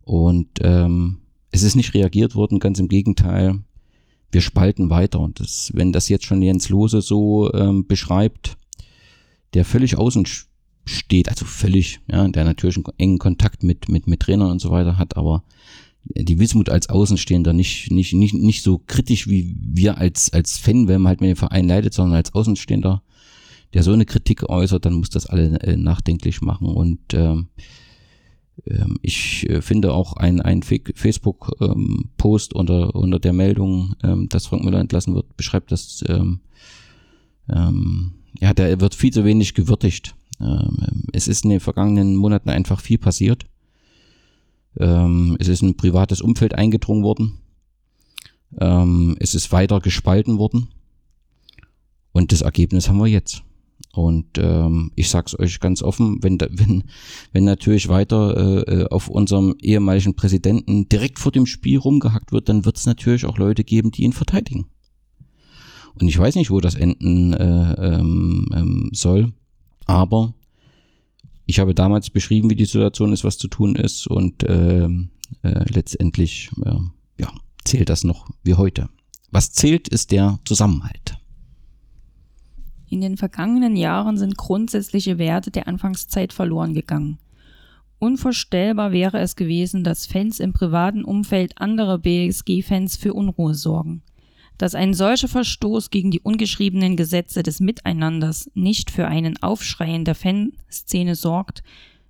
Und 0.01 0.49
ähm, 0.61 1.19
es 1.51 1.63
ist 1.63 1.75
nicht 1.75 1.93
reagiert 1.93 2.35
worden, 2.35 2.59
ganz 2.59 2.79
im 2.79 2.89
Gegenteil. 2.89 3.59
Wir 4.31 4.41
spalten 4.41 4.89
weiter. 4.89 5.19
Und 5.19 5.39
das, 5.39 5.71
wenn 5.73 5.93
das 5.93 6.09
jetzt 6.09 6.25
schon 6.25 6.41
Jens 6.41 6.69
Lose 6.69 7.01
so 7.01 7.53
ähm, 7.53 7.87
beschreibt, 7.87 8.57
der 9.53 9.63
völlig 9.63 9.97
außen 9.97 10.25
steht, 10.85 11.29
also 11.29 11.45
völlig, 11.45 12.01
ja, 12.07 12.27
der 12.27 12.43
natürlich 12.43 12.77
einen 12.77 12.85
engen 12.97 13.19
Kontakt 13.19 13.63
mit, 13.63 13.87
mit, 13.87 14.07
mit 14.07 14.19
Trainern 14.19 14.51
und 14.51 14.59
so 14.59 14.71
weiter 14.71 14.97
hat, 14.97 15.15
aber 15.15 15.43
die 16.05 16.39
Wismut 16.39 16.69
als 16.69 16.89
Außenstehender 16.89 17.53
nicht, 17.53 17.91
nicht, 17.91 18.13
nicht, 18.13 18.33
nicht 18.33 18.63
so 18.63 18.81
kritisch 18.85 19.27
wie 19.27 19.55
wir 19.59 19.97
als, 19.97 20.33
als 20.33 20.57
Fan, 20.57 20.87
wenn 20.87 21.01
man 21.01 21.09
halt 21.09 21.21
mit 21.21 21.29
dem 21.29 21.37
Verein 21.37 21.67
leidet, 21.67 21.93
sondern 21.93 22.17
als 22.17 22.33
Außenstehender, 22.33 23.01
der 23.73 23.83
so 23.83 23.93
eine 23.93 24.05
Kritik 24.05 24.49
äußert, 24.49 24.85
dann 24.85 24.93
muss 24.93 25.09
das 25.09 25.25
alle 25.25 25.59
äh, 25.61 25.77
nachdenklich 25.77 26.41
machen. 26.41 26.67
Und 26.67 27.13
ähm, 27.13 27.47
ähm 28.67 28.97
ich 29.01 29.49
äh, 29.49 29.61
finde 29.61 29.93
auch 29.93 30.13
ein, 30.13 30.41
ein 30.41 30.61
Facebook-Post 30.61 32.51
ähm, 32.53 32.59
unter, 32.59 32.95
unter 32.95 33.19
der 33.19 33.33
Meldung, 33.33 33.95
ähm, 34.03 34.27
dass 34.29 34.47
Frank 34.47 34.63
Müller 34.63 34.79
entlassen 34.79 35.15
wird, 35.15 35.37
beschreibt 35.37 35.71
das, 35.71 36.03
ähm, 36.07 36.41
ähm, 37.49 38.15
ja, 38.39 38.53
der 38.53 38.81
wird 38.81 38.93
viel 38.93 39.13
zu 39.13 39.23
wenig 39.23 39.53
gewürdigt. 39.53 40.15
Ähm, 40.41 41.05
es 41.13 41.27
ist 41.27 41.45
in 41.45 41.51
den 41.51 41.59
vergangenen 41.59 42.15
Monaten 42.15 42.49
einfach 42.49 42.81
viel 42.81 42.97
passiert. 42.97 43.45
Ähm, 44.79 45.37
es 45.39 45.47
ist 45.47 45.61
ein 45.61 45.77
privates 45.77 46.21
Umfeld 46.21 46.55
eingedrungen 46.55 47.03
worden. 47.03 47.39
Ähm, 48.59 49.15
es 49.19 49.35
ist 49.35 49.51
weiter 49.51 49.79
gespalten 49.79 50.37
worden. 50.37 50.69
Und 52.11 52.31
das 52.31 52.41
Ergebnis 52.41 52.89
haben 52.89 52.99
wir 52.99 53.07
jetzt. 53.07 53.43
Und 53.93 54.37
ähm, 54.37 54.91
ich 54.95 55.09
sag's 55.09 55.37
euch 55.37 55.59
ganz 55.59 55.83
offen, 55.83 56.17
wenn, 56.21 56.39
wenn, 56.49 56.83
wenn 57.31 57.43
natürlich 57.43 57.89
weiter 57.89 58.67
äh, 58.67 58.85
auf 58.89 59.07
unserem 59.07 59.55
ehemaligen 59.61 60.15
Präsidenten 60.15 60.89
direkt 60.89 61.19
vor 61.19 61.31
dem 61.31 61.45
Spiel 61.45 61.77
rumgehackt 61.77 62.31
wird, 62.31 62.49
dann 62.49 62.65
wird 62.65 62.77
es 62.77 62.85
natürlich 62.85 63.25
auch 63.25 63.37
Leute 63.37 63.63
geben, 63.63 63.91
die 63.91 64.03
ihn 64.03 64.13
verteidigen. 64.13 64.65
Und 65.99 66.07
ich 66.07 66.17
weiß 66.17 66.35
nicht, 66.35 66.49
wo 66.49 66.59
das 66.59 66.73
enden 66.73 67.33
äh, 67.33 67.73
ähm, 67.73 68.47
ähm, 68.53 68.89
soll. 68.93 69.33
Aber 69.85 70.33
ich 71.45 71.59
habe 71.59 71.73
damals 71.75 72.09
beschrieben, 72.09 72.49
wie 72.49 72.55
die 72.55 72.65
Situation 72.65 73.13
ist, 73.13 73.23
was 73.23 73.37
zu 73.37 73.47
tun 73.47 73.75
ist 73.75 74.07
und 74.07 74.43
äh, 74.43 74.85
äh, 74.85 74.89
letztendlich 75.41 76.49
äh, 76.63 76.75
ja, 77.19 77.31
zählt 77.63 77.89
das 77.89 78.03
noch 78.03 78.29
wie 78.43 78.55
heute. 78.55 78.89
Was 79.31 79.51
zählt, 79.51 79.87
ist 79.87 80.11
der 80.11 80.39
Zusammenhalt. 80.45 81.17
In 82.89 83.01
den 83.01 83.17
vergangenen 83.17 83.75
Jahren 83.75 84.17
sind 84.17 84.37
grundsätzliche 84.37 85.17
Werte 85.17 85.49
der 85.49 85.67
Anfangszeit 85.67 86.31
verloren 86.31 86.75
gegangen. 86.75 87.17
Unvorstellbar 87.97 88.91
wäre 88.91 89.19
es 89.19 89.35
gewesen, 89.35 89.83
dass 89.83 90.05
Fans 90.05 90.39
im 90.39 90.53
privaten 90.53 91.03
Umfeld 91.03 91.57
anderer 91.57 91.97
BSG-Fans 91.97 92.97
für 92.97 93.13
Unruhe 93.13 93.55
sorgen. 93.55 94.03
Dass 94.57 94.75
ein 94.75 94.93
solcher 94.93 95.27
Verstoß 95.27 95.89
gegen 95.89 96.11
die 96.11 96.21
ungeschriebenen 96.21 96.95
Gesetze 96.95 97.43
des 97.43 97.59
Miteinanders 97.59 98.49
nicht 98.53 98.91
für 98.91 99.07
einen 99.07 99.41
Aufschrei 99.41 99.93
in 99.93 100.05
der 100.05 100.15
Fanszene 100.15 101.15
sorgt, 101.15 101.63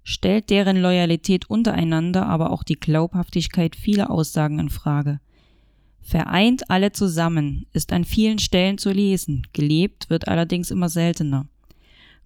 stellt 0.04 0.50
deren 0.50 0.82
Loyalität 0.82 1.50
untereinander 1.50 2.26
aber 2.26 2.52
auch 2.52 2.64
die 2.64 2.80
Glaubhaftigkeit 2.80 3.76
vieler 3.76 4.12
Aussagen 4.12 4.60
in 4.60 4.70
Frage. 4.70 5.20
Vereint 6.02 6.70
alle 6.70 6.92
zusammen 6.92 7.66
ist 7.72 7.94
an 7.94 8.04
vielen 8.04 8.40
Stellen 8.40 8.78
zu 8.78 8.92
lesen, 8.92 9.48
gelebt 9.54 10.10
wird 10.10 10.28
allerdings 10.28 10.70
immer 10.70 10.90
seltener. 10.90 11.48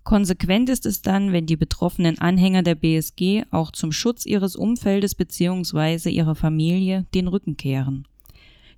Konsequent 0.04 0.70
ist 0.70 0.86
es 0.86 1.02
dann, 1.02 1.32
wenn 1.32 1.46
die 1.46 1.58
betroffenen 1.58 2.18
Anhänger 2.18 2.64
der 2.64 2.76
BSG 2.76 3.44
auch 3.52 3.72
zum 3.72 3.92
Schutz 3.92 4.26
ihres 4.26 4.56
Umfeldes 4.56 5.16
bzw. 5.16 6.10
ihrer 6.10 6.34
Familie 6.34 7.06
den 7.14 7.28
Rücken 7.28 7.58
kehren. 7.58 8.08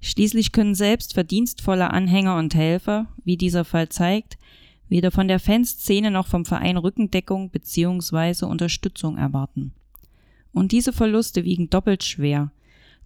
Schließlich 0.02 0.52
können 0.52 0.76
selbst 0.76 1.14
verdienstvolle 1.14 1.92
Anhänger 1.92 2.38
und 2.38 2.56
Helfer, 2.56 3.08
wie 3.24 3.38
dieser 3.38 3.66
Fall 3.66 3.90
zeigt, 3.90 4.38
weder 4.88 5.12
von 5.12 5.28
der 5.28 5.40
Fanszene 5.40 6.10
noch 6.12 6.28
vom 6.28 6.46
Verein 6.46 6.78
Rückendeckung 6.78 7.50
bzw. 7.50 8.46
Unterstützung 8.46 9.18
erwarten. 9.18 9.74
Und 10.52 10.72
diese 10.72 10.94
Verluste 10.94 11.44
wiegen 11.44 11.70
doppelt 11.70 12.04
schwer. 12.04 12.52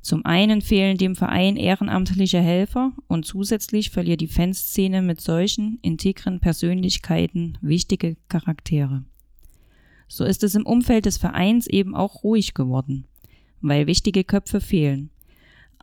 Zum 0.02 0.26
einen 0.26 0.62
fehlen 0.62 0.98
dem 0.98 1.16
Verein 1.16 1.56
ehrenamtliche 1.56 2.42
Helfer 2.42 2.92
und 3.08 3.26
zusätzlich 3.26 3.90
verliert 3.90 4.22
die 4.22 4.28
Fanszene 4.28 5.02
mit 5.02 5.22
solchen 5.22 5.80
integren 5.82 6.40
Persönlichkeiten 6.40 7.58
wichtige 7.62 8.18
Charaktere. 8.28 9.04
So 10.10 10.26
ist 10.26 10.44
es 10.44 10.56
im 10.56 10.66
Umfeld 10.66 11.06
des 11.06 11.18
Vereins 11.18 11.68
eben 11.68 11.96
auch 11.96 12.24
ruhig 12.24 12.54
geworden, 12.54 13.06
weil 13.62 13.88
wichtige 13.88 14.24
Köpfe 14.24 14.60
fehlen. 14.60 15.10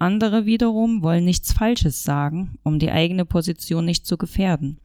Andere 0.01 0.47
wiederum 0.47 1.03
wollen 1.03 1.27
nichts 1.27 1.53
Falsches 1.53 2.03
sagen, 2.05 2.59
um 2.63 2.79
die 2.79 2.91
eigene 2.91 3.27
Position 3.27 3.85
nicht 3.85 4.07
zu 4.07 4.17
gefährden. 4.17 4.79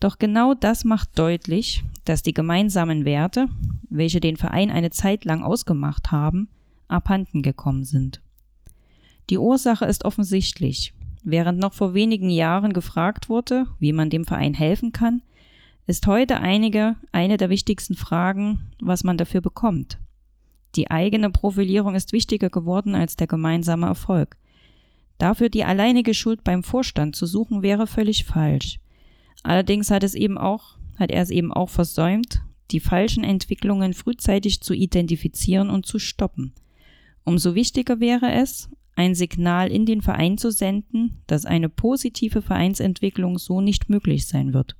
Doch 0.00 0.18
genau 0.18 0.54
das 0.54 0.82
macht 0.82 1.16
deutlich, 1.16 1.84
dass 2.04 2.22
die 2.22 2.34
gemeinsamen 2.34 3.04
Werte, 3.04 3.46
welche 3.90 4.18
den 4.18 4.36
Verein 4.36 4.72
eine 4.72 4.90
Zeit 4.90 5.24
lang 5.24 5.44
ausgemacht 5.44 6.10
haben, 6.10 6.48
abhanden 6.88 7.42
gekommen 7.42 7.84
sind. 7.84 8.22
Die 9.30 9.38
Ursache 9.38 9.84
ist 9.84 10.04
offensichtlich. 10.04 10.94
Während 11.22 11.60
noch 11.60 11.72
vor 11.72 11.94
wenigen 11.94 12.28
Jahren 12.28 12.72
gefragt 12.72 13.28
wurde, 13.28 13.66
wie 13.78 13.92
man 13.92 14.10
dem 14.10 14.24
Verein 14.24 14.54
helfen 14.54 14.90
kann, 14.90 15.22
ist 15.86 16.08
heute 16.08 16.40
einige 16.40 16.96
eine 17.12 17.36
der 17.36 17.50
wichtigsten 17.50 17.94
Fragen, 17.94 18.72
was 18.80 19.04
man 19.04 19.16
dafür 19.16 19.42
bekommt. 19.42 19.98
Die 20.76 20.90
eigene 20.90 21.30
Profilierung 21.30 21.94
ist 21.94 22.12
wichtiger 22.12 22.50
geworden 22.50 22.94
als 22.94 23.16
der 23.16 23.26
gemeinsame 23.26 23.86
Erfolg. 23.86 24.36
Dafür 25.18 25.48
die 25.48 25.64
alleinige 25.64 26.14
Schuld 26.14 26.44
beim 26.44 26.62
Vorstand 26.62 27.14
zu 27.14 27.26
suchen 27.26 27.62
wäre 27.62 27.86
völlig 27.86 28.24
falsch. 28.24 28.80
Allerdings 29.42 29.90
hat 29.90 30.04
es 30.04 30.14
eben 30.14 30.38
auch, 30.38 30.78
hat 30.98 31.10
er 31.10 31.22
es 31.22 31.30
eben 31.30 31.52
auch 31.52 31.68
versäumt, 31.68 32.42
die 32.70 32.80
falschen 32.80 33.24
Entwicklungen 33.24 33.94
frühzeitig 33.94 34.60
zu 34.60 34.74
identifizieren 34.74 35.70
und 35.70 35.86
zu 35.86 35.98
stoppen. 35.98 36.52
Umso 37.24 37.54
wichtiger 37.54 38.00
wäre 38.00 38.32
es, 38.32 38.70
ein 38.96 39.14
Signal 39.14 39.70
in 39.70 39.86
den 39.86 40.02
Verein 40.02 40.38
zu 40.38 40.50
senden, 40.50 41.22
dass 41.26 41.46
eine 41.46 41.68
positive 41.68 42.42
Vereinsentwicklung 42.42 43.38
so 43.38 43.60
nicht 43.60 43.88
möglich 43.88 44.26
sein 44.26 44.52
wird. 44.52 44.76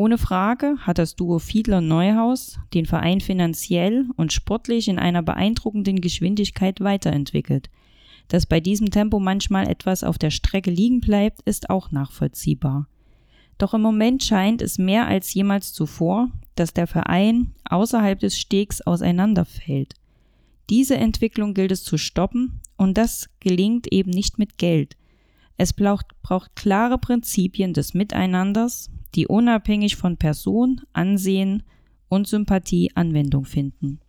Ohne 0.00 0.16
Frage 0.16 0.76
hat 0.78 0.96
das 0.96 1.14
Duo 1.14 1.38
Fiedler-Neuhaus 1.38 2.58
den 2.72 2.86
Verein 2.86 3.20
finanziell 3.20 4.06
und 4.16 4.32
sportlich 4.32 4.88
in 4.88 4.98
einer 4.98 5.20
beeindruckenden 5.20 6.00
Geschwindigkeit 6.00 6.80
weiterentwickelt. 6.80 7.68
Dass 8.28 8.46
bei 8.46 8.60
diesem 8.60 8.88
Tempo 8.88 9.20
manchmal 9.20 9.68
etwas 9.68 10.02
auf 10.02 10.16
der 10.16 10.30
Strecke 10.30 10.70
liegen 10.70 11.02
bleibt, 11.02 11.42
ist 11.42 11.68
auch 11.68 11.90
nachvollziehbar. 11.90 12.88
Doch 13.58 13.74
im 13.74 13.82
Moment 13.82 14.24
scheint 14.24 14.62
es 14.62 14.78
mehr 14.78 15.06
als 15.06 15.34
jemals 15.34 15.74
zuvor, 15.74 16.30
dass 16.54 16.72
der 16.72 16.86
Verein 16.86 17.52
außerhalb 17.68 18.18
des 18.18 18.38
Stegs 18.38 18.80
auseinanderfällt. 18.80 19.96
Diese 20.70 20.96
Entwicklung 20.96 21.52
gilt 21.52 21.72
es 21.72 21.84
zu 21.84 21.98
stoppen 21.98 22.62
und 22.78 22.96
das 22.96 23.28
gelingt 23.40 23.92
eben 23.92 24.12
nicht 24.12 24.38
mit 24.38 24.56
Geld. 24.56 24.96
Es 25.58 25.74
braucht, 25.74 26.06
braucht 26.22 26.56
klare 26.56 26.96
Prinzipien 26.96 27.74
des 27.74 27.92
Miteinanders, 27.92 28.88
die 29.14 29.26
unabhängig 29.26 29.96
von 29.96 30.16
Person, 30.16 30.80
Ansehen 30.92 31.62
und 32.08 32.26
Sympathie 32.26 32.90
Anwendung 32.94 33.44
finden. 33.44 34.00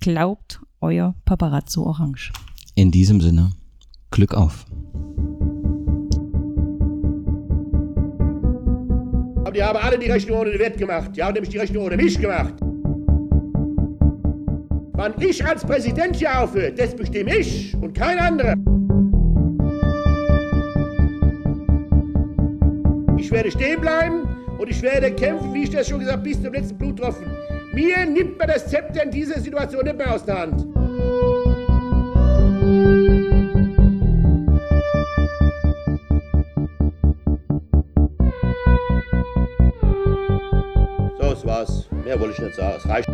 Glaubt 0.00 0.60
euer 0.80 1.14
Paparazzo 1.24 1.84
Orange. 1.84 2.32
In 2.74 2.90
diesem 2.90 3.20
Sinne, 3.20 3.50
Glück 4.10 4.34
auf. 4.34 4.66
Aber 9.40 9.52
die 9.52 9.62
haben 9.62 9.78
alle 9.78 9.98
die 9.98 10.10
Rechnung 10.10 10.40
ohne 10.40 10.50
den 10.50 10.60
Wert 10.60 10.78
gemacht. 10.78 11.10
Die 11.16 11.22
haben 11.22 11.32
nämlich 11.32 11.50
die 11.50 11.58
Rechnung 11.58 11.86
ohne 11.86 11.96
mich 11.96 12.20
gemacht. 12.20 12.54
Wann 14.92 15.14
ich 15.20 15.44
als 15.44 15.64
Präsident 15.64 16.16
hier 16.16 16.42
aufhöre, 16.42 16.72
das 16.72 16.94
bestimme 16.94 17.36
ich 17.36 17.74
und 17.76 17.94
kein 17.94 18.18
anderer. 18.18 18.54
Ich 23.28 23.32
werde 23.32 23.50
stehen 23.50 23.78
bleiben 23.78 24.26
und 24.56 24.70
ich 24.70 24.80
werde 24.80 25.12
kämpfen, 25.12 25.52
wie 25.52 25.64
ich 25.64 25.68
das 25.68 25.86
schon 25.86 25.98
gesagt 25.98 26.16
habe, 26.16 26.30
bis 26.30 26.42
zum 26.42 26.50
letzten 26.50 26.78
Bluttropfen. 26.78 27.26
Mir 27.74 28.06
nimmt 28.06 28.38
man 28.38 28.48
das 28.48 28.66
Zepter 28.66 29.02
in 29.02 29.10
dieser 29.10 29.38
Situation 29.38 29.84
nicht 29.84 29.98
mehr 29.98 30.14
aus 30.14 30.24
der 30.24 30.38
Hand. 30.38 30.60
So, 41.20 41.30
das 41.30 41.44
war's. 41.44 41.86
Mehr 42.06 42.18
wollte 42.18 42.32
ich 42.32 42.38
nicht 42.38 42.54
sagen. 42.54 42.76
Es 42.78 42.88
reicht. 42.88 43.10